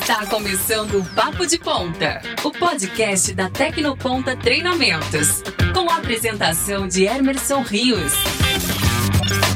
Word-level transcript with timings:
Está 0.00 0.26
começando 0.26 0.98
o 0.98 1.04
Papo 1.14 1.46
de 1.46 1.58
Ponta, 1.58 2.20
o 2.42 2.50
podcast 2.50 3.32
da 3.32 3.48
Tecnoponta 3.48 4.36
Treinamentos, 4.36 5.42
com 5.72 5.90
a 5.90 5.96
apresentação 5.96 6.86
de 6.86 7.04
Emerson 7.04 7.62
Rios. 7.62 8.12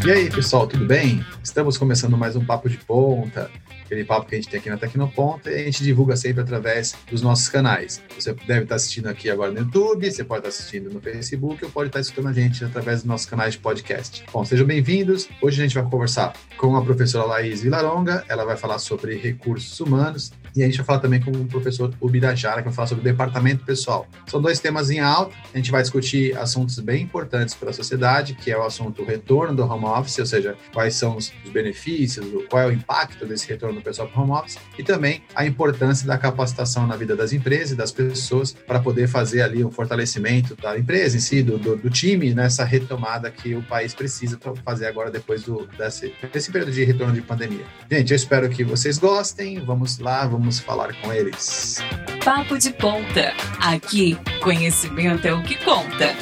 E 0.06 0.10
aí, 0.10 0.30
pessoal, 0.30 0.66
tudo 0.66 0.86
bem? 0.86 1.24
Estamos 1.42 1.76
começando 1.76 2.16
mais 2.16 2.34
um 2.34 2.44
Papo 2.44 2.68
de 2.68 2.78
Ponta 2.78 3.50
aquele 3.88 4.04
papo 4.04 4.26
que 4.26 4.34
a 4.34 4.38
gente 4.38 4.50
tem 4.50 4.60
aqui 4.60 4.68
na 4.68 4.76
Tecnoponta, 4.76 5.50
e 5.50 5.54
a 5.54 5.64
gente 5.64 5.82
divulga 5.82 6.14
sempre 6.14 6.42
através 6.42 6.94
dos 7.10 7.22
nossos 7.22 7.48
canais. 7.48 8.02
Você 8.14 8.34
deve 8.46 8.64
estar 8.64 8.74
assistindo 8.74 9.08
aqui 9.08 9.30
agora 9.30 9.50
no 9.50 9.60
YouTube, 9.60 10.10
você 10.10 10.22
pode 10.22 10.40
estar 10.40 10.50
assistindo 10.50 10.92
no 10.92 11.00
Facebook, 11.00 11.64
ou 11.64 11.70
pode 11.70 11.88
estar 11.88 12.00
escutando 12.00 12.28
a 12.28 12.32
gente 12.32 12.62
através 12.62 12.98
dos 12.98 13.06
nossos 13.06 13.26
canais 13.26 13.54
de 13.54 13.60
podcast. 13.60 14.24
Bom, 14.30 14.44
sejam 14.44 14.66
bem-vindos. 14.66 15.26
Hoje 15.40 15.62
a 15.62 15.64
gente 15.64 15.74
vai 15.74 15.88
conversar 15.88 16.34
com 16.58 16.76
a 16.76 16.84
professora 16.84 17.24
Laís 17.24 17.62
Vilaronga, 17.62 18.24
ela 18.28 18.44
vai 18.44 18.58
falar 18.58 18.78
sobre 18.78 19.16
recursos 19.16 19.80
humanos, 19.80 20.32
e 20.54 20.62
a 20.62 20.66
gente 20.66 20.76
vai 20.76 20.86
falar 20.86 21.00
também 21.00 21.20
com 21.20 21.30
o 21.30 21.46
professor 21.46 21.92
Ubirajara, 22.00 22.58
que 22.58 22.68
vai 22.68 22.74
falar 22.74 22.88
sobre 22.88 23.04
departamento 23.04 23.64
pessoal. 23.64 24.06
São 24.26 24.40
dois 24.40 24.58
temas 24.60 24.90
em 24.90 25.00
alta, 25.00 25.34
a 25.52 25.56
gente 25.56 25.70
vai 25.70 25.82
discutir 25.82 26.36
assuntos 26.36 26.78
bem 26.80 27.02
importantes 27.02 27.54
para 27.54 27.70
a 27.70 27.72
sociedade, 27.72 28.34
que 28.34 28.50
é 28.50 28.58
o 28.58 28.64
assunto 28.64 29.04
retorno 29.04 29.54
do 29.54 29.64
home 29.64 29.84
office, 29.84 30.18
ou 30.18 30.26
seja, 30.26 30.56
quais 30.72 30.94
são 30.94 31.16
os 31.16 31.32
benefícios, 31.52 32.26
qual 32.48 32.62
é 32.62 32.66
o 32.66 32.72
impacto 32.72 33.26
desse 33.26 33.48
retorno 33.48 33.76
do 33.76 33.82
pessoal 33.82 34.08
para 34.08 34.20
home 34.20 34.32
office 34.32 34.58
e 34.78 34.82
também 34.82 35.22
a 35.34 35.46
importância 35.46 36.06
da 36.06 36.16
capacitação 36.18 36.86
na 36.86 36.96
vida 36.96 37.14
das 37.14 37.32
empresas 37.32 37.72
e 37.72 37.76
das 37.76 37.92
pessoas 37.92 38.52
para 38.52 38.80
poder 38.80 39.08
fazer 39.08 39.42
ali 39.42 39.64
um 39.64 39.70
fortalecimento 39.70 40.56
da 40.56 40.78
empresa 40.78 41.16
em 41.16 41.20
si, 41.20 41.42
do, 41.42 41.58
do, 41.58 41.76
do 41.76 41.90
time, 41.90 42.34
nessa 42.34 42.64
retomada 42.64 43.30
que 43.30 43.54
o 43.54 43.62
país 43.62 43.94
precisa 43.94 44.38
fazer 44.64 44.86
agora 44.86 45.10
depois 45.10 45.42
do, 45.42 45.66
desse, 45.76 46.12
desse 46.32 46.50
período 46.50 46.72
de 46.72 46.84
retorno 46.84 47.14
de 47.14 47.22
pandemia. 47.22 47.64
Gente, 47.90 48.12
eu 48.12 48.16
espero 48.16 48.48
que 48.48 48.64
vocês 48.64 48.98
gostem. 48.98 49.60
Vamos 49.60 49.98
lá, 49.98 50.26
vamos 50.26 50.37
falar 50.60 50.94
com 51.00 51.12
eles. 51.12 51.78
Papo 52.24 52.58
de 52.58 52.72
ponta. 52.72 53.34
Aqui, 53.60 54.18
conhecimento 54.40 55.26
é 55.26 55.32
o 55.32 55.42
que 55.42 55.56
conta. 55.64 56.14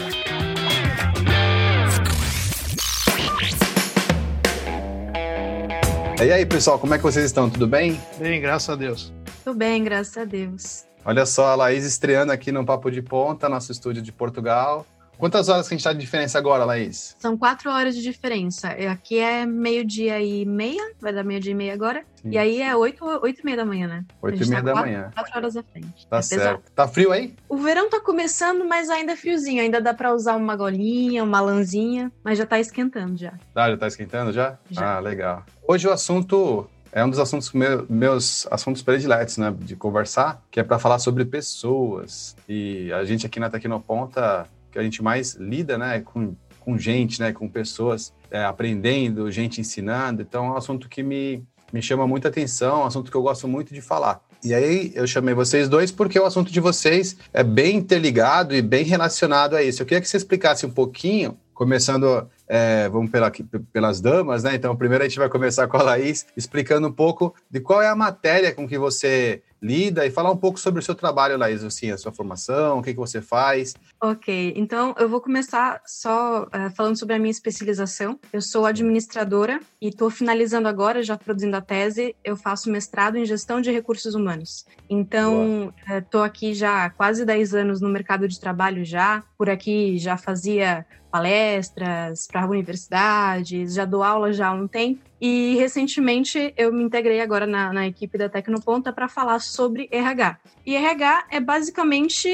E 6.25 6.33
aí, 6.33 6.47
pessoal, 6.47 6.78
como 6.78 6.94
é 6.94 6.97
que 6.97 7.05
vocês 7.05 7.25
estão? 7.27 7.50
Tudo 7.50 7.67
bem? 7.67 8.00
Bem, 8.19 8.41
graças 8.41 8.70
a 8.70 8.75
Deus. 8.75 9.12
Tudo 9.44 9.59
bem, 9.59 9.84
graças 9.84 10.17
a 10.17 10.25
Deus. 10.25 10.84
Olha 11.05 11.25
só, 11.25 11.48
a 11.48 11.55
Laís 11.55 11.84
estreando 11.84 12.33
aqui 12.33 12.50
no 12.50 12.64
Papo 12.64 12.91
de 12.91 13.00
Ponta, 13.00 13.48
nosso 13.48 13.70
estúdio 13.70 14.03
de 14.03 14.11
Portugal. 14.11 14.84
Quantas 15.19 15.48
horas 15.48 15.67
que 15.67 15.75
a 15.75 15.77
gente 15.77 15.81
está 15.81 15.92
de 15.92 15.98
diferença 15.98 16.36
agora, 16.39 16.64
Laís? 16.64 17.17
São 17.19 17.36
quatro 17.36 17.70
horas 17.70 17.95
de 17.97 18.03
diferença. 18.03 18.69
Aqui 18.91 19.19
é 19.19 19.47
meio-dia 19.47 20.20
e 20.20 20.45
meia, 20.45 20.92
vai 21.00 21.12
dar 21.12 21.25
meio-dia 21.25 21.53
e 21.53 21.55
meia 21.55 21.72
agora. 21.72 22.05
Sim. 22.22 22.31
E 22.33 22.39
aí 22.39 22.61
é 22.61 22.77
oito, 22.77 23.05
oito 23.22 23.41
e 23.41 23.44
meia 23.44 23.56
da 23.56 23.64
manhã, 23.64 23.89
né? 23.89 24.05
Oito 24.20 24.42
e 24.42 24.48
meia 24.48 24.61
tá 24.61 24.67
da 24.67 24.72
quatro, 24.72 24.91
manhã. 24.91 25.11
Quatro 25.14 25.37
horas 25.37 25.56
à 25.56 25.62
frente. 25.62 26.06
Tá 26.06 26.19
é 26.19 26.22
certo. 26.22 26.41
Pesado. 26.42 26.62
Tá 26.75 26.89
frio 26.89 27.12
aí? 27.12 27.34
O 27.48 27.56
verão 27.56 27.89
tá 27.89 28.00
começando, 28.00 28.64
mas 28.67 28.91
ainda 28.91 29.12
é 29.12 29.17
friozinho. 29.17 29.62
Ainda 29.62 29.81
dá 29.81 29.94
para 29.94 30.12
usar 30.12 30.37
uma 30.37 30.55
golinha, 30.55 31.25
uma 31.25 31.41
lãzinha, 31.41 32.12
mas 32.22 32.37
já 32.37 32.44
tá 32.44 32.61
esquentando 32.61 33.17
já. 33.17 33.33
Ah, 33.55 33.70
já 33.70 33.77
tá 33.77 33.87
esquentando 33.87 34.33
já? 34.33 34.59
já. 34.70 34.97
Ah, 34.97 35.00
legal. 35.00 35.44
Hoje 35.67 35.89
o 35.89 35.92
assunto 35.92 36.69
é 36.92 37.05
um 37.05 37.11
dos 37.11 37.19
assuntos 37.19 37.53
meu, 37.53 37.87
meus 37.89 38.47
assuntos 38.50 38.83
prediletos, 38.83 39.37
né, 39.37 39.55
de 39.59 39.77
conversar, 39.77 40.42
que 40.50 40.59
é 40.59 40.62
para 40.62 40.78
falar 40.78 40.98
sobre 40.98 41.25
pessoas. 41.25 42.34
E 42.48 42.91
a 42.92 43.05
gente 43.05 43.27
aqui 43.27 43.39
na 43.39 43.50
Tecnoponta 43.50 44.48
que 44.77 44.80
a 44.80 44.84
gente 44.84 45.02
mais 45.02 45.34
lida, 45.34 45.78
né, 45.78 46.00
com, 46.00 46.36
com 46.60 46.77
gente, 46.77 47.19
né, 47.19 47.32
com 47.32 47.48
pessoas 47.48 48.12
é, 48.30 48.44
aprendendo, 48.44 49.30
gente 49.30 49.60
ensinando. 49.60 50.20
Então, 50.20 50.46
é 50.46 50.50
um 50.50 50.56
assunto 50.56 50.88
que 50.88 51.02
me, 51.02 51.42
me 51.72 51.80
chama 51.80 52.06
muita 52.06 52.28
atenção, 52.28 52.80
é 52.80 52.84
um 52.84 52.86
assunto 52.86 53.10
que 53.10 53.16
eu 53.16 53.22
gosto 53.22 53.48
muito 53.48 53.72
de 53.72 53.80
falar. 53.80 54.20
E 54.44 54.54
aí 54.54 54.92
eu 54.94 55.06
chamei 55.06 55.34
vocês 55.34 55.69
dois 55.69 55.91
porque 55.91 56.19
o 56.20 56.26
assunto 56.26 56.53
de 56.53 56.60
vocês 56.60 57.16
é 57.32 57.42
bem 57.42 57.76
interligado 57.76 58.54
e 58.54 58.60
bem 58.60 58.84
relacionado 58.84 59.56
a 59.56 59.62
isso. 59.62 59.82
Eu 59.82 59.87
queria 59.87 60.00
que 60.00 60.09
você 60.09 60.19
explicasse 60.19 60.66
um 60.66 60.70
pouquinho, 60.70 61.38
começando 61.54 62.28
é, 62.47 62.88
vamos 62.88 63.10
pela, 63.10 63.32
pelas 63.72 64.00
damas, 64.00 64.44
né? 64.44 64.54
Então, 64.54 64.76
primeiro 64.76 65.03
a 65.03 65.08
gente 65.08 65.19
vai 65.19 65.28
começar 65.28 65.66
com 65.66 65.76
a 65.78 65.82
Laís, 65.82 66.26
explicando 66.37 66.87
um 66.87 66.93
pouco 66.93 67.34
de 67.50 67.60
qual 67.60 67.82
é 67.82 67.88
a 67.88 67.97
matéria 67.97 68.54
com 68.54 68.69
que 68.69 68.78
você 68.78 69.43
lida 69.61 70.06
e 70.06 70.11
falar 70.11 70.31
um 70.31 70.37
pouco 70.37 70.59
sobre 70.59 70.81
o 70.81 70.83
seu 70.83 70.94
trabalho, 70.94 71.37
Laís, 71.37 71.65
assim, 71.65 71.91
a 71.91 71.99
sua 71.99 72.12
formação, 72.12 72.78
o 72.78 72.83
que, 72.83 72.93
que 72.93 72.99
você 72.99 73.21
faz. 73.21 73.75
Ok, 74.00 74.53
então 74.56 74.94
eu 74.99 75.09
vou 75.09 75.21
começar 75.21 75.81
só 75.87 76.44
uh, 76.44 76.71
falando 76.75 76.99
sobre 76.99 77.15
a 77.15 77.19
minha 77.19 77.31
especialização. 77.31 78.19
Eu 78.33 78.43
sou 78.43 78.67
administradora 78.67 79.61
e 79.81 79.89
estou 79.89 80.11
finalizando 80.11 80.69
agora, 80.69 81.03
já 81.03 81.17
produzindo 81.17 81.56
a 81.56 81.61
tese, 81.61 82.15
eu 82.25 82.37
faço 82.37 82.71
mestrado 82.71 83.17
em 83.17 83.25
gestão 83.25 83.61
de 83.61 83.71
recursos 83.71 84.15
humanos. 84.15 84.65
Então, 84.89 85.73
estou 85.88 86.21
uh, 86.21 86.25
aqui 86.25 86.55
já 86.55 86.84
há 86.84 86.91
quase 86.91 87.25
10 87.25 87.55
anos 87.55 87.81
no 87.81 87.88
mercado 87.88 88.28
de 88.28 88.38
trabalho 88.38 88.84
já, 88.84 89.23
por 89.37 89.49
aqui 89.49 89.99
já 89.99 90.17
fazia 90.17 90.87
palestras 91.11 92.27
para 92.27 92.47
universidades, 92.47 93.75
já 93.75 93.84
dou 93.84 94.03
aula 94.03 94.33
já 94.33 94.49
há 94.49 94.53
um 94.53 94.69
tempo. 94.69 95.00
E 95.21 95.56
recentemente 95.56 96.53
eu 96.56 96.72
me 96.72 96.83
integrei 96.83 97.21
agora 97.21 97.47
na, 97.47 97.72
na 97.72 97.87
equipe 97.87 98.19
da 98.19 98.28
Tecnoponta 98.28 98.93
para 98.93 99.09
falar 99.09 99.41
sobre 99.41 99.89
RH. 99.91 100.39
E 100.66 100.75
RH 100.75 101.27
é 101.31 101.38
basicamente 101.38 102.28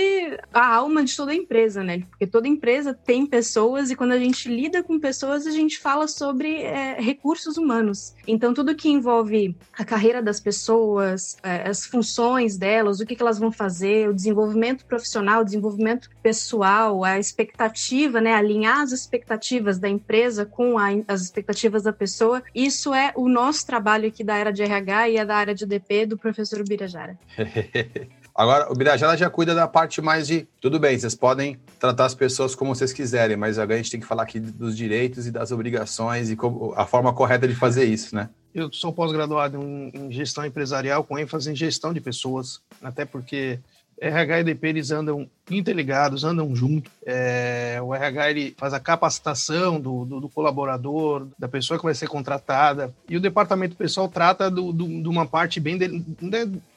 a 0.54 0.74
alma 0.74 1.04
de 1.04 1.14
toda 1.14 1.34
empresa, 1.34 1.84
né? 1.84 1.98
Porque 2.08 2.26
toda 2.26 2.48
empresa 2.48 2.94
tem 2.94 3.26
pessoas 3.26 3.90
e 3.90 3.94
quando 3.94 4.12
a 4.12 4.18
gente 4.18 4.48
lida 4.48 4.82
com 4.82 4.98
pessoas, 4.98 5.46
a 5.46 5.50
gente 5.50 5.78
fala 5.78 6.08
sobre 6.08 6.62
é, 6.62 6.98
recursos 6.98 7.58
humanos. 7.58 8.14
Então, 8.26 8.54
tudo 8.54 8.74
que 8.74 8.88
envolve 8.88 9.54
a 9.78 9.84
carreira 9.84 10.22
das 10.22 10.40
pessoas, 10.40 11.36
é, 11.42 11.68
as 11.68 11.84
funções 11.84 12.56
delas, 12.56 13.00
o 13.00 13.06
que, 13.06 13.14
que 13.14 13.22
elas 13.22 13.38
vão 13.38 13.52
fazer, 13.52 14.08
o 14.08 14.14
desenvolvimento 14.14 14.86
profissional, 14.86 15.42
o 15.42 15.44
desenvolvimento 15.44 16.08
pessoal, 16.22 17.04
a 17.04 17.18
expectativa, 17.18 18.18
né? 18.18 18.32
Alinhar 18.32 18.80
as 18.80 18.92
expectativas 18.92 19.78
da 19.78 19.90
empresa 19.90 20.46
com 20.46 20.78
a, 20.78 20.86
as 21.06 21.20
expectativas 21.20 21.82
da 21.82 21.92
pessoa. 21.92 22.42
Isso 22.54 22.94
é 22.94 23.12
o 23.14 23.28
nosso 23.28 23.66
trabalho 23.66 24.08
aqui 24.08 24.24
da 24.24 24.36
área 24.36 24.52
de 24.54 24.62
RH 24.62 25.08
e 25.10 25.18
a 25.18 25.24
da 25.26 25.36
área 25.36 25.54
de 25.54 25.66
DP 25.66 26.06
do 26.06 26.16
professor 26.16 26.66
Birajara. 26.66 27.18
Agora, 28.34 28.72
o 28.72 28.74
Birajara 28.74 29.16
já 29.16 29.28
cuida 29.28 29.54
da 29.54 29.68
parte 29.68 30.00
mais 30.00 30.26
de 30.26 30.46
tudo 30.60 30.78
bem, 30.78 30.98
vocês 30.98 31.14
podem 31.14 31.58
tratar 31.78 32.06
as 32.06 32.14
pessoas 32.14 32.54
como 32.54 32.74
vocês 32.74 32.92
quiserem, 32.92 33.36
mas 33.36 33.58
agora 33.58 33.74
a 33.74 33.76
gente 33.76 33.90
tem 33.90 34.00
que 34.00 34.06
falar 34.06 34.22
aqui 34.22 34.40
dos 34.40 34.76
direitos 34.76 35.26
e 35.26 35.30
das 35.30 35.52
obrigações 35.52 36.30
e 36.30 36.36
como, 36.36 36.72
a 36.74 36.86
forma 36.86 37.12
correta 37.12 37.46
de 37.46 37.54
fazer 37.54 37.84
isso, 37.84 38.14
né? 38.14 38.30
Eu 38.54 38.72
sou 38.72 38.92
pós-graduado 38.92 39.58
em 39.58 40.10
gestão 40.10 40.44
empresarial 40.44 41.04
com 41.04 41.18
ênfase 41.18 41.50
em 41.50 41.56
gestão 41.56 41.92
de 41.92 42.00
pessoas, 42.00 42.60
até 42.82 43.04
porque 43.04 43.58
RH 44.00 44.40
e 44.40 44.44
DP 44.44 44.66
eles 44.66 44.90
andam 44.90 45.28
interligados, 45.48 46.24
andam 46.24 46.54
juntos. 46.56 46.90
É, 47.06 47.78
o 47.82 47.94
RH 47.94 48.30
ele 48.30 48.54
faz 48.58 48.74
a 48.74 48.80
capacitação 48.80 49.80
do, 49.80 50.04
do, 50.04 50.20
do, 50.20 50.28
colaborador, 50.28 51.28
da 51.38 51.48
pessoa 51.48 51.78
que 51.78 51.84
vai 51.84 51.94
ser 51.94 52.08
contratada, 52.08 52.92
e 53.08 53.16
o 53.16 53.20
departamento 53.20 53.76
pessoal 53.76 54.08
trata 54.08 54.50
de 54.50 55.08
uma 55.08 55.24
parte 55.24 55.60
bem, 55.60 55.78
de, 55.78 55.88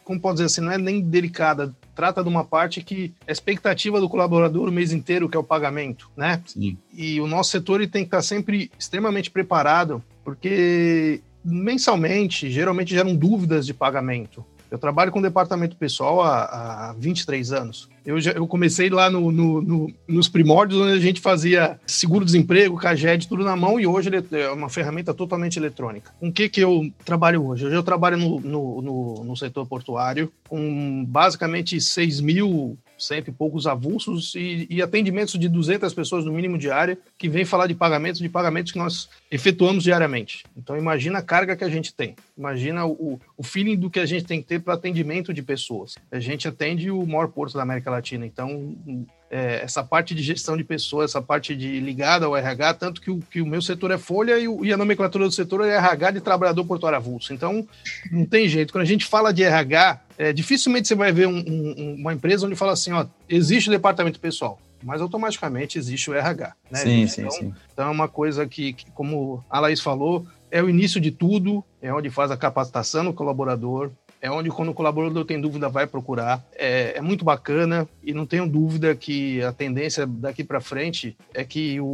como 0.06 0.20
pode 0.20 0.36
dizer 0.36 0.46
assim, 0.46 0.62
não 0.62 0.72
é 0.72 0.78
nem 0.78 1.02
delicada, 1.02 1.76
trata 1.96 2.22
de 2.22 2.30
uma 2.30 2.46
parte 2.46 2.82
que 2.82 3.12
é 3.26 3.32
a 3.32 3.34
expectativa 3.34 4.00
do 4.00 4.08
colaborador 4.08 4.70
o 4.70 4.72
mês 4.72 4.94
inteiro, 4.94 5.28
que 5.28 5.36
é 5.36 5.40
o 5.40 5.44
pagamento, 5.44 6.10
né? 6.16 6.42
Sim. 6.46 6.78
E 6.94 7.20
o 7.20 7.28
nosso 7.28 7.50
setor 7.52 7.82
ele 7.82 7.90
tem 7.90 8.04
que 8.04 8.08
estar 8.08 8.22
sempre 8.22 8.72
extremamente 8.78 9.32
preparado, 9.32 10.02
porque 10.24 11.22
mensalmente, 11.44 12.52
geralmente 12.52 12.94
geram 12.94 13.16
dúvidas 13.16 13.66
de 13.66 13.74
pagamento. 13.74 14.46
Eu 14.70 14.78
trabalho 14.78 15.12
com 15.12 15.22
departamento 15.22 15.76
pessoal 15.76 16.22
há, 16.22 16.90
há 16.90 16.94
23 16.94 17.52
anos. 17.52 17.90
Eu, 18.06 18.22
já, 18.22 18.32
eu 18.32 18.46
comecei 18.48 18.90
lá 18.90 19.10
no, 19.10 19.32
no, 19.32 19.62
no, 19.62 19.94
nos 20.08 20.30
primórdios, 20.30 20.80
onde 20.80 20.94
a 20.94 21.00
gente 21.00 21.20
fazia 21.20 21.80
seguro-desemprego, 21.88 22.78
CAGED, 22.78 23.28
tudo 23.28 23.44
na 23.44 23.56
mão, 23.56 23.80
e 23.80 23.88
hoje 23.88 24.10
é 24.32 24.50
uma 24.52 24.70
ferramenta 24.70 25.14
totalmente 25.14 25.58
eletrônica. 25.58 26.12
Com 26.20 26.28
o 26.28 26.32
que, 26.32 26.48
que 26.48 26.62
eu 26.62 26.92
trabalho 27.04 27.44
hoje? 27.46 27.66
Hoje 27.66 27.76
eu 27.76 27.84
trabalho 27.84 28.18
no, 28.18 28.40
no, 28.40 28.82
no, 28.82 29.24
no 29.24 29.36
setor 29.36 29.66
portuário, 29.66 30.32
com 30.48 31.04
basicamente 31.06 31.82
6 31.82 32.22
mil 32.22 32.78
cento 32.98 33.30
e 33.30 33.34
poucos 33.34 33.68
avulsos 33.68 34.34
e, 34.36 34.68
e, 34.70 34.82
atendimentos 34.82 35.38
de 35.40 35.50
200 35.50 35.94
pessoas 35.94 36.26
no 36.26 36.32
mínimo 36.32 36.58
diária 36.58 36.98
que 37.18 37.30
vem 37.30 37.46
falar 37.46 37.68
de 37.68 37.76
pagamentos, 37.76 38.20
de 38.20 38.30
pagamentos 38.30 38.72
que 38.72 38.78
nós 38.78 39.10
efetuamos 39.30 39.84
diariamente. 39.84 40.44
Então 40.56 40.78
imagina 40.78 41.20
a 41.20 41.22
carga 41.22 41.56
que 41.56 41.64
a 41.64 41.70
gente 41.70 41.94
tem, 41.94 42.16
imagina 42.38 42.86
o, 42.86 43.20
o 43.38 43.44
feeling 43.44 43.76
do 43.76 43.90
que 43.90 44.00
a 44.00 44.06
gente 44.06 44.26
tem 44.26 44.42
que 44.42 44.48
ter 44.48 44.60
para 44.60 44.74
atendimento 44.74 45.34
de 45.34 45.42
pessoas. 45.42 45.96
A 46.12 46.20
gente 46.20 46.48
atende 46.48 46.90
o 46.90 47.06
maior 47.06 47.28
porto 47.28 47.54
da 47.54 47.64
América 47.64 47.92
Latina, 47.92 48.26
então 48.26 48.76
é, 49.36 49.62
essa 49.62 49.84
parte 49.84 50.16
de 50.16 50.24
gestão 50.24 50.56
de 50.56 50.64
pessoas, 50.64 51.12
essa 51.12 51.22
parte 51.22 51.54
de 51.54 51.82
ligada 51.82 52.26
ao 52.26 52.38
RH, 52.38 52.76
tanto 52.76 53.02
que 53.02 53.12
o, 53.12 53.20
que 53.20 53.42
o 53.42 53.46
meu 53.46 53.62
setor 53.62 53.92
é 53.92 53.98
folha 53.98 54.40
e, 54.40 54.48
o, 54.48 54.64
e, 54.64 54.72
a 54.72 54.78
nomenclatura 54.78 55.26
do 55.26 55.32
setor 55.32 55.66
é 55.66 55.76
RH 55.76 56.12
de 56.12 56.22
trabalhador 56.22 56.64
portuário 56.64 56.96
avulso. 56.98 57.34
Então, 57.34 57.68
não 58.10 58.26
tem 58.26 58.48
jeito. 58.48 58.72
Quando 58.72 58.84
a 58.84 58.88
gente 58.88 59.06
fala 59.06 59.34
de 59.34 59.44
RH, 59.44 60.00
é, 60.18 60.32
dificilmente 60.32 60.88
você 60.88 60.96
vai 60.96 61.12
ver 61.12 61.28
um, 61.28 61.38
um, 61.38 61.96
uma 62.00 62.14
empresa 62.14 62.46
onde 62.46 62.56
fala 62.56 62.72
assim, 62.72 62.94
ó, 62.94 63.06
existe 63.28 63.68
o 63.68 63.74
departamento 63.74 64.20
pessoal 64.22 64.58
mas 64.84 65.02
automaticamente 65.02 65.80
existe 65.80 66.12
o 66.12 66.14
RH. 66.14 66.54
Né? 66.70 66.80
Sim, 66.80 67.02
então, 67.02 67.32
sim, 67.32 67.40
sim. 67.40 67.54
Então 67.74 67.88
é 67.88 67.90
uma 67.90 68.08
coisa 68.08 68.46
que, 68.46 68.74
que, 68.74 68.92
como 68.92 69.44
a 69.50 69.60
Laís 69.60 69.82
falou, 69.82 70.28
é 70.52 70.62
o 70.62 70.70
início 70.70 71.02
de 71.02 71.10
tudo, 71.10 71.64
é 71.82 71.92
onde 71.92 72.12
faz 72.12 72.30
a 72.30 72.38
capacitação 72.38 73.04
do 73.04 73.12
colaborador, 73.12 73.90
é 74.26 74.32
onde 74.32 74.50
quando 74.50 74.70
o 74.70 74.74
colaborador 74.74 75.24
tem 75.24 75.40
dúvida 75.40 75.70
vai 75.70 75.86
procurar. 75.86 76.44
É, 76.56 76.98
é 76.98 77.02
muito 77.02 77.24
bacana 77.24 77.88
e 78.04 78.12
não 78.12 78.26
tenho 78.26 78.48
dúvida 78.48 78.96
que 78.96 79.40
a 79.44 79.52
tendência 79.52 80.08
daqui 80.08 80.44
para 80.44 80.60
frente 80.60 81.16
é 81.32 81.44
que 81.44 81.80
o, 81.80 81.86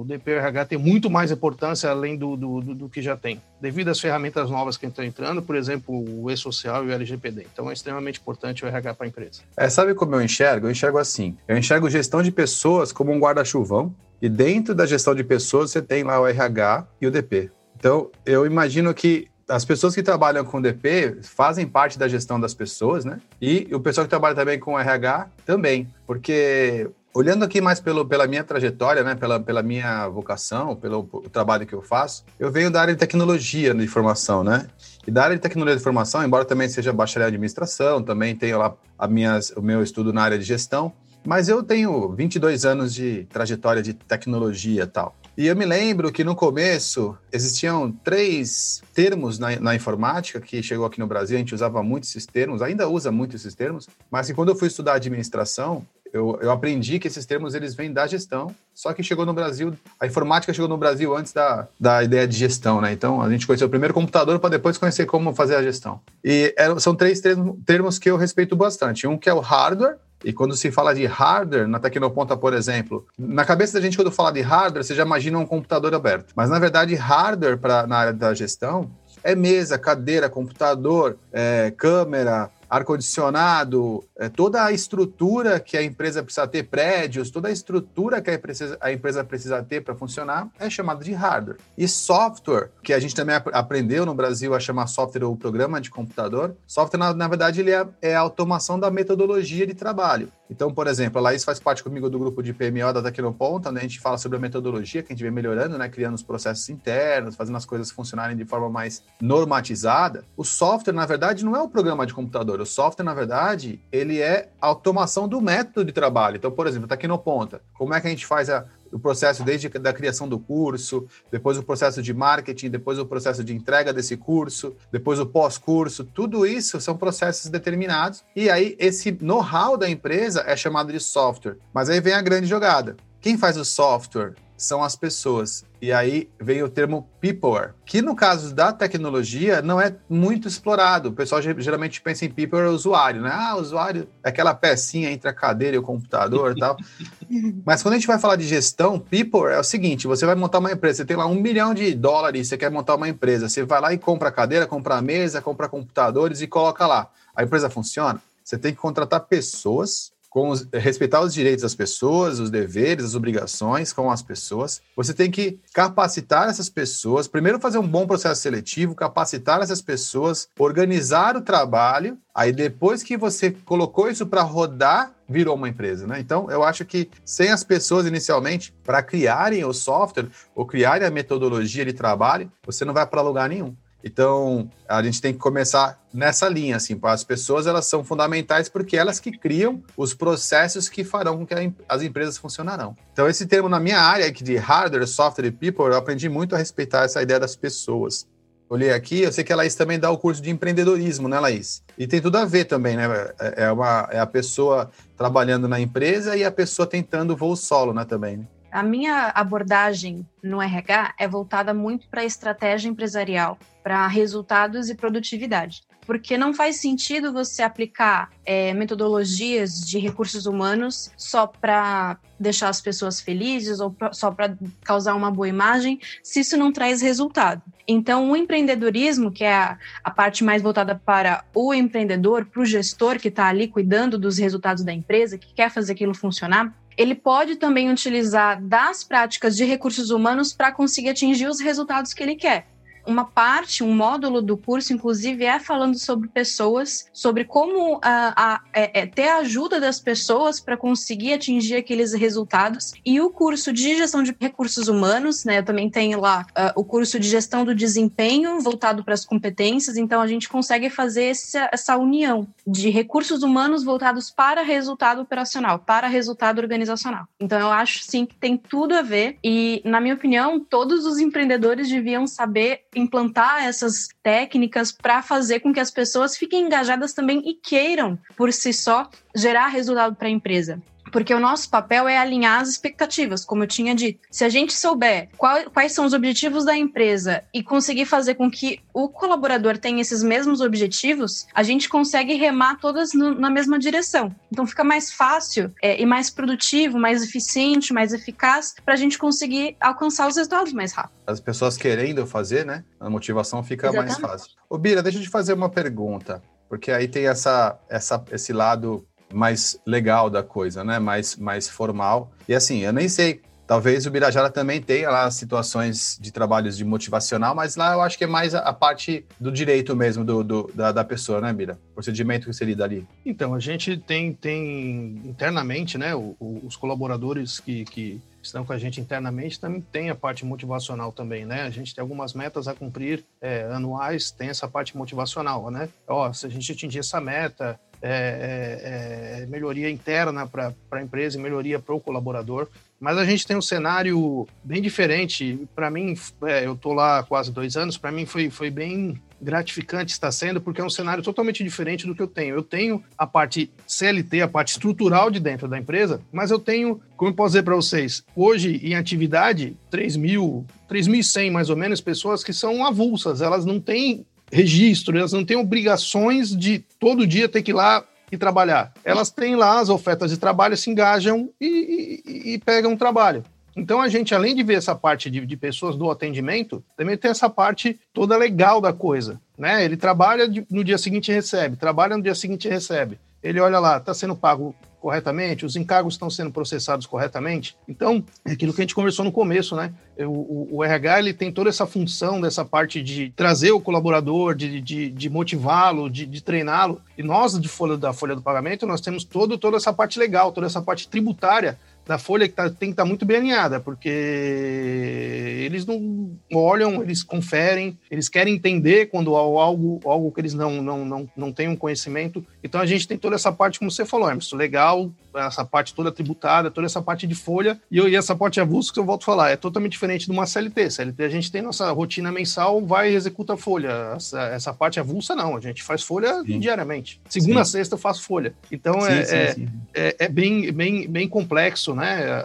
o 0.00 0.04
DPRH 0.08 0.64
tem 0.64 0.78
muito 0.78 1.10
mais 1.10 1.30
importância 1.30 1.90
além 1.90 2.16
do, 2.16 2.34
do, 2.34 2.60
do, 2.62 2.74
do 2.74 2.88
que 2.88 3.02
já 3.02 3.14
tem, 3.14 3.42
devido 3.60 3.88
às 3.88 4.00
ferramentas 4.00 4.48
novas 4.48 4.78
que 4.78 4.86
estão 4.86 5.04
entrando, 5.04 5.42
por 5.42 5.54
exemplo, 5.54 6.02
o 6.22 6.30
e-social 6.30 6.82
e 6.86 6.88
o 6.88 6.92
LGPD. 6.92 7.46
Então 7.52 7.68
é 7.68 7.74
extremamente 7.74 8.20
importante 8.20 8.64
o 8.64 8.68
RH 8.68 8.94
para 8.94 9.06
a 9.06 9.08
empresa. 9.08 9.42
É, 9.54 9.68
sabe 9.68 9.94
como 9.94 10.14
eu 10.14 10.22
enxergo? 10.22 10.68
Eu 10.68 10.70
enxergo 10.70 10.96
assim. 10.96 11.36
Eu 11.46 11.58
enxergo 11.58 11.90
gestão 11.90 12.22
de 12.22 12.32
pessoas 12.32 12.90
como 12.90 13.12
um 13.12 13.18
guarda-chuvão 13.18 13.94
e 14.22 14.30
dentro 14.30 14.74
da 14.74 14.86
gestão 14.86 15.14
de 15.14 15.22
pessoas 15.22 15.72
você 15.72 15.82
tem 15.82 16.02
lá 16.04 16.18
o 16.18 16.26
RH 16.26 16.86
e 17.02 17.06
o 17.06 17.10
DP. 17.10 17.50
Então, 17.78 18.10
eu 18.24 18.46
imagino 18.46 18.94
que 18.94 19.28
as 19.48 19.64
pessoas 19.64 19.94
que 19.94 20.02
trabalham 20.02 20.44
com 20.44 20.60
DP 20.60 21.18
fazem 21.22 21.66
parte 21.66 21.98
da 21.98 22.08
gestão 22.08 22.40
das 22.40 22.54
pessoas, 22.54 23.04
né? 23.04 23.20
E 23.40 23.68
o 23.72 23.80
pessoal 23.80 24.04
que 24.04 24.10
trabalha 24.10 24.34
também 24.34 24.58
com 24.58 24.78
RH 24.78 25.28
também, 25.44 25.88
porque 26.06 26.90
olhando 27.14 27.44
aqui 27.44 27.60
mais 27.60 27.80
pelo, 27.80 28.04
pela 28.04 28.26
minha 28.26 28.44
trajetória, 28.44 29.02
né, 29.02 29.14
pela, 29.14 29.40
pela 29.40 29.62
minha 29.62 30.06
vocação, 30.08 30.76
pelo 30.76 31.04
trabalho 31.32 31.66
que 31.66 31.72
eu 31.72 31.80
faço, 31.80 32.24
eu 32.38 32.50
venho 32.50 32.70
da 32.70 32.80
área 32.80 32.92
de 32.92 33.00
tecnologia 33.00 33.72
de 33.72 33.82
informação, 33.82 34.44
né? 34.44 34.66
E 35.06 35.10
da 35.10 35.24
área 35.24 35.36
de 35.36 35.40
tecnologia 35.40 35.76
de 35.76 35.80
informação, 35.80 36.22
embora 36.22 36.44
também 36.44 36.68
seja 36.68 36.92
bacharel 36.92 37.28
em 37.28 37.30
administração, 37.30 38.02
também 38.02 38.36
tenho 38.36 38.58
lá 38.58 38.74
a 38.98 39.08
minhas, 39.08 39.50
o 39.50 39.62
meu 39.62 39.82
estudo 39.82 40.12
na 40.12 40.22
área 40.22 40.38
de 40.38 40.44
gestão, 40.44 40.92
mas 41.24 41.48
eu 41.48 41.62
tenho 41.62 42.12
22 42.12 42.64
anos 42.64 42.94
de 42.94 43.24
trajetória 43.30 43.82
de 43.82 43.94
tecnologia 43.94 44.82
e 44.82 44.86
tal. 44.86 45.16
E 45.36 45.46
eu 45.46 45.54
me 45.54 45.66
lembro 45.66 46.10
que 46.10 46.24
no 46.24 46.34
começo 46.34 47.16
existiam 47.30 47.92
três 47.92 48.82
termos 48.94 49.38
na, 49.38 49.60
na, 49.60 49.74
informática 49.74 50.40
que 50.40 50.62
chegou 50.62 50.86
aqui 50.86 50.98
no 50.98 51.06
Brasil, 51.06 51.36
a 51.36 51.38
gente 51.38 51.54
usava 51.54 51.82
muito 51.82 52.04
esses 52.04 52.24
termos, 52.24 52.62
ainda 52.62 52.88
usa 52.88 53.12
muito 53.12 53.36
esses 53.36 53.54
termos, 53.54 53.86
mas 54.10 54.32
quando 54.32 54.48
eu 54.48 54.56
fui 54.56 54.68
estudar 54.68 54.94
administração, 54.94 55.84
eu, 56.10 56.38
eu, 56.40 56.50
aprendi 56.50 56.98
que 56.98 57.08
esses 57.08 57.26
termos 57.26 57.54
eles 57.54 57.74
vêm 57.74 57.92
da 57.92 58.06
gestão, 58.06 58.54
só 58.74 58.94
que 58.94 59.02
chegou 59.02 59.26
no 59.26 59.34
Brasil, 59.34 59.74
a 60.00 60.06
informática 60.06 60.54
chegou 60.54 60.68
no 60.68 60.78
Brasil 60.78 61.14
antes 61.14 61.34
da, 61.34 61.68
da 61.78 62.02
ideia 62.02 62.26
de 62.26 62.34
gestão, 62.34 62.80
né? 62.80 62.92
Então 62.92 63.20
a 63.20 63.28
gente 63.28 63.46
conheceu 63.46 63.66
o 63.66 63.70
primeiro 63.70 63.92
computador 63.92 64.38
para 64.38 64.50
depois 64.50 64.78
conhecer 64.78 65.04
como 65.04 65.34
fazer 65.34 65.56
a 65.56 65.62
gestão. 65.62 66.00
E 66.24 66.54
eram, 66.56 66.80
são 66.80 66.94
três 66.94 67.20
termos 67.20 67.98
que 67.98 68.10
eu 68.10 68.16
respeito 68.16 68.56
bastante. 68.56 69.06
Um 69.06 69.18
que 69.18 69.28
é 69.28 69.34
o 69.34 69.40
hardware, 69.40 69.98
e 70.26 70.32
quando 70.32 70.56
se 70.56 70.72
fala 70.72 70.92
de 70.92 71.06
hardware, 71.06 71.68
na 71.68 71.78
Tecnoponta, 71.78 72.36
por 72.36 72.52
exemplo, 72.52 73.06
na 73.16 73.44
cabeça 73.44 73.74
da 73.74 73.80
gente, 73.80 73.96
quando 73.96 74.10
fala 74.10 74.32
de 74.32 74.40
hardware, 74.40 74.82
você 74.82 74.92
já 74.92 75.04
imagina 75.04 75.38
um 75.38 75.46
computador 75.46 75.94
aberto. 75.94 76.32
Mas, 76.34 76.50
na 76.50 76.58
verdade, 76.58 76.96
hardware 76.96 77.56
pra, 77.56 77.86
na 77.86 77.96
área 77.96 78.12
da 78.12 78.34
gestão 78.34 78.90
é 79.22 79.36
mesa, 79.36 79.78
cadeira, 79.78 80.28
computador, 80.28 81.16
é, 81.32 81.72
câmera, 81.76 82.50
ar-condicionado, 82.68 84.04
é, 84.18 84.28
toda 84.28 84.64
a 84.64 84.72
estrutura 84.72 85.60
que 85.60 85.76
a 85.76 85.82
empresa 85.82 86.22
precisa 86.22 86.46
ter, 86.46 86.64
prédios, 86.64 87.30
toda 87.30 87.48
a 87.48 87.52
estrutura 87.52 88.20
que 88.20 88.30
a 88.30 88.34
empresa, 88.34 88.76
a 88.80 88.92
empresa 88.92 89.24
precisa 89.24 89.62
ter 89.62 89.82
para 89.82 89.94
funcionar 89.94 90.48
é 90.58 90.68
chamada 90.68 91.04
de 91.04 91.12
hardware. 91.12 91.58
E 91.76 91.86
software, 91.86 92.70
que 92.82 92.92
a 92.92 92.98
gente 92.98 93.14
também 93.14 93.36
aprendeu 93.52 94.04
no 94.04 94.14
Brasil 94.14 94.54
a 94.54 94.60
chamar 94.60 94.86
software 94.86 95.24
ou 95.24 95.36
programa 95.36 95.80
de 95.80 95.90
computador, 95.90 96.56
software, 96.66 96.98
na, 96.98 97.14
na 97.14 97.28
verdade, 97.28 97.60
ele 97.60 97.70
é, 97.70 97.86
é 98.02 98.14
a 98.14 98.20
automação 98.20 98.78
da 98.78 98.90
metodologia 98.90 99.66
de 99.66 99.74
trabalho. 99.74 100.30
Então, 100.50 100.72
por 100.72 100.86
exemplo, 100.86 101.18
a 101.18 101.22
Laís 101.22 101.44
faz 101.44 101.58
parte 101.58 101.82
comigo 101.82 102.08
do 102.08 102.18
grupo 102.18 102.42
de 102.42 102.52
PMO 102.52 102.92
da 102.92 103.02
Tecnoponta, 103.02 103.72
né? 103.72 103.80
A 103.80 103.82
gente 103.82 104.00
fala 104.00 104.16
sobre 104.18 104.38
a 104.38 104.40
metodologia 104.40 105.02
que 105.02 105.12
a 105.12 105.14
gente 105.14 105.22
vem 105.22 105.32
melhorando, 105.32 105.76
né? 105.76 105.88
Criando 105.88 106.14
os 106.14 106.22
processos 106.22 106.68
internos, 106.68 107.34
fazendo 107.34 107.56
as 107.56 107.64
coisas 107.64 107.90
funcionarem 107.90 108.36
de 108.36 108.44
forma 108.44 108.68
mais 108.68 109.02
normatizada. 109.20 110.24
O 110.36 110.44
software, 110.44 110.92
na 110.92 111.06
verdade, 111.06 111.44
não 111.44 111.56
é 111.56 111.60
o 111.60 111.68
programa 111.68 112.06
de 112.06 112.14
computador. 112.14 112.60
O 112.60 112.66
software, 112.66 113.04
na 113.04 113.14
verdade, 113.14 113.80
ele 113.90 114.20
é 114.20 114.50
a 114.60 114.66
automação 114.68 115.28
do 115.28 115.40
método 115.40 115.84
de 115.84 115.92
trabalho. 115.92 116.36
Então, 116.36 116.50
por 116.50 116.66
exemplo, 116.66 116.88
tá 116.88 116.94
aqui 116.94 117.08
no 117.08 117.18
Ponta. 117.18 117.60
Como 117.74 117.92
é 117.92 118.00
que 118.00 118.06
a 118.06 118.10
gente 118.10 118.26
faz 118.26 118.48
a, 118.48 118.64
o 118.96 118.98
processo 118.98 119.44
desde 119.44 119.68
da 119.68 119.92
criação 119.92 120.26
do 120.26 120.38
curso, 120.38 121.06
depois 121.30 121.58
o 121.58 121.62
processo 121.62 122.02
de 122.02 122.14
marketing, 122.14 122.70
depois 122.70 122.98
o 122.98 123.04
processo 123.04 123.44
de 123.44 123.54
entrega 123.54 123.92
desse 123.92 124.16
curso, 124.16 124.74
depois 124.90 125.20
o 125.20 125.26
pós-curso, 125.26 126.02
tudo 126.02 126.46
isso 126.46 126.80
são 126.80 126.96
processos 126.96 127.50
determinados. 127.50 128.24
E 128.34 128.48
aí 128.48 128.74
esse 128.78 129.16
know-how 129.20 129.76
da 129.76 129.88
empresa 129.88 130.42
é 130.46 130.56
chamado 130.56 130.90
de 130.90 130.98
software. 130.98 131.58
Mas 131.74 131.90
aí 131.90 132.00
vem 132.00 132.14
a 132.14 132.22
grande 132.22 132.46
jogada. 132.46 132.96
Quem 133.26 133.36
faz 133.36 133.56
o 133.56 133.64
software 133.64 134.34
são 134.56 134.84
as 134.84 134.94
pessoas. 134.94 135.64
E 135.82 135.90
aí 135.92 136.30
vem 136.40 136.62
o 136.62 136.68
termo 136.68 137.10
people, 137.20 137.74
que 137.84 138.00
no 138.00 138.14
caso 138.14 138.54
da 138.54 138.72
tecnologia 138.72 139.60
não 139.60 139.80
é 139.80 139.96
muito 140.08 140.46
explorado. 140.46 141.08
O 141.08 141.12
pessoal 141.12 141.42
geralmente 141.42 142.00
pensa 142.00 142.24
em 142.24 142.30
people 142.30 142.60
usuário, 142.60 143.20
né? 143.22 143.30
Ah, 143.32 143.56
usuário 143.56 144.08
é 144.22 144.28
aquela 144.28 144.54
pecinha 144.54 145.10
entre 145.10 145.28
a 145.28 145.32
cadeira 145.32 145.74
e 145.74 145.78
o 145.80 145.82
computador 145.82 146.56
e 146.56 146.60
tal. 146.60 146.76
Mas 147.66 147.82
quando 147.82 147.94
a 147.94 147.96
gente 147.96 148.06
vai 148.06 148.20
falar 148.20 148.36
de 148.36 148.46
gestão, 148.46 148.96
people 148.96 149.50
é 149.50 149.58
o 149.58 149.64
seguinte: 149.64 150.06
você 150.06 150.24
vai 150.24 150.36
montar 150.36 150.60
uma 150.60 150.70
empresa, 150.70 150.98
você 150.98 151.04
tem 151.04 151.16
lá 151.16 151.26
um 151.26 151.34
milhão 151.34 151.74
de 151.74 151.92
dólares, 151.96 152.46
você 152.46 152.56
quer 152.56 152.70
montar 152.70 152.94
uma 152.94 153.08
empresa, 153.08 153.48
você 153.48 153.64
vai 153.64 153.80
lá 153.80 153.92
e 153.92 153.98
compra 153.98 154.28
a 154.28 154.32
cadeira, 154.32 154.68
compra 154.68 154.98
a 154.98 155.02
mesa, 155.02 155.42
compra 155.42 155.68
computadores 155.68 156.42
e 156.42 156.46
coloca 156.46 156.86
lá. 156.86 157.10
A 157.34 157.42
empresa 157.42 157.68
funciona? 157.68 158.22
Você 158.44 158.56
tem 158.56 158.72
que 158.72 158.78
contratar 158.78 159.18
pessoas 159.22 160.12
com 160.36 160.50
os, 160.50 160.68
respeitar 160.70 161.22
os 161.22 161.32
direitos 161.32 161.62
das 161.62 161.74
pessoas, 161.74 162.38
os 162.38 162.50
deveres, 162.50 163.06
as 163.06 163.14
obrigações 163.14 163.90
com 163.90 164.10
as 164.10 164.20
pessoas. 164.20 164.82
Você 164.94 165.14
tem 165.14 165.30
que 165.30 165.58
capacitar 165.72 166.50
essas 166.50 166.68
pessoas, 166.68 167.26
primeiro 167.26 167.58
fazer 167.58 167.78
um 167.78 167.88
bom 167.88 168.06
processo 168.06 168.42
seletivo, 168.42 168.94
capacitar 168.94 169.62
essas 169.62 169.80
pessoas, 169.80 170.46
organizar 170.58 171.38
o 171.38 171.40
trabalho. 171.40 172.18
Aí 172.34 172.52
depois 172.52 173.02
que 173.02 173.16
você 173.16 173.50
colocou 173.64 174.10
isso 174.10 174.26
para 174.26 174.42
rodar, 174.42 175.14
virou 175.26 175.54
uma 175.54 175.70
empresa, 175.70 176.06
né? 176.06 176.20
Então, 176.20 176.50
eu 176.50 176.62
acho 176.62 176.84
que 176.84 177.08
sem 177.24 177.48
as 177.48 177.64
pessoas 177.64 178.04
inicialmente 178.04 178.74
para 178.84 179.02
criarem 179.02 179.64
o 179.64 179.72
software 179.72 180.28
ou 180.54 180.66
criarem 180.66 181.08
a 181.08 181.10
metodologia 181.10 181.86
de 181.86 181.94
trabalho, 181.94 182.52
você 182.62 182.84
não 182.84 182.92
vai 182.92 183.06
para 183.06 183.22
lugar 183.22 183.48
nenhum. 183.48 183.74
Então, 184.02 184.70
a 184.88 185.02
gente 185.02 185.20
tem 185.20 185.32
que 185.32 185.38
começar 185.38 186.00
nessa 186.12 186.48
linha, 186.48 186.76
assim, 186.76 186.98
as 187.02 187.24
pessoas 187.24 187.66
elas 187.66 187.86
são 187.86 188.04
fundamentais 188.04 188.68
porque 188.68 188.96
elas 188.96 189.18
que 189.18 189.36
criam 189.36 189.82
os 189.96 190.14
processos 190.14 190.88
que 190.88 191.02
farão 191.02 191.38
com 191.38 191.46
que 191.46 191.54
as 191.88 192.02
empresas 192.02 192.38
funcionarão. 192.38 192.94
Então, 193.12 193.28
esse 193.28 193.46
termo 193.46 193.68
na 193.68 193.80
minha 193.80 194.00
área 194.00 194.26
aqui 194.26 194.44
de 194.44 194.56
hardware, 194.56 195.06
software 195.06 195.46
e 195.46 195.50
people, 195.50 195.86
eu 195.86 195.96
aprendi 195.96 196.28
muito 196.28 196.54
a 196.54 196.58
respeitar 196.58 197.04
essa 197.04 197.20
ideia 197.20 197.40
das 197.40 197.56
pessoas. 197.56 198.26
Olhei 198.68 198.92
aqui, 198.92 199.20
eu 199.20 199.32
sei 199.32 199.44
que 199.44 199.52
a 199.52 199.56
Laís 199.56 199.76
também 199.76 199.98
dá 199.98 200.10
o 200.10 200.18
curso 200.18 200.42
de 200.42 200.50
empreendedorismo, 200.50 201.28
né, 201.28 201.38
Laís? 201.38 201.84
E 201.96 202.06
tem 202.06 202.20
tudo 202.20 202.36
a 202.36 202.44
ver 202.44 202.64
também, 202.64 202.96
né? 202.96 203.06
É, 203.38 203.64
é, 203.64 203.72
uma, 203.72 204.08
é 204.10 204.18
a 204.18 204.26
pessoa 204.26 204.90
trabalhando 205.16 205.68
na 205.68 205.78
empresa 205.78 206.36
e 206.36 206.44
a 206.44 206.50
pessoa 206.50 206.86
tentando 206.86 207.36
voo 207.36 207.54
solo, 207.54 207.94
né, 207.94 208.04
também. 208.04 208.38
Né? 208.38 208.46
A 208.70 208.82
minha 208.82 209.28
abordagem 209.34 210.26
no 210.42 210.60
RH 210.60 211.14
é 211.18 211.28
voltada 211.28 211.72
muito 211.72 212.08
para 212.08 212.22
a 212.22 212.24
estratégia 212.24 212.88
empresarial, 212.88 213.58
para 213.82 214.06
resultados 214.06 214.90
e 214.90 214.94
produtividade. 214.94 215.82
Porque 216.04 216.38
não 216.38 216.54
faz 216.54 216.76
sentido 216.76 217.32
você 217.32 217.62
aplicar 217.62 218.30
é, 218.44 218.72
metodologias 218.72 219.80
de 219.80 219.98
recursos 219.98 220.46
humanos 220.46 221.10
só 221.16 221.48
para 221.48 222.16
deixar 222.38 222.68
as 222.68 222.80
pessoas 222.80 223.20
felizes 223.20 223.80
ou 223.80 223.90
pra, 223.90 224.12
só 224.12 224.30
para 224.30 224.56
causar 224.84 225.14
uma 225.14 225.30
boa 225.30 225.48
imagem, 225.48 225.98
se 226.22 226.40
isso 226.40 226.56
não 226.56 226.72
traz 226.72 227.00
resultado. 227.00 227.62
Então, 227.88 228.30
o 228.30 228.36
empreendedorismo, 228.36 229.32
que 229.32 229.42
é 229.42 229.54
a, 229.54 229.78
a 230.04 230.10
parte 230.10 230.44
mais 230.44 230.62
voltada 230.62 230.94
para 230.94 231.44
o 231.54 231.74
empreendedor, 231.74 232.46
para 232.46 232.62
o 232.62 232.66
gestor 232.66 233.18
que 233.18 233.28
está 233.28 233.46
ali 233.46 233.66
cuidando 233.66 234.18
dos 234.18 234.38
resultados 234.38 234.84
da 234.84 234.92
empresa, 234.92 235.38
que 235.38 235.52
quer 235.54 235.70
fazer 235.70 235.92
aquilo 235.92 236.14
funcionar, 236.14 236.72
ele 236.96 237.14
pode 237.14 237.56
também 237.56 237.90
utilizar 237.90 238.62
das 238.62 239.04
práticas 239.04 239.56
de 239.56 239.64
recursos 239.64 240.10
humanos 240.10 240.52
para 240.52 240.72
conseguir 240.72 241.10
atingir 241.10 241.46
os 241.46 241.60
resultados 241.60 242.14
que 242.14 242.22
ele 242.22 242.36
quer 242.36 242.66
uma 243.06 243.24
parte, 243.24 243.82
um 243.82 243.94
módulo 243.94 244.42
do 244.42 244.56
curso, 244.56 244.92
inclusive, 244.92 245.44
é 245.44 245.58
falando 245.58 245.98
sobre 245.98 246.28
pessoas, 246.28 247.08
sobre 247.12 247.44
como 247.44 247.98
a, 248.02 248.32
a 248.36 248.60
é, 248.72 249.00
é, 249.00 249.06
ter 249.06 249.28
a 249.28 249.38
ajuda 249.38 249.80
das 249.80 250.00
pessoas 250.00 250.60
para 250.60 250.76
conseguir 250.76 251.32
atingir 251.32 251.76
aqueles 251.76 252.12
resultados. 252.12 252.92
E 253.04 253.20
o 253.20 253.30
curso 253.30 253.72
de 253.72 253.96
gestão 253.96 254.22
de 254.22 254.34
recursos 254.40 254.88
humanos, 254.88 255.44
né? 255.44 255.58
Eu 255.58 255.64
também 255.64 255.88
tenho 255.90 256.20
lá 256.20 256.46
uh, 256.50 256.80
o 256.80 256.84
curso 256.84 257.18
de 257.18 257.28
gestão 257.28 257.64
do 257.64 257.74
desempenho 257.74 258.60
voltado 258.60 259.04
para 259.04 259.14
as 259.14 259.24
competências, 259.24 259.96
então 259.96 260.20
a 260.20 260.26
gente 260.26 260.48
consegue 260.48 260.90
fazer 260.90 261.24
essa, 261.24 261.68
essa 261.72 261.96
união 261.96 262.46
de 262.66 262.90
recursos 262.90 263.42
humanos 263.42 263.84
voltados 263.84 264.30
para 264.30 264.62
resultado 264.62 265.22
operacional, 265.22 265.78
para 265.78 266.06
resultado 266.06 266.58
organizacional. 266.58 267.26
Então 267.40 267.58
eu 267.58 267.70
acho 267.70 268.00
sim 268.02 268.26
que 268.26 268.34
tem 268.34 268.56
tudo 268.56 268.94
a 268.94 269.02
ver 269.02 269.38
e, 269.42 269.80
na 269.84 270.00
minha 270.00 270.14
opinião, 270.14 270.58
todos 270.58 271.04
os 271.06 271.18
empreendedores 271.18 271.88
deviam 271.88 272.26
saber 272.26 272.82
implantar 272.96 273.64
essas 273.64 274.08
técnicas 274.22 274.90
para 274.90 275.22
fazer 275.22 275.60
com 275.60 275.72
que 275.72 275.80
as 275.80 275.90
pessoas 275.90 276.36
fiquem 276.36 276.64
engajadas 276.64 277.12
também 277.12 277.42
e 277.46 277.54
queiram, 277.54 278.18
por 278.36 278.52
si 278.52 278.72
só, 278.72 279.08
gerar 279.34 279.68
resultado 279.68 280.16
para 280.16 280.28
a 280.28 280.30
empresa. 280.30 280.82
Porque 281.16 281.32
o 281.32 281.40
nosso 281.40 281.70
papel 281.70 282.06
é 282.06 282.18
alinhar 282.18 282.60
as 282.60 282.68
expectativas, 282.68 283.42
como 283.42 283.62
eu 283.62 283.66
tinha 283.66 283.94
dito. 283.94 284.20
Se 284.30 284.44
a 284.44 284.50
gente 284.50 284.74
souber 284.74 285.30
qual, 285.38 285.70
quais 285.70 285.92
são 285.92 286.04
os 286.04 286.12
objetivos 286.12 286.62
da 286.62 286.76
empresa 286.76 287.42
e 287.54 287.62
conseguir 287.62 288.04
fazer 288.04 288.34
com 288.34 288.50
que 288.50 288.82
o 288.92 289.08
colaborador 289.08 289.78
tenha 289.78 290.02
esses 290.02 290.22
mesmos 290.22 290.60
objetivos, 290.60 291.46
a 291.54 291.62
gente 291.62 291.88
consegue 291.88 292.34
remar 292.34 292.78
todas 292.80 293.14
no, 293.14 293.34
na 293.34 293.48
mesma 293.48 293.78
direção. 293.78 294.30
Então 294.52 294.66
fica 294.66 294.84
mais 294.84 295.10
fácil 295.10 295.72
é, 295.82 295.98
e 295.98 296.04
mais 296.04 296.28
produtivo, 296.28 296.98
mais 296.98 297.22
eficiente, 297.22 297.94
mais 297.94 298.12
eficaz 298.12 298.74
para 298.84 298.92
a 298.92 298.98
gente 298.98 299.16
conseguir 299.16 299.74
alcançar 299.80 300.28
os 300.28 300.36
resultados 300.36 300.74
mais 300.74 300.92
rápido. 300.92 301.16
As 301.26 301.40
pessoas 301.40 301.78
querendo 301.78 302.26
fazer, 302.26 302.66
né? 302.66 302.84
A 303.00 303.08
motivação 303.08 303.62
fica 303.62 303.86
Exatamente. 303.86 304.20
mais 304.20 304.32
fácil. 304.32 304.50
Ô, 304.68 304.76
Bira, 304.76 305.02
deixa 305.02 305.16
eu 305.16 305.22
te 305.22 305.30
fazer 305.30 305.54
uma 305.54 305.70
pergunta, 305.70 306.42
porque 306.68 306.92
aí 306.92 307.08
tem 307.08 307.26
essa, 307.26 307.80
essa, 307.88 308.22
esse 308.30 308.52
lado 308.52 309.08
mais 309.32 309.78
legal 309.86 310.30
da 310.30 310.42
coisa, 310.42 310.84
né? 310.84 310.98
Mais, 310.98 311.36
mais 311.36 311.68
formal. 311.68 312.30
E 312.48 312.54
assim, 312.54 312.80
eu 312.80 312.92
nem 312.92 313.08
sei. 313.08 313.40
Talvez 313.66 314.06
o 314.06 314.10
Birajara 314.10 314.48
também 314.48 314.80
tenha 314.80 315.10
lá 315.10 315.28
situações 315.28 316.16
de 316.20 316.30
trabalhos 316.30 316.76
de 316.76 316.84
motivacional, 316.84 317.52
mas 317.52 317.74
lá 317.74 317.94
eu 317.94 318.00
acho 318.00 318.16
que 318.16 318.22
é 318.22 318.26
mais 318.26 318.54
a, 318.54 318.60
a 318.60 318.72
parte 318.72 319.24
do 319.40 319.50
direito 319.50 319.96
mesmo 319.96 320.24
do, 320.24 320.44
do 320.44 320.70
da, 320.72 320.92
da, 320.92 321.04
pessoa, 321.04 321.40
né, 321.40 321.52
Bira? 321.52 321.76
Procedimento 321.92 322.46
que 322.46 322.54
você 322.54 322.64
lida 322.64 322.84
ali. 322.84 323.04
Então, 323.24 323.54
a 323.54 323.58
gente 323.58 323.96
tem, 323.96 324.32
tem 324.32 325.20
internamente, 325.24 325.98
né, 325.98 326.14
o, 326.14 326.36
o, 326.38 326.62
os 326.64 326.76
colaboradores 326.76 327.58
que, 327.58 327.84
que 327.86 328.22
estão 328.46 328.64
com 328.64 328.72
a 328.72 328.78
gente 328.78 329.00
internamente 329.00 329.58
também 329.58 329.80
tem 329.80 330.10
a 330.10 330.14
parte 330.14 330.44
motivacional 330.44 331.12
também, 331.12 331.44
né? 331.44 331.62
A 331.62 331.70
gente 331.70 331.94
tem 331.94 332.00
algumas 332.00 332.32
metas 332.32 332.68
a 332.68 332.74
cumprir 332.74 333.24
é, 333.40 333.64
anuais, 333.64 334.30
tem 334.30 334.48
essa 334.48 334.68
parte 334.68 334.96
motivacional, 334.96 335.70
né? 335.70 335.88
Ó, 336.06 336.32
se 336.32 336.46
a 336.46 336.48
gente 336.48 336.70
atingir 336.70 337.00
essa 337.00 337.20
meta, 337.20 337.78
é, 338.02 339.40
é, 339.40 339.42
é 339.42 339.46
melhoria 339.46 339.90
interna 339.90 340.46
para 340.46 340.74
a 340.90 341.02
empresa 341.02 341.38
e 341.38 341.42
melhoria 341.42 341.78
para 341.78 341.94
o 341.94 342.00
colaborador. 342.00 342.68
Mas 342.98 343.18
a 343.18 343.24
gente 343.24 343.46
tem 343.46 343.56
um 343.56 343.62
cenário 343.62 344.46
bem 344.64 344.80
diferente. 344.80 345.66
Para 345.74 345.90
mim, 345.90 346.14
é, 346.44 346.66
eu 346.66 346.72
estou 346.72 346.92
lá 346.94 347.18
há 347.18 347.22
quase 347.22 347.52
dois 347.52 347.76
anos, 347.76 347.98
para 347.98 348.10
mim 348.10 348.24
foi, 348.24 348.48
foi 348.48 348.70
bem 348.70 349.20
gratificante 349.40 350.12
está 350.12 350.32
sendo, 350.32 350.60
porque 350.60 350.80
é 350.80 350.84
um 350.84 350.90
cenário 350.90 351.22
totalmente 351.22 351.62
diferente 351.62 352.06
do 352.06 352.14
que 352.14 352.22
eu 352.22 352.26
tenho. 352.26 352.54
Eu 352.54 352.62
tenho 352.62 353.02
a 353.16 353.26
parte 353.26 353.70
CLT, 353.86 354.42
a 354.42 354.48
parte 354.48 354.68
estrutural 354.68 355.30
de 355.30 355.38
dentro 355.38 355.68
da 355.68 355.78
empresa, 355.78 356.20
mas 356.32 356.50
eu 356.50 356.58
tenho, 356.58 357.00
como 357.16 357.30
eu 357.30 357.34
posso 357.34 357.50
dizer 357.50 357.62
para 357.62 357.76
vocês, 357.76 358.24
hoje 358.34 358.80
em 358.82 358.94
atividade, 358.94 359.76
3 359.90 360.16
mil, 360.16 360.64
3.100 360.90 361.50
mais 361.50 361.70
ou 361.70 361.76
menos 361.76 362.00
pessoas 362.00 362.42
que 362.42 362.52
são 362.52 362.84
avulsas, 362.84 363.40
elas 363.40 363.64
não 363.64 363.80
têm 363.80 364.24
registro, 364.50 365.16
elas 365.16 365.32
não 365.32 365.44
têm 365.44 365.56
obrigações 365.56 366.56
de 366.56 366.78
todo 367.00 367.26
dia 367.26 367.48
ter 367.48 367.62
que 367.62 367.70
ir 367.70 367.74
lá 367.74 368.04
e 368.30 368.36
trabalhar. 368.36 368.92
Elas 369.04 369.30
têm 369.30 369.54
lá 369.56 369.78
as 369.78 369.88
ofertas 369.88 370.30
de 370.30 370.36
trabalho, 370.36 370.76
se 370.76 370.90
engajam 370.90 371.50
e, 371.60 372.22
e, 372.26 372.52
e 372.54 372.58
pegam 372.58 372.96
trabalho. 372.96 373.44
Então 373.76 374.00
a 374.00 374.08
gente, 374.08 374.34
além 374.34 374.54
de 374.54 374.62
ver 374.62 374.74
essa 374.74 374.94
parte 374.94 375.30
de, 375.30 375.44
de, 375.44 375.56
pessoas 375.56 375.96
do 375.96 376.10
atendimento, 376.10 376.82
também 376.96 377.16
tem 377.16 377.30
essa 377.30 377.50
parte 377.50 378.00
toda 378.12 378.36
legal 378.36 378.80
da 378.80 378.92
coisa. 378.92 379.38
Né? 379.56 379.84
Ele 379.84 379.98
trabalha 379.98 380.48
no 380.70 380.82
dia 380.82 380.96
seguinte 380.96 381.30
recebe, 381.30 381.76
trabalha 381.76 382.16
no 382.16 382.22
dia 382.22 382.34
seguinte 382.34 382.68
recebe. 382.68 383.18
Ele 383.46 383.60
olha 383.60 383.78
lá, 383.78 383.98
está 383.98 384.12
sendo 384.12 384.34
pago 384.34 384.74
corretamente, 385.00 385.64
os 385.64 385.76
encargos 385.76 386.14
estão 386.14 386.28
sendo 386.28 386.50
processados 386.50 387.06
corretamente. 387.06 387.76
Então, 387.86 388.24
é 388.44 388.52
aquilo 388.52 388.74
que 388.74 388.80
a 388.80 388.84
gente 388.84 388.94
conversou 388.94 389.24
no 389.24 389.30
começo, 389.30 389.76
né? 389.76 389.92
O, 390.18 390.24
o, 390.24 390.68
o 390.78 390.84
RH 390.84 391.20
ele 391.20 391.32
tem 391.32 391.52
toda 391.52 391.68
essa 391.68 391.86
função 391.86 392.40
dessa 392.40 392.64
parte 392.64 393.00
de 393.00 393.30
trazer 393.36 393.70
o 393.70 393.80
colaborador, 393.80 394.54
de, 394.56 394.80
de, 394.80 395.10
de 395.10 395.30
motivá-lo, 395.30 396.10
de, 396.10 396.26
de 396.26 396.42
treiná-lo. 396.42 397.00
E 397.16 397.22
nós, 397.22 397.56
de 397.60 397.68
folha 397.68 397.96
da 397.96 398.12
folha 398.12 398.34
do 398.34 398.42
pagamento, 398.42 398.84
nós 398.84 399.00
temos 399.00 399.22
todo, 399.22 399.56
toda 399.56 399.76
essa 399.76 399.92
parte 399.92 400.18
legal, 400.18 400.50
toda 400.50 400.66
essa 400.66 400.82
parte 400.82 401.08
tributária 401.08 401.78
da 402.06 402.18
Folha 402.18 402.48
que 402.48 402.54
tá, 402.54 402.70
tem 402.70 402.90
que 402.90 402.92
estar 402.92 403.02
tá 403.02 403.08
muito 403.08 403.26
bem 403.26 403.38
alinhada, 403.38 403.80
porque 403.80 404.08
eles 404.08 405.84
não 405.84 406.38
olham, 406.54 407.02
eles 407.02 407.24
conferem, 407.24 407.98
eles 408.08 408.28
querem 408.28 408.54
entender 408.54 409.06
quando 409.06 409.34
há 409.34 409.40
algo, 409.40 410.00
algo 410.04 410.30
que 410.30 410.40
eles 410.40 410.54
não, 410.54 410.80
não, 410.80 411.04
não, 411.04 411.28
não 411.36 411.52
têm 411.52 411.68
um 411.68 411.76
conhecimento. 411.76 412.46
Então 412.62 412.80
a 412.80 412.86
gente 412.86 413.08
tem 413.08 413.18
toda 413.18 413.34
essa 413.34 413.50
parte, 413.50 413.80
como 413.80 413.90
você 413.90 414.04
falou, 414.04 414.30
Emerson, 414.30 414.56
legal, 414.56 415.10
essa 415.36 415.64
parte 415.64 415.94
toda 415.94 416.12
tributada, 416.12 416.70
toda 416.70 416.86
essa 416.86 417.02
parte 417.02 417.26
de 417.26 417.34
folha, 417.34 417.80
e, 417.90 417.98
eu, 417.98 418.08
e 418.08 418.16
essa 418.16 418.34
parte 418.34 418.60
avulso 418.60 418.92
que 418.92 418.98
eu 418.98 419.04
volto 419.04 419.22
a 419.22 419.26
falar, 419.26 419.50
é 419.50 419.56
totalmente 419.56 419.92
diferente 419.92 420.26
de 420.26 420.32
uma 420.32 420.46
CLT. 420.46 420.90
CLT 420.90 421.22
a 421.22 421.28
gente 421.28 421.50
tem 421.50 421.62
nossa 421.62 421.90
rotina 421.90 422.32
mensal, 422.32 422.84
vai 422.84 423.12
e 423.12 423.14
executa 423.14 423.54
a 423.54 423.56
folha. 423.56 424.14
Essa, 424.16 424.42
essa 424.48 424.72
parte 424.72 425.00
avulsa 425.00 425.34
não, 425.34 425.56
a 425.56 425.60
gente 425.60 425.82
faz 425.82 426.02
folha 426.02 426.42
sim. 426.42 426.58
diariamente. 426.58 427.20
Segunda 427.28 427.56
sim. 427.56 427.60
a 427.60 427.64
sexta 427.64 427.94
eu 427.94 427.98
faço 427.98 428.22
folha. 428.22 428.54
Então 428.70 429.00
sim, 429.00 429.08
é, 429.08 429.20
é, 429.20 429.56
é, 429.94 430.16
é, 430.20 430.28
bem, 430.28 430.72
bem, 430.72 431.08
bem 431.08 431.28
complexo, 431.28 431.94
né, 431.94 432.44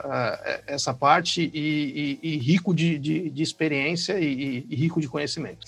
essa 0.67 0.93
parte 0.93 1.49
e, 1.53 2.19
e, 2.21 2.35
e 2.35 2.37
rico 2.37 2.73
de, 2.73 2.97
de, 2.97 3.29
de 3.29 3.43
experiência 3.43 4.19
e, 4.19 4.65
e, 4.69 4.75
rico 4.75 4.99
de 4.99 5.07
conhecimento. 5.07 5.65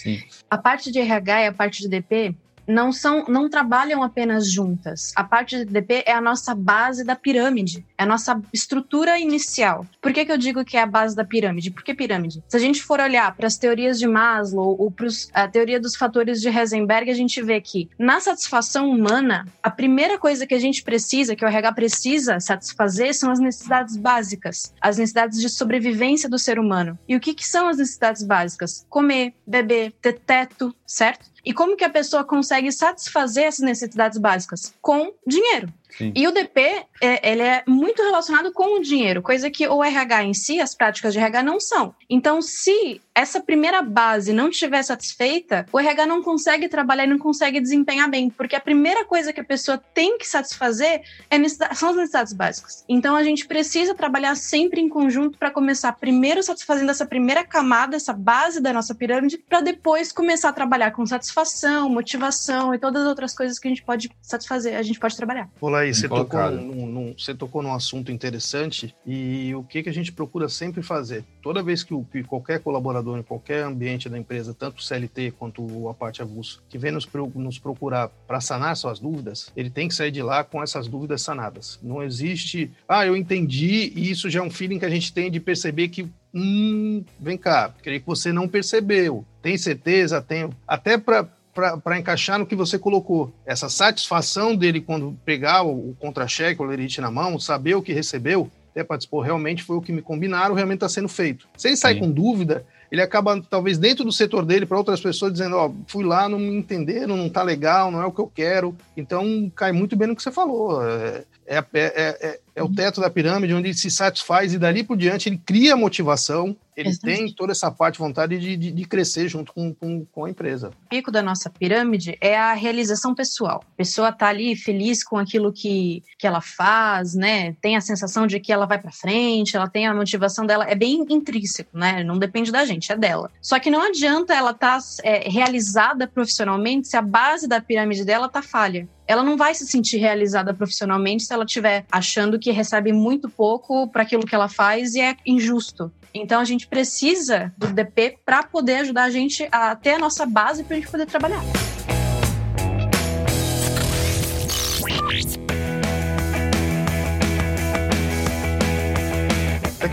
A 0.50 0.58
parte 0.58 0.92
de 0.92 1.00
RH 1.00 1.42
e 1.42 1.48
a 1.48 1.54
parte 1.54 1.82
de 1.82 1.88
DP, 1.88 2.36
não 2.68 2.92
são, 2.92 3.26
não 3.28 3.50
trabalham 3.50 4.04
apenas 4.04 4.52
juntas. 4.52 5.12
A 5.16 5.24
parte 5.24 5.58
de 5.58 5.66
DP 5.66 6.04
é 6.06 6.14
a 6.14 6.22
nossa 6.22 6.56
base 6.56 7.04
da 7.04 7.16
pirâmide, 7.16 7.86
é 7.98 8.04
a 8.04 8.06
nossa 8.06 8.42
estrutura 8.54 9.20
inicial. 9.20 9.86
Por 10.02 10.14
que, 10.14 10.26
que 10.26 10.32
eu 10.32 10.38
digo 10.38 10.66
que 10.66 10.78
é 10.78 10.82
a 10.82 10.86
base 10.86 11.16
da 11.16 11.26
pirâmide? 11.26 11.72
Por 11.72 11.84
que 11.84 11.94
pirâmide? 11.94 12.44
Se 12.48 12.58
a 12.58 12.60
gente 12.60 12.84
for 12.84 13.00
olhar 13.00 13.36
para 13.36 13.48
as 13.48 13.58
teorias 13.58 14.00
de 14.00 14.08
Maslow 14.08 14.76
ou 14.80 14.92
para 14.92 15.08
a 15.34 15.48
teoria 15.48 15.80
dos 15.80 15.96
fatores 15.96 16.42
de 16.42 16.50
Heisenberg, 16.50 17.10
a 17.10 17.16
gente 17.16 17.42
vê 17.42 17.60
que 17.60 17.90
na 17.98 18.20
satisfação 18.20 18.90
humana, 18.90 19.46
a 19.62 19.70
primeira 19.70 20.18
coisa 20.18 20.46
que 20.48 20.54
a 20.54 20.60
gente 20.60 20.84
precisa, 20.84 21.36
que 21.36 21.46
o 21.46 21.48
RH 21.48 21.74
precisa 21.74 22.40
satisfazer, 22.40 23.14
são 23.14 23.32
as 23.32 23.40
necessidades 23.40 23.98
básicas, 23.98 24.74
as 24.82 24.98
necessidades 24.98 25.40
de 25.40 25.50
sobrevivência 25.50 26.30
do 26.30 26.40
ser 26.40 26.60
humano. 26.60 26.98
E 27.08 27.16
o 27.16 27.20
que, 27.20 27.34
que 27.34 27.48
são 27.48 27.68
as 27.68 27.78
necessidades 27.78 28.24
básicas? 28.24 28.86
Comer, 28.90 29.34
beber, 29.46 29.94
ter 30.02 30.20
teto, 30.20 30.76
certo? 30.86 31.33
E 31.46 31.54
como 31.54 31.76
que 31.76 31.84
a 31.84 31.90
pessoa 31.90 32.24
consegue 32.24 32.72
satisfazer 32.72 33.46
essas 33.46 33.66
necessidades 33.66 34.18
básicas? 34.18 34.74
Com 34.82 35.14
dinheiro. 35.28 35.68
Sim. 35.90 36.12
E 36.16 36.28
o 36.28 36.32
DP, 36.32 36.86
é, 37.02 37.32
ele 37.32 37.44
é 37.44 37.64
muito 37.68 38.02
relacionado 38.02 38.52
com 38.52 38.78
o 38.78 38.82
dinheiro, 38.82 39.22
coisa 39.22 39.52
que 39.52 39.68
o 39.68 39.84
RH 39.84 40.24
em 40.24 40.34
si, 40.34 40.60
as 40.60 40.74
práticas 40.74 41.14
de 41.14 41.20
RH 41.20 41.44
não 41.44 41.60
são. 41.60 41.94
Então, 42.10 42.42
se 42.42 43.00
essa 43.16 43.40
primeira 43.40 43.82
base 43.82 44.34
não 44.34 44.50
estiver 44.50 44.82
satisfeita, 44.82 45.66
o 45.72 45.80
RH 45.80 46.06
não 46.06 46.24
consegue 46.24 46.68
trabalhar 46.68 47.06
e 47.06 47.08
não 47.08 47.20
consegue 47.20 47.62
desempenhar 47.62 48.10
bem, 48.10 48.30
porque 48.30 48.56
a 48.56 48.60
primeira 48.60 49.06
coisa 49.06 49.32
que 49.32 49.40
a 49.40 49.44
pessoa 49.44 49.78
tem 49.94 50.18
que 50.18 50.28
satisfazer 50.28 51.04
é 51.30 51.44
são 51.76 51.90
as 51.90 51.96
necessidades 51.96 52.34
básicas. 52.34 52.84
Então, 52.90 53.16
a 53.16 53.24
gente 53.24 53.46
precisa 53.46 53.94
trabalhar 53.94 54.36
sempre 54.36 54.82
em 54.82 54.90
conjunto 54.90 55.38
para 55.38 55.52
começar 55.52 55.92
primeiro 55.94 56.42
satisfazendo 56.42 56.90
essa 56.90 57.06
primeira 57.06 57.44
camada, 57.44 57.96
essa 57.96 58.14
base 58.14 58.60
da 58.60 58.74
nossa 58.74 58.96
pirâmide, 58.96 59.38
para 59.38 59.62
depois 59.62 60.12
começar 60.12 60.50
a 60.50 60.54
trabalhar 60.54 60.92
com 60.92 61.06
satisfação, 61.06 61.90
motivação 61.90 62.74
e 62.74 62.80
todas 62.80 63.04
as 63.04 63.08
outras 63.08 63.36
coisas 63.36 63.60
que 63.60 63.68
a 63.68 63.72
gente 63.72 63.84
pode 63.84 64.10
satisfazer, 64.22 64.76
a 64.76 64.82
gente 64.82 65.00
pode 65.00 65.16
trabalhar. 65.16 65.50
Olá, 65.62 65.82
aí, 65.82 65.94
você 65.94 66.08
tocou, 66.08 66.52
num, 66.52 66.86
num, 66.88 67.16
você 67.18 67.36
tocou 67.36 67.62
num 67.62 67.74
assunto 67.74 68.12
interessante 68.12 68.96
e 69.06 69.54
o 69.54 69.64
que, 69.64 69.84
que 69.84 69.90
a 69.90 69.94
gente 69.94 70.12
procura 70.12 70.50
sempre 70.50 70.82
fazer? 70.82 71.24
Toda 71.42 71.62
vez 71.62 71.84
que, 71.84 71.94
o, 71.94 72.04
que 72.06 72.24
qualquer 72.24 72.60
colaborador 72.60 73.03
em 73.18 73.24
qualquer 73.24 73.64
ambiente 73.64 74.10
da 74.10 74.18
empresa, 74.18 74.54
tanto 74.54 74.80
o 74.80 74.84
CLT 74.84 75.32
quanto 75.38 75.90
a 75.90 75.94
parte 75.94 76.22
avulso, 76.22 76.64
que 76.70 76.78
vem 76.78 76.92
nos, 76.92 77.08
nos 77.36 77.60
procurar 77.60 78.10
para 78.28 78.42
sanar 78.42 78.76
suas 78.76 79.00
dúvidas, 79.00 79.52
ele 79.56 79.70
tem 79.70 79.88
que 79.88 79.96
sair 79.96 80.12
de 80.12 80.22
lá 80.22 80.44
com 80.44 80.62
essas 80.62 80.88
dúvidas 80.88 81.22
sanadas. 81.22 81.80
Não 81.82 82.02
existe, 82.02 82.72
ah, 82.88 83.06
eu 83.06 83.16
entendi, 83.16 83.92
e 83.96 84.10
isso 84.10 84.30
já 84.30 84.40
é 84.40 84.44
um 84.44 84.52
feeling 84.52 84.80
que 84.80 84.86
a 84.86 84.90
gente 84.90 85.14
tem 85.14 85.30
de 85.30 85.40
perceber 85.40 85.90
que 85.90 86.10
Hum, 86.36 87.04
vem 87.20 87.38
cá, 87.38 87.72
creio 87.84 88.00
que 88.02 88.08
você 88.08 88.34
não 88.34 88.48
percebeu. 88.48 89.24
Tem 89.40 89.56
certeza? 89.56 90.20
Tenho. 90.20 90.50
Até 90.68 90.98
para 90.98 91.28
para 91.54 92.00
encaixar 92.00 92.40
no 92.40 92.48
que 92.48 92.56
você 92.56 92.80
colocou. 92.80 93.32
Essa 93.46 93.70
satisfação 93.70 94.56
dele 94.56 94.82
quando 94.82 95.16
pegar 95.24 95.62
o, 95.62 95.92
o 95.92 95.96
contra-cheque, 96.00 96.60
o 96.60 96.66
lerite 96.66 97.00
na 97.00 97.12
mão, 97.12 97.40
saber 97.40 97.76
o 97.76 97.82
que 97.82 97.94
recebeu, 97.94 98.50
até 98.72 98.84
para 98.84 98.98
dispor, 98.98 99.24
realmente 99.24 99.62
foi 99.62 99.78
o 99.78 99.82
que 99.82 99.92
me 99.92 100.02
combinaram, 100.02 100.56
realmente 100.56 100.78
está 100.78 100.90
sendo 100.90 101.08
feito. 101.08 101.48
Se 101.56 101.68
ele 101.68 101.78
sai 101.78 101.94
Sim. 101.94 102.00
com 102.00 102.12
dúvida, 102.12 102.66
ele 102.94 103.02
acaba, 103.02 103.42
talvez, 103.50 103.80
dentro 103.80 104.06
do 104.06 104.12
setor 104.12 104.46
dele, 104.46 104.68
para 104.68 104.78
outras 104.78 105.02
pessoas, 105.02 105.34
dizendo: 105.34 105.56
Ó, 105.56 105.66
oh, 105.68 105.74
fui 105.88 106.04
lá, 106.04 106.30
não 106.30 106.38
me 106.38 106.56
entenderam, 106.56 107.18
não 107.18 107.26
está 107.26 107.42
legal, 107.42 107.90
não 107.90 108.00
é 108.00 108.06
o 108.06 108.12
que 108.12 108.22
eu 108.22 108.28
quero. 108.28 108.78
Então, 108.96 109.52
cai 109.56 109.72
muito 109.72 109.96
bem 109.96 110.08
no 110.08 110.16
que 110.16 110.22
você 110.22 110.32
falou. 110.32 110.80
É, 110.86 111.26
é, 111.48 111.58
é, 111.74 112.18
é, 112.22 112.40
é 112.56 112.64
o 112.64 112.70
teto 112.70 113.02
da 113.02 113.10
pirâmide 113.10 113.54
onde 113.54 113.70
ele 113.70 113.74
se 113.74 113.90
satisfaz 113.90 114.54
e 114.54 114.60
dali 114.60 114.84
por 114.84 114.96
diante 114.96 115.28
ele 115.28 115.42
cria 115.44 115.76
motivação, 115.76 116.56
ele 116.76 116.90
Exatamente. 116.90 117.18
tem 117.18 117.34
toda 117.34 117.52
essa 117.52 117.70
parte, 117.70 118.00
vontade 118.00 118.40
de, 118.40 118.58
de, 118.58 118.72
de 118.72 118.86
crescer 118.86 119.28
junto 119.28 119.54
com, 119.54 119.74
com, 119.74 120.06
com, 120.06 120.26
a 120.26 120.30
empresa. 120.30 120.70
O 120.86 120.90
pico 120.90 121.12
da 121.12 121.22
nossa 121.22 121.50
pirâmide 121.50 122.18
é 122.20 122.38
a 122.38 122.54
realização 122.54 123.14
pessoal. 123.14 123.64
A 123.74 123.78
pessoa 123.78 124.10
está 124.10 124.28
ali 124.28 124.56
feliz 124.56 125.04
com 125.04 125.18
aquilo 125.18 125.52
que, 125.52 126.04
que 126.18 126.26
ela 126.26 126.42
faz, 126.42 127.14
né? 127.14 127.54
Tem 127.62 127.76
a 127.76 127.82
sensação 127.82 128.26
de 128.26 128.40
que 128.40 128.52
ela 128.52 128.66
vai 128.66 128.80
para 128.80 128.92
frente, 128.92 129.56
ela 129.56 129.70
tem 129.70 129.86
a 129.86 129.94
motivação 129.94 130.46
dela, 130.46 130.66
é 130.66 130.76
bem 130.76 131.06
intrínseco, 131.10 131.78
né? 131.78 132.04
Não 132.04 132.18
depende 132.18 132.52
da 132.52 132.66
gente, 132.66 132.83
é 132.92 132.98
dela. 132.98 133.32
Só 133.42 133.60
que 133.60 133.70
não 133.70 133.82
adianta 133.82 134.34
ela 134.34 134.52
estar 134.52 134.80
tá, 134.80 134.86
é, 135.04 135.30
realizada 135.30 136.08
profissionalmente 136.08 136.88
se 136.88 136.98
a 136.98 137.02
base 137.02 137.48
da 137.48 137.62
pirâmide 137.62 138.04
dela 138.04 138.28
tá 138.28 138.42
falha. 138.42 138.88
ela 139.06 139.24
não 139.24 139.36
vai 139.36 139.54
se 139.54 139.68
sentir 139.68 139.98
realizada 139.98 140.54
profissionalmente 140.54 141.24
se 141.24 141.34
ela 141.34 141.44
estiver 141.44 141.86
achando 141.92 142.40
que 142.40 142.52
recebe 142.52 142.94
muito 142.94 143.30
pouco 143.30 143.88
para 143.90 144.04
aquilo 144.04 144.26
que 144.26 144.34
ela 144.34 144.48
faz 144.48 144.96
e 144.96 145.02
é 145.02 145.16
injusto. 145.26 145.92
Então 146.14 146.40
a 146.40 146.46
gente 146.46 146.68
precisa 146.68 147.54
do 147.58 147.68
DP 147.68 148.20
para 148.26 148.44
poder 148.44 148.78
ajudar 148.78 149.04
a 149.04 149.10
gente 149.10 149.48
a 149.52 149.76
ter 149.76 149.96
a 149.96 150.00
nossa 150.00 150.26
base 150.26 150.64
para 150.64 150.78
a 150.78 150.80
gente 150.80 150.90
poder 150.90 151.06
trabalhar. 151.06 151.42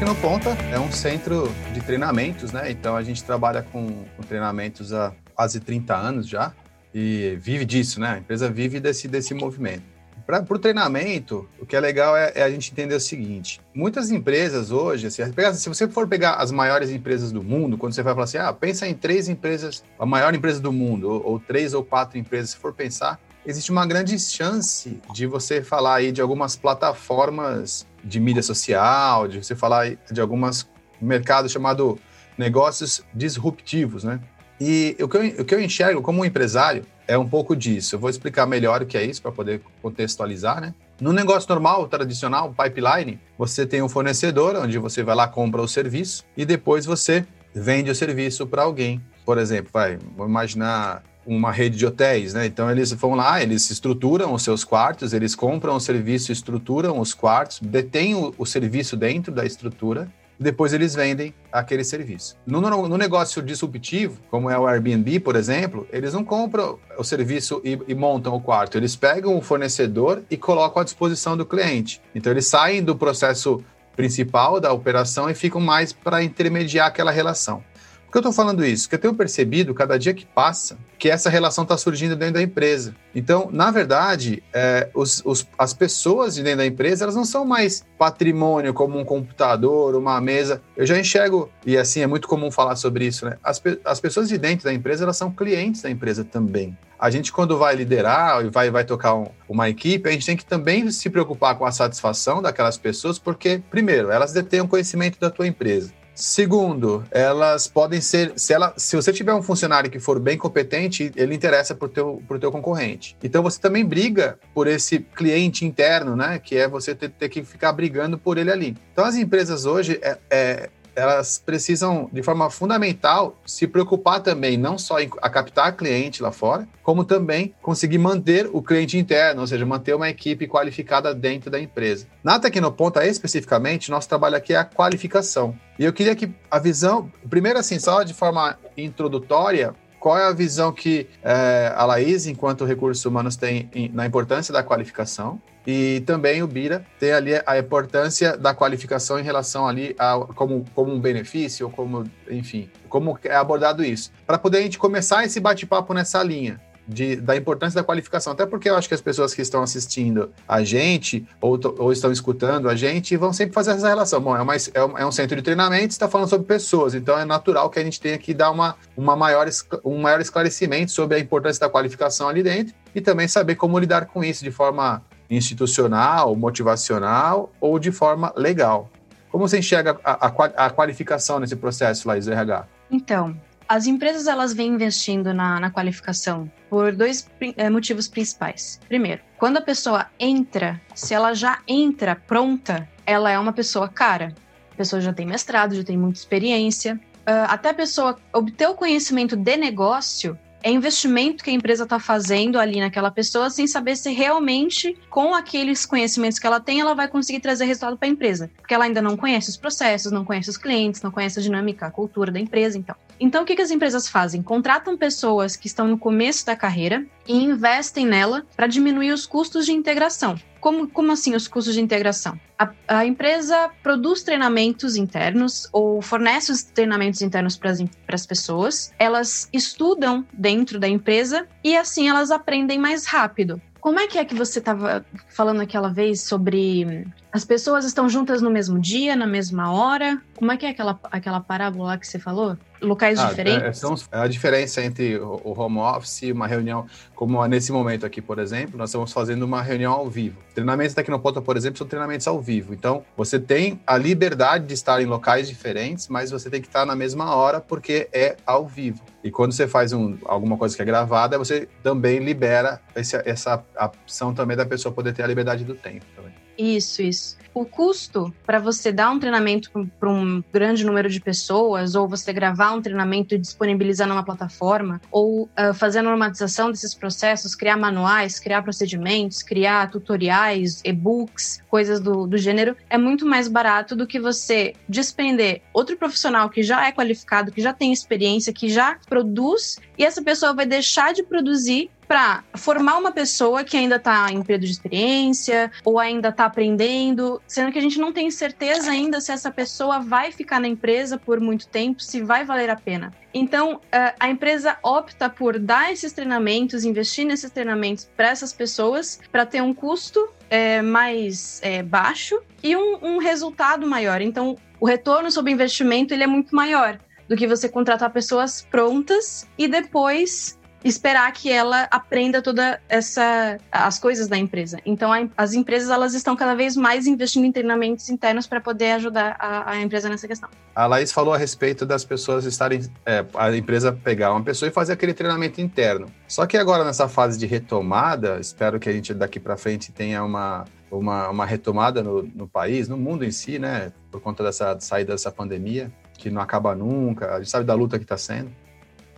Tecnoponta 0.01 0.57
é 0.73 0.81
um 0.81 0.91
centro 0.91 1.53
de 1.75 1.83
treinamentos, 1.83 2.53
né? 2.53 2.71
Então 2.71 2.97
a 2.97 3.03
gente 3.03 3.23
trabalha 3.23 3.63
com, 3.63 4.03
com 4.17 4.23
treinamentos 4.23 4.95
há 4.95 5.13
quase 5.35 5.61
30 5.61 5.95
anos 5.95 6.27
já 6.27 6.55
e 6.95 7.37
vive 7.39 7.67
disso, 7.67 8.01
né? 8.01 8.13
A 8.13 8.19
empresa 8.19 8.49
vive 8.49 8.81
desse, 8.81 9.07
desse 9.07 9.35
movimento. 9.35 9.83
Para 10.27 10.43
o 10.49 10.59
treinamento, 10.59 11.47
o 11.61 11.67
que 11.67 11.77
é 11.77 11.81
legal 11.81 12.17
é, 12.17 12.33
é, 12.35 12.43
a 12.43 12.51
gente 12.51 12.73
entender 12.73 12.95
o 12.95 13.01
seguinte: 13.01 13.61
muitas 13.75 14.11
empresas 14.11 14.71
hoje, 14.71 15.07
assim, 15.07 15.23
se 15.53 15.69
você 15.69 15.87
for 15.87 16.09
pegar 16.09 16.37
as 16.37 16.51
maiores 16.51 16.89
empresas 16.89 17.31
do 17.31 17.43
mundo, 17.43 17.77
quando 17.77 17.93
você 17.93 18.03
vai 18.03 18.15
falar 18.15 18.25
assim, 18.25 18.39
ah, 18.39 18.55
pensa 18.55 18.89
em 18.89 18.95
três 18.95 19.29
empresas, 19.29 19.85
a 19.99 20.07
maior 20.07 20.35
empresa 20.35 20.63
do 20.63 20.73
mundo, 20.73 21.11
ou, 21.11 21.33
ou 21.33 21.39
três 21.39 21.75
ou 21.75 21.85
quatro 21.85 22.17
empresas, 22.17 22.51
se 22.51 22.57
for 22.57 22.73
pensar, 22.73 23.21
existe 23.45 23.71
uma 23.71 23.87
grande 23.87 24.19
chance 24.19 24.99
de 25.13 25.27
você 25.27 25.63
falar 25.63 25.97
aí 25.97 26.13
de 26.13 26.21
algumas 26.21 26.57
plataformas 26.57 27.87
de 28.05 28.21
mídia 28.21 28.43
social, 28.43 29.29
de 29.29 29.43
você 29.43 29.55
falar 29.55 29.97
de 30.11 30.21
algumas 30.21 30.69
mercados 31.01 31.53
chamado 31.53 31.99
negócios 32.37 33.03
disruptivos, 33.15 34.05
né? 34.05 34.21
E 34.61 34.97
o 35.01 35.09
que, 35.09 35.17
eu, 35.17 35.27
o 35.41 35.45
que 35.45 35.55
eu 35.55 35.61
enxergo 35.61 36.03
como 36.03 36.25
empresário 36.25 36.85
é 37.09 37.17
um 37.17 37.27
pouco 37.27 37.57
disso. 37.57 37.95
Eu 37.95 37.99
vou 37.99 38.11
explicar 38.11 38.47
melhor 38.47 38.83
o 38.83 38.87
que 38.87 38.97
é 38.97 39.05
isso 39.05 39.23
para 39.23 39.33
poder 39.33 39.63
contextualizar, 39.81 40.61
né? 40.61 40.75
No 41.01 41.13
negócio 41.13 41.49
normal, 41.49 41.89
tradicional, 41.89 42.55
pipeline, 42.55 43.19
você 43.39 43.65
tem 43.65 43.83
um 43.83 43.89
fornecedor 43.89 44.55
onde 44.57 44.77
você 44.79 45.03
vai 45.03 45.17
lá, 45.17 45.27
compra 45.27 45.63
o 45.63 45.69
serviço 45.69 46.25
e 46.37 46.45
depois 46.45 46.85
você 46.85 47.27
vende 47.55 47.91
o 47.91 47.95
serviço 47.95 48.47
para 48.47 48.63
alguém. 48.63 49.01
Por 49.25 49.39
exemplo, 49.39 49.71
vai, 49.73 49.99
vou 50.15 50.27
imaginar 50.27 51.03
uma 51.37 51.53
rede 51.53 51.77
de 51.77 51.87
hotéis, 51.87 52.35
né? 52.35 52.47
Então 52.47 52.71
eles 52.71 52.93
vão 52.93 53.15
lá, 53.15 53.41
eles 53.43 53.71
estruturam 53.71 54.35
os 54.35 54.43
seus 54.43 54.65
quartos, 54.65 55.13
eles 55.13 55.35
compram 55.35 55.77
o 55.77 55.81
serviço, 55.81 56.33
estruturam 56.33 56.99
os 56.99 57.15
quartos, 57.15 57.61
detêm 57.61 58.15
o, 58.15 58.35
o 58.37 58.45
serviço 58.45 58.97
dentro 58.97 59.33
da 59.33 59.45
estrutura 59.45 60.11
depois 60.41 60.73
eles 60.73 60.95
vendem 60.95 61.35
aquele 61.53 61.85
serviço. 61.85 62.35
No, 62.47 62.63
no, 62.63 62.89
no, 62.89 62.97
negócio 62.97 63.43
disruptivo, 63.43 64.19
como 64.31 64.49
é 64.49 64.59
o 64.59 64.67
Airbnb, 64.67 65.21
por 65.21 65.37
exemplo, 65.37 65.87
eles 65.93 66.15
não 66.15 66.25
compram 66.25 66.79
o 66.97 67.05
serviço 67.05 67.61
e, 67.63 67.79
e, 67.87 67.95
montam 67.95 68.35
o 68.35 68.41
quarto, 68.41 68.79
eles 68.79 68.97
pegam 68.97 69.37
o 69.37 69.43
fornecedor 69.43 70.23
e 70.31 70.39
colocam 70.39 70.81
à 70.81 70.85
disposição 70.85 71.37
do 71.37 71.45
cliente. 71.45 72.01
Então 72.15 72.33
eles 72.33 72.47
saem 72.47 72.83
do 72.83 72.97
processo 72.97 73.63
principal 73.95 74.59
da 74.59 74.73
operação 74.73 75.29
e 75.29 75.35
ficam 75.35 75.61
mais 75.61 75.93
para 75.93 76.23
intermediar 76.23 76.87
aquela 76.87 77.11
relação. 77.11 77.63
Por 78.11 78.15
que 78.15 78.19
eu 78.19 78.31
estou 78.31 78.33
falando 78.33 78.65
isso? 78.65 78.87
Porque 78.87 78.97
eu 78.97 79.01
tenho 79.01 79.15
percebido, 79.15 79.73
cada 79.73 79.97
dia 79.97 80.13
que 80.13 80.27
passa, 80.27 80.77
que 80.99 81.09
essa 81.09 81.31
relação 81.31 81.63
está 81.63 81.79
surgindo 81.79 82.17
dentro 82.17 82.35
da 82.35 82.43
empresa. 82.43 82.93
Então, 83.15 83.49
na 83.53 83.71
verdade, 83.71 84.43
é, 84.53 84.91
os, 84.93 85.23
os, 85.25 85.47
as 85.57 85.73
pessoas 85.73 86.35
de 86.35 86.43
dentro 86.43 86.59
da 86.59 86.67
empresa, 86.67 87.05
elas 87.05 87.15
não 87.15 87.25
são 87.25 87.45
mais 87.45 87.87
patrimônio 87.97 88.75
como 88.75 88.99
um 88.99 89.05
computador, 89.05 89.95
uma 89.95 90.21
mesa. 90.21 90.61
Eu 90.77 90.85
já 90.85 90.99
enxergo, 90.99 91.49
e 91.65 91.79
assim, 91.79 92.01
é 92.01 92.07
muito 92.09 92.27
comum 92.27 92.51
falar 92.51 92.75
sobre 92.75 93.07
isso, 93.07 93.25
né? 93.27 93.39
As, 93.45 93.63
as 93.85 94.01
pessoas 94.01 94.29
de 94.29 94.37
dentro 94.37 94.65
da 94.65 94.75
empresa, 94.75 95.05
elas 95.05 95.17
são 95.17 95.31
clientes 95.31 95.83
da 95.83 95.89
empresa 95.89 96.25
também. 96.25 96.77
A 96.99 97.11
gente, 97.11 97.31
quando 97.31 97.57
vai 97.57 97.77
liderar 97.77 98.45
e 98.45 98.51
vai, 98.51 98.73
vai 98.73 98.85
tocar 98.85 99.15
um, 99.15 99.29
uma 99.49 99.71
equipe, 99.71 100.09
a 100.09 100.13
gente 100.13 100.27
tem 100.27 100.37
que 100.37 100.45
também 100.45 100.91
se 100.91 101.09
preocupar 101.09 101.57
com 101.57 101.65
a 101.65 101.71
satisfação 101.71 102.43
daquelas 102.43 102.77
pessoas, 102.77 103.21
porque, 103.21 103.63
primeiro, 103.71 104.11
elas 104.11 104.33
detêm 104.33 104.61
o 104.63 104.67
conhecimento 104.67 105.19
da 105.21 105.31
tua 105.31 105.47
empresa. 105.47 105.93
Segundo, 106.21 107.03
elas 107.11 107.67
podem 107.67 107.99
ser, 107.99 108.35
se, 108.37 108.53
ela, 108.53 108.75
se 108.77 108.95
você 108.95 109.11
tiver 109.11 109.33
um 109.33 109.43
funcionário 109.43 109.91
que 109.91 109.99
for 109.99 110.21
bem 110.21 110.37
competente, 110.37 111.11
ele 111.17 111.35
interessa 111.35 111.75
para 111.75 111.87
o 111.87 111.89
teu, 111.89 112.23
teu 112.39 112.53
concorrente. 112.53 113.17
Então 113.25 113.43
você 113.43 113.59
também 113.59 113.87
briga 113.87 114.39
por 114.53 114.67
esse 114.67 114.99
cliente 114.99 115.65
interno, 115.65 116.15
né? 116.15 116.39
Que 116.39 116.59
é 116.59 116.69
você 116.69 116.95
ter, 116.95 117.09
ter 117.09 117.31
que 117.31 117.43
ficar 117.43 117.73
brigando 117.73 118.19
por 118.19 118.37
ele 118.37 118.53
ali. 118.53 118.77
Então 118.93 119.07
as 119.07 119.15
empresas 119.15 119.65
hoje 119.65 119.99
é, 120.03 120.19
é 120.31 120.71
elas 121.01 121.43
precisam, 121.45 122.09
de 122.13 122.23
forma 122.23 122.51
fundamental, 122.51 123.37
se 123.47 123.67
preocupar 123.67 124.21
também, 124.21 124.57
não 124.57 124.77
só 124.79 125.01
em 125.01 125.09
captar 125.09 125.77
cliente 125.77 126.23
lá 126.23 126.31
fora, 126.31 126.69
como 126.83 127.05
também 127.05 127.55
conseguir 127.63 127.99
manter 127.99 128.49
o 128.53 128.63
cliente 128.63 128.99
interno, 128.99 129.41
ou 129.41 129.47
seja, 129.47 129.65
manter 129.65 129.95
uma 129.95 130.09
equipe 130.09 130.47
qualificada 130.47 131.15
dentro 131.15 131.51
da 131.51 131.61
empresa. 131.61 132.07
Na 132.23 132.39
Tecnoponta, 132.39 133.07
especificamente, 133.07 133.91
nosso 133.91 134.09
trabalho 134.09 134.37
aqui 134.37 134.53
é 134.53 134.57
a 134.57 134.65
qualificação. 134.65 135.57
E 135.79 135.85
eu 135.85 135.93
queria 135.93 136.15
que 136.15 136.31
a 136.51 136.59
visão, 136.59 137.11
primeiro 137.29 137.59
assim, 137.59 137.79
só 137.79 138.03
de 138.03 138.13
forma 138.13 138.59
introdutória, 138.77 139.75
qual 140.01 140.19
é 140.19 140.27
a 140.27 140.33
visão 140.33 140.73
que 140.73 141.07
é, 141.23 141.73
a 141.77 141.85
Laís, 141.85 142.27
enquanto 142.27 142.65
recursos 142.65 143.05
humanos, 143.05 143.37
tem 143.37 143.71
na 143.93 144.07
importância 144.07 144.53
da 144.53 144.63
qualificação? 144.63 145.41
E 145.67 146.01
também 146.07 146.43
o 146.43 146.47
Bira 146.47 146.85
tem 146.99 147.13
ali 147.13 147.33
a 147.47 147.59
importância 147.59 148.35
da 148.37 148.55
qualificação 148.55 149.21
em 149.21 149.23
relação 149.23 149.69
ali 149.69 149.95
a 149.99 150.19
como, 150.35 150.65
como 150.75 150.91
um 150.91 150.99
benefício, 150.99 151.67
ou 151.67 151.73
como, 151.73 152.05
enfim, 152.31 152.71
como 152.89 153.19
é 153.23 153.37
abordado 153.37 153.85
isso. 153.85 154.11
Para 154.27 154.39
poder 154.39 154.59
a 154.59 154.63
gente 154.63 154.79
começar 154.79 155.23
esse 155.23 155.39
bate-papo 155.39 155.93
nessa 155.93 156.23
linha 156.23 156.59
de, 156.91 157.17
da 157.17 157.37
importância 157.37 157.81
da 157.81 157.85
qualificação. 157.85 158.33
Até 158.33 158.45
porque 158.45 158.69
eu 158.69 158.77
acho 158.77 158.89
que 158.89 158.95
as 158.95 159.01
pessoas 159.01 159.33
que 159.33 159.41
estão 159.41 159.63
assistindo 159.63 160.31
a 160.47 160.63
gente 160.63 161.27
ou, 161.41 161.59
ou 161.79 161.93
estão 161.93 162.11
escutando 162.11 162.69
a 162.69 162.75
gente 162.75 163.17
vão 163.17 163.33
sempre 163.33 163.55
fazer 163.55 163.71
essa 163.71 163.89
relação. 163.89 164.21
Bom, 164.21 164.37
é, 164.37 164.43
uma, 164.43 164.55
é, 164.57 164.85
um, 164.85 164.99
é 164.99 165.07
um 165.07 165.13
centro 165.13 165.37
de 165.37 165.43
treinamento, 165.43 165.93
está 165.93 166.09
falando 166.09 166.29
sobre 166.29 166.47
pessoas, 166.47 166.95
então 166.95 167.19
é 167.19 167.25
natural 167.25 167.71
que 167.71 167.79
a 167.79 167.85
gente 167.85 168.01
tenha 168.01 168.19
que 168.19 168.35
dar 168.35 168.51
uma, 168.51 168.75
uma 168.97 169.15
maior, 169.15 169.49
um 169.85 170.01
maior 170.01 170.21
esclarecimento 170.21 170.91
sobre 170.91 171.17
a 171.17 171.21
importância 171.21 171.61
da 171.61 171.69
qualificação 171.69 172.29
ali 172.29 172.43
dentro 172.43 172.75
e 172.95 173.01
também 173.01 173.29
saber 173.29 173.55
como 173.55 173.79
lidar 173.79 174.07
com 174.07 174.25
isso 174.25 174.43
de 174.43 174.51
forma 174.51 175.03
institucional, 175.31 176.35
motivacional 176.35 177.53
ou 177.61 177.79
de 177.79 177.93
forma 177.93 178.33
legal. 178.37 178.91
Como 179.31 179.47
você 179.47 179.59
enxerga 179.59 179.97
a, 180.05 180.27
a, 180.27 180.67
a 180.67 180.71
qualificação 180.71 181.39
nesse 181.39 181.55
processo, 181.55 182.09
Laís 182.09 182.27
RH? 182.27 182.67
Então, 182.91 183.37
as 183.71 183.87
empresas 183.87 184.27
elas 184.27 184.53
vêm 184.53 184.73
investindo 184.73 185.33
na, 185.33 185.61
na 185.61 185.71
qualificação 185.71 186.51
por 186.69 186.91
dois 186.93 187.31
é, 187.57 187.71
motivos 187.71 188.09
principais. 188.09 188.81
Primeiro, 188.89 189.23
quando 189.39 189.59
a 189.59 189.61
pessoa 189.61 190.09
entra, 190.19 190.81
se 190.93 191.15
ela 191.15 191.35
já 191.35 191.61
entra 191.69 192.17
pronta, 192.17 192.89
ela 193.07 193.31
é 193.31 193.39
uma 193.39 193.53
pessoa 193.53 193.89
cara. 193.89 194.35
A 194.73 194.75
pessoa 194.75 195.01
já 195.01 195.13
tem 195.13 195.25
mestrado, 195.25 195.77
já 195.77 195.85
tem 195.85 195.97
muita 195.97 196.19
experiência. 196.19 196.99
Uh, 197.21 197.47
até 197.47 197.71
a 197.71 197.75
pessoa 197.75 198.19
obter 198.33 198.69
o 198.69 198.75
conhecimento 198.75 199.37
de 199.37 199.57
negócio, 199.57 200.37
é 200.63 200.71
investimento 200.71 201.43
que 201.43 201.51
a 201.51 201.53
empresa 201.53 201.85
está 201.85 201.99
fazendo 201.99 202.59
ali 202.59 202.81
naquela 202.81 203.11
pessoa 203.11 203.51
sem 203.51 203.67
saber 203.67 203.97
se 203.97 204.11
realmente, 204.13 204.97
com 205.09 205.35
aqueles 205.35 205.87
conhecimentos 205.87 206.39
que 206.39 206.47
ela 206.47 206.61
tem, 206.61 206.81
ela 206.81 206.95
vai 206.95 207.09
conseguir 207.09 207.41
trazer 207.41 207.65
resultado 207.65 207.97
para 207.97 208.09
a 208.09 208.11
empresa. 208.11 208.51
Porque 208.57 208.75
ela 208.75 208.85
ainda 208.85 209.03
não 209.03 209.17
conhece 209.17 209.51
os 209.51 209.57
processos, 209.57 210.13
não 210.13 210.25
conhece 210.25 210.51
os 210.51 210.57
clientes, 210.57 211.03
não 211.03 211.11
conhece 211.11 211.39
a 211.39 211.43
dinâmica, 211.43 211.87
a 211.87 211.91
cultura 211.91 212.31
da 212.31 212.41
empresa, 212.41 212.79
então. 212.79 212.97
Então, 213.19 213.43
o 213.43 213.47
que, 213.47 213.55
que 213.55 213.63
as 213.63 213.71
empresas 213.71 214.09
fazem? 214.09 214.43
Contratam 214.43 214.97
pessoas 214.97 215.55
que 215.55 215.67
estão 215.67 215.87
no 215.87 215.99
começo 215.99 216.47
da 216.47 216.57
carreira 216.57 217.05
e 217.29 217.37
investem 217.37 218.07
nela 218.07 218.47
para 218.57 218.67
diminuir 218.67 219.13
os 219.13 219.27
custos 219.27 219.67
de 219.67 219.73
integração. 219.73 220.39
Como, 220.61 220.89
como 220.89 221.13
assim 221.13 221.35
os 221.35 221.49
custos 221.49 221.75
de 221.75 221.81
integração? 221.81 222.39
A, 222.59 222.71
a 222.87 223.07
empresa 223.07 223.71
produz 223.83 224.23
treinamentos 224.23 224.95
internos 224.97 225.69
ou 225.73 226.03
fornece 226.03 226.53
os 226.53 226.63
treinamentos 226.63 227.23
internos 227.23 227.57
para 227.57 227.71
as 228.15 228.27
pessoas, 228.27 228.93
elas 228.99 229.49
estudam 229.53 230.27
dentro 230.33 230.79
da 230.79 230.87
empresa 230.87 231.47
e 231.65 231.77
assim 231.77 232.09
elas 232.09 232.31
aprendem 232.31 232.79
mais 232.79 233.07
rápido. 233.07 233.61
Como 233.81 233.99
é 233.99 234.07
que 234.07 234.19
é 234.19 234.25
que 234.27 234.35
você 234.35 234.59
estava 234.59 235.05
falando 235.29 235.63
aquela 235.63 235.89
vez 235.89 236.21
sobre 236.21 237.07
as 237.33 237.47
pessoas 237.47 237.87
estão 237.87 238.11
juntas 238.11 238.43
no 238.43 238.51
mesmo 238.51 238.79
dia, 238.79 239.17
na 239.17 239.27
mesma 239.27 239.73
hora? 239.73 240.21
Como 240.37 240.53
é 240.53 240.57
que 240.59 240.67
é 240.67 240.69
aquela, 240.69 241.01
aquela 241.05 241.41
parábola 241.41 241.97
que 241.97 242.07
você 242.07 242.19
falou? 242.19 242.59
Locais 242.81 243.19
ah, 243.19 243.27
diferentes? 243.27 243.63
É, 243.63 243.73
são 243.73 243.95
a 244.11 244.27
diferença 244.27 244.83
entre 244.83 245.19
o 245.19 245.55
home 245.57 245.79
office 245.79 246.23
e 246.23 246.33
uma 246.33 246.47
reunião, 246.47 246.87
como 247.15 247.45
nesse 247.47 247.73
momento 247.73 248.07
aqui, 248.07 248.21
por 248.21 248.39
exemplo, 248.39 248.79
nós 248.79 248.91
estamos 248.91 249.13
fazendo 249.13 249.43
uma 249.43 249.63
reunião 249.63 249.93
ao 249.93 250.09
vivo. 250.09 250.39
Treinamentos 250.55 250.95
da 250.95 251.03
Tecnoponta, 251.03 251.41
por 251.41 251.57
exemplo, 251.57 251.79
são 251.79 251.87
treinamentos 251.87 252.27
ao 252.27 252.41
vivo. 252.41 252.75
Então, 252.75 253.05
você 253.17 253.39
tem 253.39 253.81
a 253.87 253.97
liberdade 253.97 254.67
de 254.67 254.75
estar 254.75 255.01
em 255.01 255.07
locais 255.07 255.49
diferentes, 255.49 256.09
mas 256.09 256.31
você 256.31 256.51
tem 256.51 256.61
que 256.61 256.69
estar 256.69 256.85
na 256.85 256.97
mesma 256.97 257.35
hora 257.35 257.61
porque 257.61 258.09
é 258.13 258.37
ao 258.47 258.67
vivo. 258.67 259.01
E 259.23 259.31
quando 259.31 259.53
você 259.53 259.69
faz 259.69 259.93
um, 259.93 260.17
alguma 260.25 260.57
coisa 260.57 260.75
que 260.75 260.83
é 260.83 260.85
gravada, 260.85 261.37
você 261.37 261.69
também 261.83 262.19
libera 262.19 262.81
esse, 262.97 263.17
essa 263.25 263.63
opção 263.79 264.33
também 264.35 264.57
da 264.57 264.65
pessoa 264.65 264.95
poder 264.95 265.13
ter 265.13 265.23
a 265.23 265.27
liberdade 265.27 265.65
do 265.65 265.75
tempo 265.75 266.07
também. 266.17 266.33
Isso, 266.57 267.03
isso. 267.03 267.40
O 267.55 267.65
custo 267.65 268.33
para 268.47 268.59
você 268.59 268.93
dar 268.93 269.11
um 269.11 269.19
treinamento 269.19 269.71
para 269.99 270.09
um 270.09 270.43
grande 270.53 270.85
número 270.85 271.09
de 271.09 271.21
pessoas, 271.21 271.95
ou 271.95 272.09
você 272.09 272.33
gravar 272.33 272.73
um 272.73 272.83
treinamento 272.83 273.35
e 273.35 273.39
disponibilizar 273.39 274.07
numa 274.07 274.25
plataforma, 274.25 275.01
ou 275.11 275.45
uh, 275.45 275.75
fazer 275.75 276.01
a 276.01 276.03
normatização 276.03 276.71
desses 276.71 276.95
processos, 276.95 277.55
criar 277.55 277.77
manuais, 277.77 278.39
criar 278.39 278.63
procedimentos, 278.63 279.43
criar 279.43 279.91
tutoriais, 279.91 280.81
e-books, 280.85 281.63
coisas 281.69 282.01
do, 282.01 282.27
do 282.27 282.39
gênero, 282.39 282.77
é 282.89 282.97
muito 282.97 283.27
mais 283.27 283.49
barato 283.49 283.97
do 283.97 284.07
que 284.07 284.21
você 284.21 284.75
despender 284.89 285.63
outro 285.73 285.97
profissional 285.97 286.49
que 286.49 286.63
já 286.63 286.87
é 286.87 286.93
qualificado, 286.93 287.53
que 287.53 287.61
já 287.61 287.73
tem 287.73 287.93
experiência, 287.93 288.53
que 288.53 288.69
já 288.69 288.99
produz, 289.09 289.79
e 289.99 290.05
essa 290.05 290.23
pessoa 290.23 290.55
vai 290.55 290.67
deixar 290.67 291.13
de 291.13 291.23
produzir 291.23 291.91
para 292.11 292.43
formar 292.57 292.99
uma 292.99 293.13
pessoa 293.13 293.63
que 293.63 293.77
ainda 293.77 293.95
está 293.95 294.33
em 294.33 294.43
período 294.43 294.65
de 294.65 294.73
experiência 294.73 295.71
ou 295.85 295.97
ainda 295.97 296.31
está 296.31 296.47
aprendendo, 296.47 297.41
sendo 297.47 297.71
que 297.71 297.79
a 297.79 297.81
gente 297.81 298.01
não 298.01 298.13
tem 298.13 298.29
certeza 298.33 298.91
ainda 298.91 299.21
se 299.21 299.31
essa 299.31 299.49
pessoa 299.49 300.01
vai 300.01 300.33
ficar 300.33 300.59
na 300.59 300.67
empresa 300.67 301.17
por 301.17 301.39
muito 301.39 301.69
tempo, 301.69 302.03
se 302.03 302.21
vai 302.21 302.45
valer 302.45 302.69
a 302.69 302.75
pena. 302.75 303.15
Então, 303.33 303.81
eh, 303.93 304.13
a 304.19 304.29
empresa 304.29 304.77
opta 304.83 305.31
por 305.31 305.57
dar 305.57 305.93
esses 305.93 306.13
treinamentos, 306.13 306.85
investir 306.85 307.25
nesses 307.25 307.53
treinamentos 307.53 308.11
para 308.17 308.31
essas 308.31 308.53
pessoas, 308.53 309.21
para 309.31 309.47
ter 309.47 309.63
um 309.63 309.73
custo 309.73 310.29
é, 310.51 310.83
mais 310.83 311.61
é, 311.63 311.81
baixo 311.81 312.43
e 312.61 312.75
um, 312.75 312.99
um 313.03 313.19
resultado 313.19 313.87
maior. 313.87 314.21
Então, 314.21 314.57
o 314.81 314.85
retorno 314.85 315.31
sobre 315.31 315.53
investimento 315.53 316.13
ele 316.13 316.25
é 316.25 316.27
muito 316.27 316.57
maior 316.57 316.99
do 317.29 317.37
que 317.37 317.47
você 317.47 317.69
contratar 317.69 318.11
pessoas 318.11 318.67
prontas 318.69 319.47
e 319.57 319.69
depois 319.69 320.59
esperar 320.85 321.31
que 321.33 321.51
ela 321.51 321.87
aprenda 321.91 322.41
toda 322.41 322.81
essa 322.89 323.59
as 323.71 323.99
coisas 323.99 324.29
da 324.29 324.37
empresa. 324.37 324.79
Então 324.85 325.13
a, 325.13 325.27
as 325.37 325.53
empresas 325.53 325.91
elas 325.91 326.15
estão 326.15 326.35
cada 326.35 326.55
vez 326.55 326.77
mais 326.77 327.07
investindo 327.07 327.45
em 327.45 327.53
treinamentos 327.53 328.09
internos 328.09 328.47
para 328.47 328.61
poder 328.61 328.93
ajudar 328.93 329.37
a, 329.39 329.73
a, 329.73 329.81
empresa 329.81 330.09
nessa 330.09 330.27
questão. 330.27 330.49
A 330.75 330.87
Laís 330.87 331.13
falou 331.13 331.35
a 331.35 331.39
respeito 331.39 331.85
das 331.85 332.05
pessoas 332.05 332.45
estarem 332.45 332.81
é, 333.05 333.25
a 333.35 333.55
empresa 333.55 333.93
pegar 333.93 334.33
uma 334.33 334.43
pessoa 334.43 334.69
e 334.69 334.73
fazer 334.73 334.93
aquele 334.95 335.13
treinamento 335.13 335.61
interno. 335.61 336.07
Só 336.27 336.47
que 336.47 336.57
agora 336.57 336.85
nessa 336.85 337.09
fase 337.09 337.39
de 337.39 337.47
retomada, 337.47 338.39
espero 338.41 338.79
que 338.79 338.89
a 338.89 338.93
gente 338.93 339.13
daqui 339.13 339.39
para 339.39 339.57
frente 339.57 339.93
tenha 339.93 340.25
uma 340.25 340.65
uma, 340.91 341.29
uma 341.29 341.47
retomada 341.47 342.03
no, 342.03 342.23
no 342.23 342.49
país, 342.49 342.89
no 342.89 342.97
mundo 342.97 343.25
em 343.25 343.31
si, 343.31 343.61
né, 343.61 343.93
por 344.11 344.21
conta 344.21 344.43
dessa 344.43 344.77
saída 344.81 345.13
dessa 345.13 345.31
pandemia 345.31 345.89
que 346.19 346.29
não 346.29 346.43
acaba 346.43 346.75
nunca. 346.75 347.35
A 347.35 347.39
gente 347.39 347.49
sabe 347.49 347.65
da 347.65 347.75
luta 347.75 347.97
que 347.97 348.05
está 348.05 348.19
sendo 348.19 348.51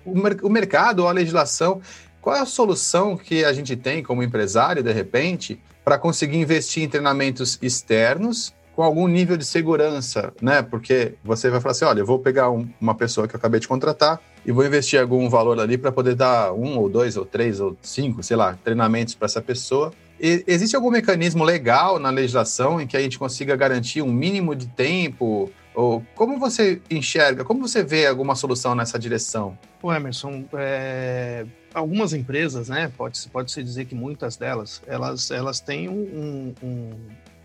o, 0.05 0.19
mer 0.19 0.37
o 0.43 0.49
mercado 0.49 1.01
ou 1.01 1.09
a 1.09 1.13
legislação, 1.13 1.81
qual 2.21 2.37
é 2.37 2.41
a 2.41 2.47
solução 2.47 3.17
que 3.17 3.45
a 3.45 3.53
gente 3.53 3.75
tem 3.77 4.03
como 4.03 4.23
empresário, 4.23 4.83
de 4.83 4.93
repente, 4.93 5.61
para 5.85 5.99
conseguir 5.99 6.39
investir 6.39 6.83
em 6.83 6.89
treinamentos 6.89 7.59
externos 7.61 8.55
com 8.75 8.83
algum 8.83 9.07
nível 9.07 9.37
de 9.37 9.45
segurança, 9.45 10.33
né? 10.41 10.63
Porque 10.63 11.15
você 11.23 11.51
vai 11.51 11.61
falar 11.61 11.73
assim, 11.73 11.85
olha, 11.85 12.01
eu 12.01 12.07
vou 12.07 12.19
pegar 12.19 12.51
um, 12.51 12.67
uma 12.81 12.95
pessoa 12.95 13.29
que 13.29 13.35
eu 13.35 13.39
acabei 13.39 13.61
de 13.61 13.69
contratar 13.69 14.21
e 14.47 14.53
vou 14.53 14.65
investir 14.65 14.99
algum 14.99 15.29
valor 15.29 15.61
ali 15.61 15.77
para 15.77 15.93
poder 15.93 16.15
dar 16.15 16.53
um 16.53 16.79
ou 16.79 16.89
dois 16.89 17.17
ou 17.17 17.25
três 17.25 17.61
ou 17.61 17.77
cinco, 17.83 18.23
sei 18.23 18.37
lá, 18.37 18.57
treinamentos 18.65 19.15
para 19.15 19.27
essa 19.27 19.43
pessoa. 19.43 19.93
E 20.19 20.43
existe 20.47 20.75
algum 20.75 20.91
mecanismo 20.91 21.45
legal 21.45 21.99
na 21.99 22.09
legislação 22.09 22.81
em 22.81 22.87
que 22.87 22.97
a 22.97 23.01
gente 23.01 23.19
consiga 23.19 23.57
garantir 23.57 24.03
um 24.03 24.13
mínimo 24.13 24.55
de 24.55 24.67
tempo 24.67 25.51
ou 25.75 26.05
como 26.15 26.39
você 26.39 26.81
enxerga, 26.91 27.45
como 27.45 27.67
você 27.67 27.83
vê 27.83 28.07
alguma 28.07 28.35
solução 28.35 28.75
nessa 28.75 28.99
direção? 28.99 29.57
O 29.83 29.93
Emerson, 29.93 30.45
é, 30.53 31.47
algumas 31.75 32.13
empresas, 32.13 32.69
né, 32.69 32.93
pode-se 32.97 33.29
pode 33.29 33.51
-se 33.51 33.63
dizer 33.63 33.87
que 33.87 33.95
muitas 33.95 34.37
delas, 34.37 34.83
elas, 34.87 35.31
elas 35.31 35.61
têm 35.61 35.89
um, 35.89 36.55
um, 36.63 36.95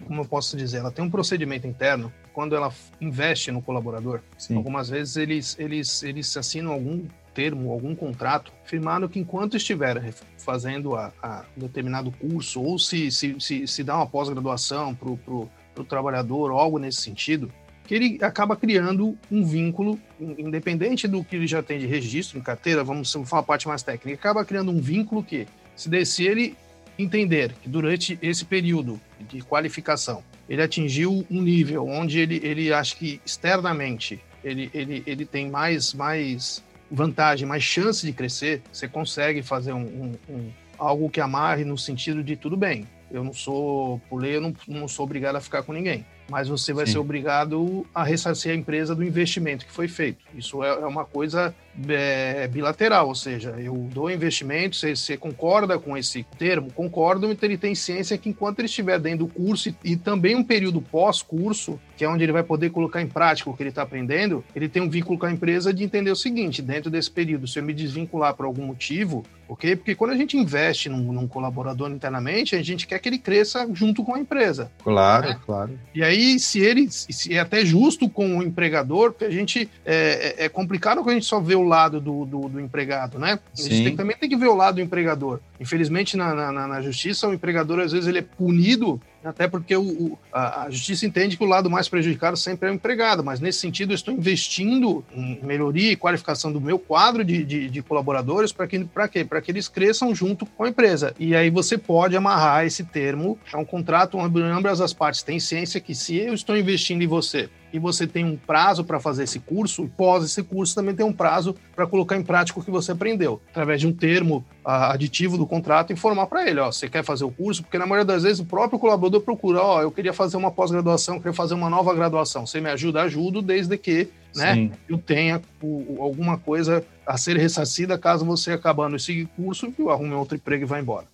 como 0.05 0.21
eu 0.21 0.25
posso 0.25 0.55
dizer, 0.55 0.77
ela 0.77 0.91
tem 0.91 1.03
um 1.03 1.09
procedimento 1.09 1.65
interno 1.65 2.11
quando 2.33 2.55
ela 2.55 2.71
investe 3.01 3.51
no 3.51 3.61
colaborador. 3.61 4.21
Sim. 4.37 4.55
Algumas 4.55 4.89
vezes 4.89 5.17
eles, 5.17 5.55
eles, 5.57 6.03
eles 6.03 6.35
assinam 6.37 6.71
algum 6.71 7.05
termo, 7.33 7.71
algum 7.71 7.95
contrato, 7.95 8.51
firmando 8.63 9.07
que 9.07 9.19
enquanto 9.19 9.57
estiver 9.57 10.13
fazendo 10.37 10.95
a, 10.95 11.13
a 11.21 11.45
determinado 11.55 12.11
curso 12.11 12.61
ou 12.61 12.79
se, 12.79 13.11
se, 13.11 13.35
se, 13.39 13.67
se 13.67 13.83
dá 13.83 13.95
uma 13.95 14.07
pós-graduação 14.07 14.95
para 14.95 15.09
o 15.11 15.85
trabalhador 15.87 16.51
ou 16.51 16.57
algo 16.57 16.79
nesse 16.79 17.01
sentido, 17.01 17.51
que 17.88 17.95
ele 17.95 18.19
acaba 18.21 18.56
criando 18.56 19.17
um 19.32 19.45
vínculo, 19.45 19.97
independente 20.19 21.08
do 21.08 21.23
que 21.23 21.38
ele 21.38 21.47
já 21.47 21.63
tem 21.63 21.80
de 21.80 21.88
registro 21.88 22.38
em 22.38 22.41
carteira, 22.41 22.84
vamos 22.84 23.13
falar 23.26 23.39
a 23.39 23.45
parte 23.45 23.65
mais 23.65 23.82
técnica, 23.82 24.13
acaba 24.13 24.43
criando 24.43 24.71
um 24.71 24.82
vínculo 24.82 25.23
que, 25.23 25.47
se, 25.73 26.06
se 26.06 26.26
ele 26.26 26.56
entender 27.00 27.54
que 27.62 27.69
durante 27.69 28.19
esse 28.21 28.43
período 28.43 29.00
de 29.30 29.41
qualificação 29.41 30.21
ele 30.50 30.62
atingiu 30.62 31.26
um 31.30 31.41
nível 31.41 31.88
onde 31.88 32.19
ele, 32.19 32.41
ele 32.43 32.73
acha 32.73 32.95
que 32.95 33.21
externamente 33.26 34.19
ele, 34.43 34.69
ele, 34.73 35.04
ele 35.06 35.26
tem 35.26 35.50
mais, 35.50 35.93
mais 35.93 36.62
vantagem, 36.91 37.47
mais 37.47 37.63
chance 37.63 38.06
de 38.06 38.12
crescer, 38.12 38.62
você 38.71 38.88
consegue 38.88 39.41
fazer 39.41 39.71
um, 39.71 39.86
um, 39.86 40.15
um 40.30 40.50
algo 40.78 41.10
que 41.10 41.21
amarre 41.21 41.63
no 41.63 41.78
sentido 41.78 42.23
de 42.23 42.36
tudo 42.36 42.58
bem. 42.58 42.86
Eu 43.10 43.23
não 43.23 43.34
sou, 43.34 44.00
pulei, 44.10 44.36
eu 44.36 44.41
não, 44.41 44.54
não 44.67 44.88
sou 44.88 45.06
obrigado 45.06 45.38
a 45.38 45.41
ficar 45.41 45.63
com 45.63 45.71
ninguém 45.71 46.06
mas 46.29 46.47
você 46.47 46.73
vai 46.73 46.85
Sim. 46.85 46.93
ser 46.93 46.97
obrigado 46.99 47.85
a 47.93 48.03
ressarcir 48.03 48.51
a 48.51 48.55
empresa 48.55 48.95
do 48.95 49.03
investimento 49.03 49.65
que 49.65 49.71
foi 49.71 49.87
feito. 49.87 50.19
Isso 50.35 50.63
é, 50.63 50.69
é 50.69 50.85
uma 50.85 51.05
coisa 51.05 51.53
é, 51.87 52.47
bilateral, 52.47 53.07
ou 53.07 53.15
seja, 53.15 53.51
eu 53.59 53.87
dou 53.93 54.09
investimento, 54.09 54.75
você, 54.75 54.95
você, 54.95 55.15
concorda 55.15 55.77
com 55.77 55.95
esse 55.95 56.23
termo? 56.37 56.71
Concordo, 56.71 57.31
então 57.31 57.47
ele 57.47 57.57
tem 57.57 57.75
ciência 57.75 58.17
que 58.17 58.29
enquanto 58.29 58.59
ele 58.59 58.65
estiver 58.65 58.99
dentro 58.99 59.19
do 59.19 59.27
curso 59.27 59.69
e, 59.69 59.75
e 59.83 59.95
também 59.95 60.35
um 60.35 60.43
período 60.43 60.81
pós-curso, 60.81 61.79
que 61.95 62.03
é 62.03 62.09
onde 62.09 62.23
ele 62.23 62.31
vai 62.31 62.43
poder 62.43 62.71
colocar 62.71 63.01
em 63.01 63.07
prática 63.07 63.49
o 63.49 63.55
que 63.55 63.61
ele 63.61 63.69
está 63.69 63.83
aprendendo, 63.83 64.43
ele 64.55 64.67
tem 64.67 64.81
um 64.81 64.89
vínculo 64.89 65.19
com 65.19 65.25
a 65.25 65.31
empresa 65.31 65.73
de 65.73 65.83
entender 65.83 66.11
o 66.11 66.15
seguinte: 66.15 66.61
dentro 66.61 66.89
desse 66.89 67.11
período, 67.11 67.47
se 67.47 67.59
eu 67.59 67.63
me 67.63 67.73
desvincular 67.73 68.33
por 68.33 68.45
algum 68.45 68.65
motivo, 68.65 69.23
ok? 69.47 69.75
Porque 69.75 69.95
quando 69.95 70.11
a 70.11 70.17
gente 70.17 70.37
investe 70.37 70.89
num, 70.89 71.11
num 71.11 71.27
colaborador 71.27 71.91
internamente, 71.91 72.55
a 72.55 72.61
gente 72.61 72.87
quer 72.87 72.99
que 72.99 73.09
ele 73.09 73.19
cresça 73.19 73.67
junto 73.73 74.03
com 74.03 74.15
a 74.15 74.19
empresa. 74.19 74.71
Claro, 74.83 75.29
né? 75.29 75.39
claro. 75.45 75.79
E 75.93 76.03
aí, 76.03 76.16
se 76.39 76.60
ele 76.60 76.89
se 76.89 77.34
é 77.34 77.39
até 77.39 77.65
justo 77.65 78.10
com 78.10 78.38
o 78.38 78.43
empregador, 78.43 79.12
porque 79.12 79.25
a 79.25 79.32
gente 79.32 79.69
é, 79.86 80.36
é, 80.38 80.45
é 80.45 80.49
complicado 80.49 80.99
quando 80.99 81.12
a 81.12 81.13
gente 81.13 81.25
só 81.25 81.39
vê 81.39 81.56
o 81.56 81.63
lado 81.63 81.99
do, 81.99 82.25
do, 82.25 82.49
do 82.49 82.60
empregado, 82.60 83.17
né? 83.19 83.39
A 83.58 83.62
gente 83.62 83.84
tem, 83.84 83.95
também 83.95 84.17
tem 84.17 84.30
que 84.30 84.36
ver 84.36 84.47
o 84.47 84.56
lado 84.56 84.75
do 84.75 84.82
empregador. 84.82 85.39
Infelizmente, 85.60 86.15
na, 86.15 86.51
na, 86.51 86.67
na 86.67 86.82
justiça, 86.82 87.27
o 87.27 87.34
empregador 87.34 87.80
às 87.80 87.91
vezes 87.91 88.08
ele 88.08 88.19
é 88.19 88.21
punido 88.21 89.01
até 89.27 89.47
porque 89.47 89.75
o, 89.75 89.81
o, 89.81 90.19
a, 90.31 90.63
a, 90.63 90.69
justiça 90.69 91.05
entende 91.05 91.37
que 91.37 91.43
o 91.43 91.47
lado 91.47 91.69
mais 91.69 91.89
prejudicado 91.89 92.37
sempre 92.37 92.69
é 92.69 92.71
o 92.71 92.75
empregado, 92.75 93.23
mas 93.23 93.39
nesse 93.39 93.59
sentido 93.59 93.91
eu 93.91 93.95
estou 93.95 94.13
investindo 94.13 95.03
em 95.13 95.39
melhoria 95.43 95.91
e 95.91 95.95
qualificação 95.95 96.51
do 96.51 96.61
meu 96.61 96.79
quadro 96.79 97.23
de, 97.23 97.43
de, 97.43 97.69
de 97.69 97.81
colaboradores 97.81 98.51
para 98.51 98.67
que, 98.67 98.87
quê? 99.11 99.25
Para 99.25 99.41
que 99.41 99.51
eles 99.51 99.67
cresçam 99.67 100.13
junto 100.15 100.45
com 100.45 100.63
a 100.63 100.69
empresa. 100.69 101.13
E 101.19 101.35
aí 101.35 101.49
você 101.49 101.77
pode 101.77 102.15
amarrar 102.15 102.65
esse 102.65 102.83
termo, 102.83 103.37
é 103.51 103.57
um 103.57 103.65
contrato 103.65 104.17
onde 104.17 104.41
ambas 104.41 104.81
as 104.81 104.93
partes 104.93 105.23
têm 105.23 105.39
ciência 105.39 105.81
que 105.81 105.93
se 105.93 106.15
eu 106.17 106.33
estou 106.33 106.57
investindo 106.57 107.01
em 107.01 107.07
você 107.07 107.49
e 107.71 107.80
você 107.80 108.08
tem 108.08 108.23
um 108.25 108.38
prazo 108.38 108.84
para 108.84 108.99
fazer 108.99 109.23
esse 109.23 109.39
curso, 109.39 109.84
e 109.84 109.88
pós 109.88 110.23
esse 110.23 110.41
curso 110.43 110.73
também 110.73 110.95
tem 110.95 111.06
um 111.06 111.13
prazo 111.13 111.56
para 111.75 111.86
colocar 111.86 112.15
em 112.15 112.23
prática 112.23 112.60
o 112.60 112.63
que 112.63 112.71
você 112.71 112.91
aprendeu, 112.91 113.41
através 113.49 113.82
de 113.82 113.88
um 113.88 113.93
termo 113.93 114.45
uh, 114.65 114.69
aditivo 114.69 115.38
do 115.38 115.45
contrato, 115.45 115.93
informar 115.93 116.27
para 116.27 116.49
ele, 116.49 116.60
ó, 116.60 116.71
você 116.71 116.89
quer 116.89 117.03
fazer 117.03 117.23
o 117.23 117.32
curso, 117.32 117.63
porque 117.63 117.77
na 117.77 117.86
maioria 117.86 118.06
das 118.06 118.23
vezes 118.23 118.39
o 118.39 118.45
próprio 118.45 118.80
colaborador 118.80 119.21
procura, 119.21 119.62
ó, 119.62 119.82
eu 119.82 119.91
queria 119.91 120.13
fazer 120.13 120.38
uma 120.38 120.51
pós-graduação, 120.51 121.17
queria 121.17 121.34
fazer 121.34 121.53
uma 121.53 121.69
nova 121.69 121.93
graduação, 121.93 122.45
você 122.45 122.62
me 122.62 122.69
ajuda, 122.69 123.01
ajudo, 123.01 123.41
desde 123.41 123.77
que, 123.77 124.10
né, 124.36 124.53
Sim. 124.53 124.71
eu 124.88 124.97
tenha 124.97 125.41
o, 125.62 126.01
alguma 126.01 126.38
coisa 126.38 126.84
a 127.06 127.17
ser 127.17 127.38
ressarcida 127.38 127.97
caso 127.97 128.25
você 128.25 128.51
acabando 128.51 128.95
esse 128.95 129.25
curso, 129.36 129.71
arrume 129.89 130.13
outro 130.13 130.36
emprego 130.36 130.63
e 130.63 130.67
vá 130.67 130.80
embora. 130.80 131.06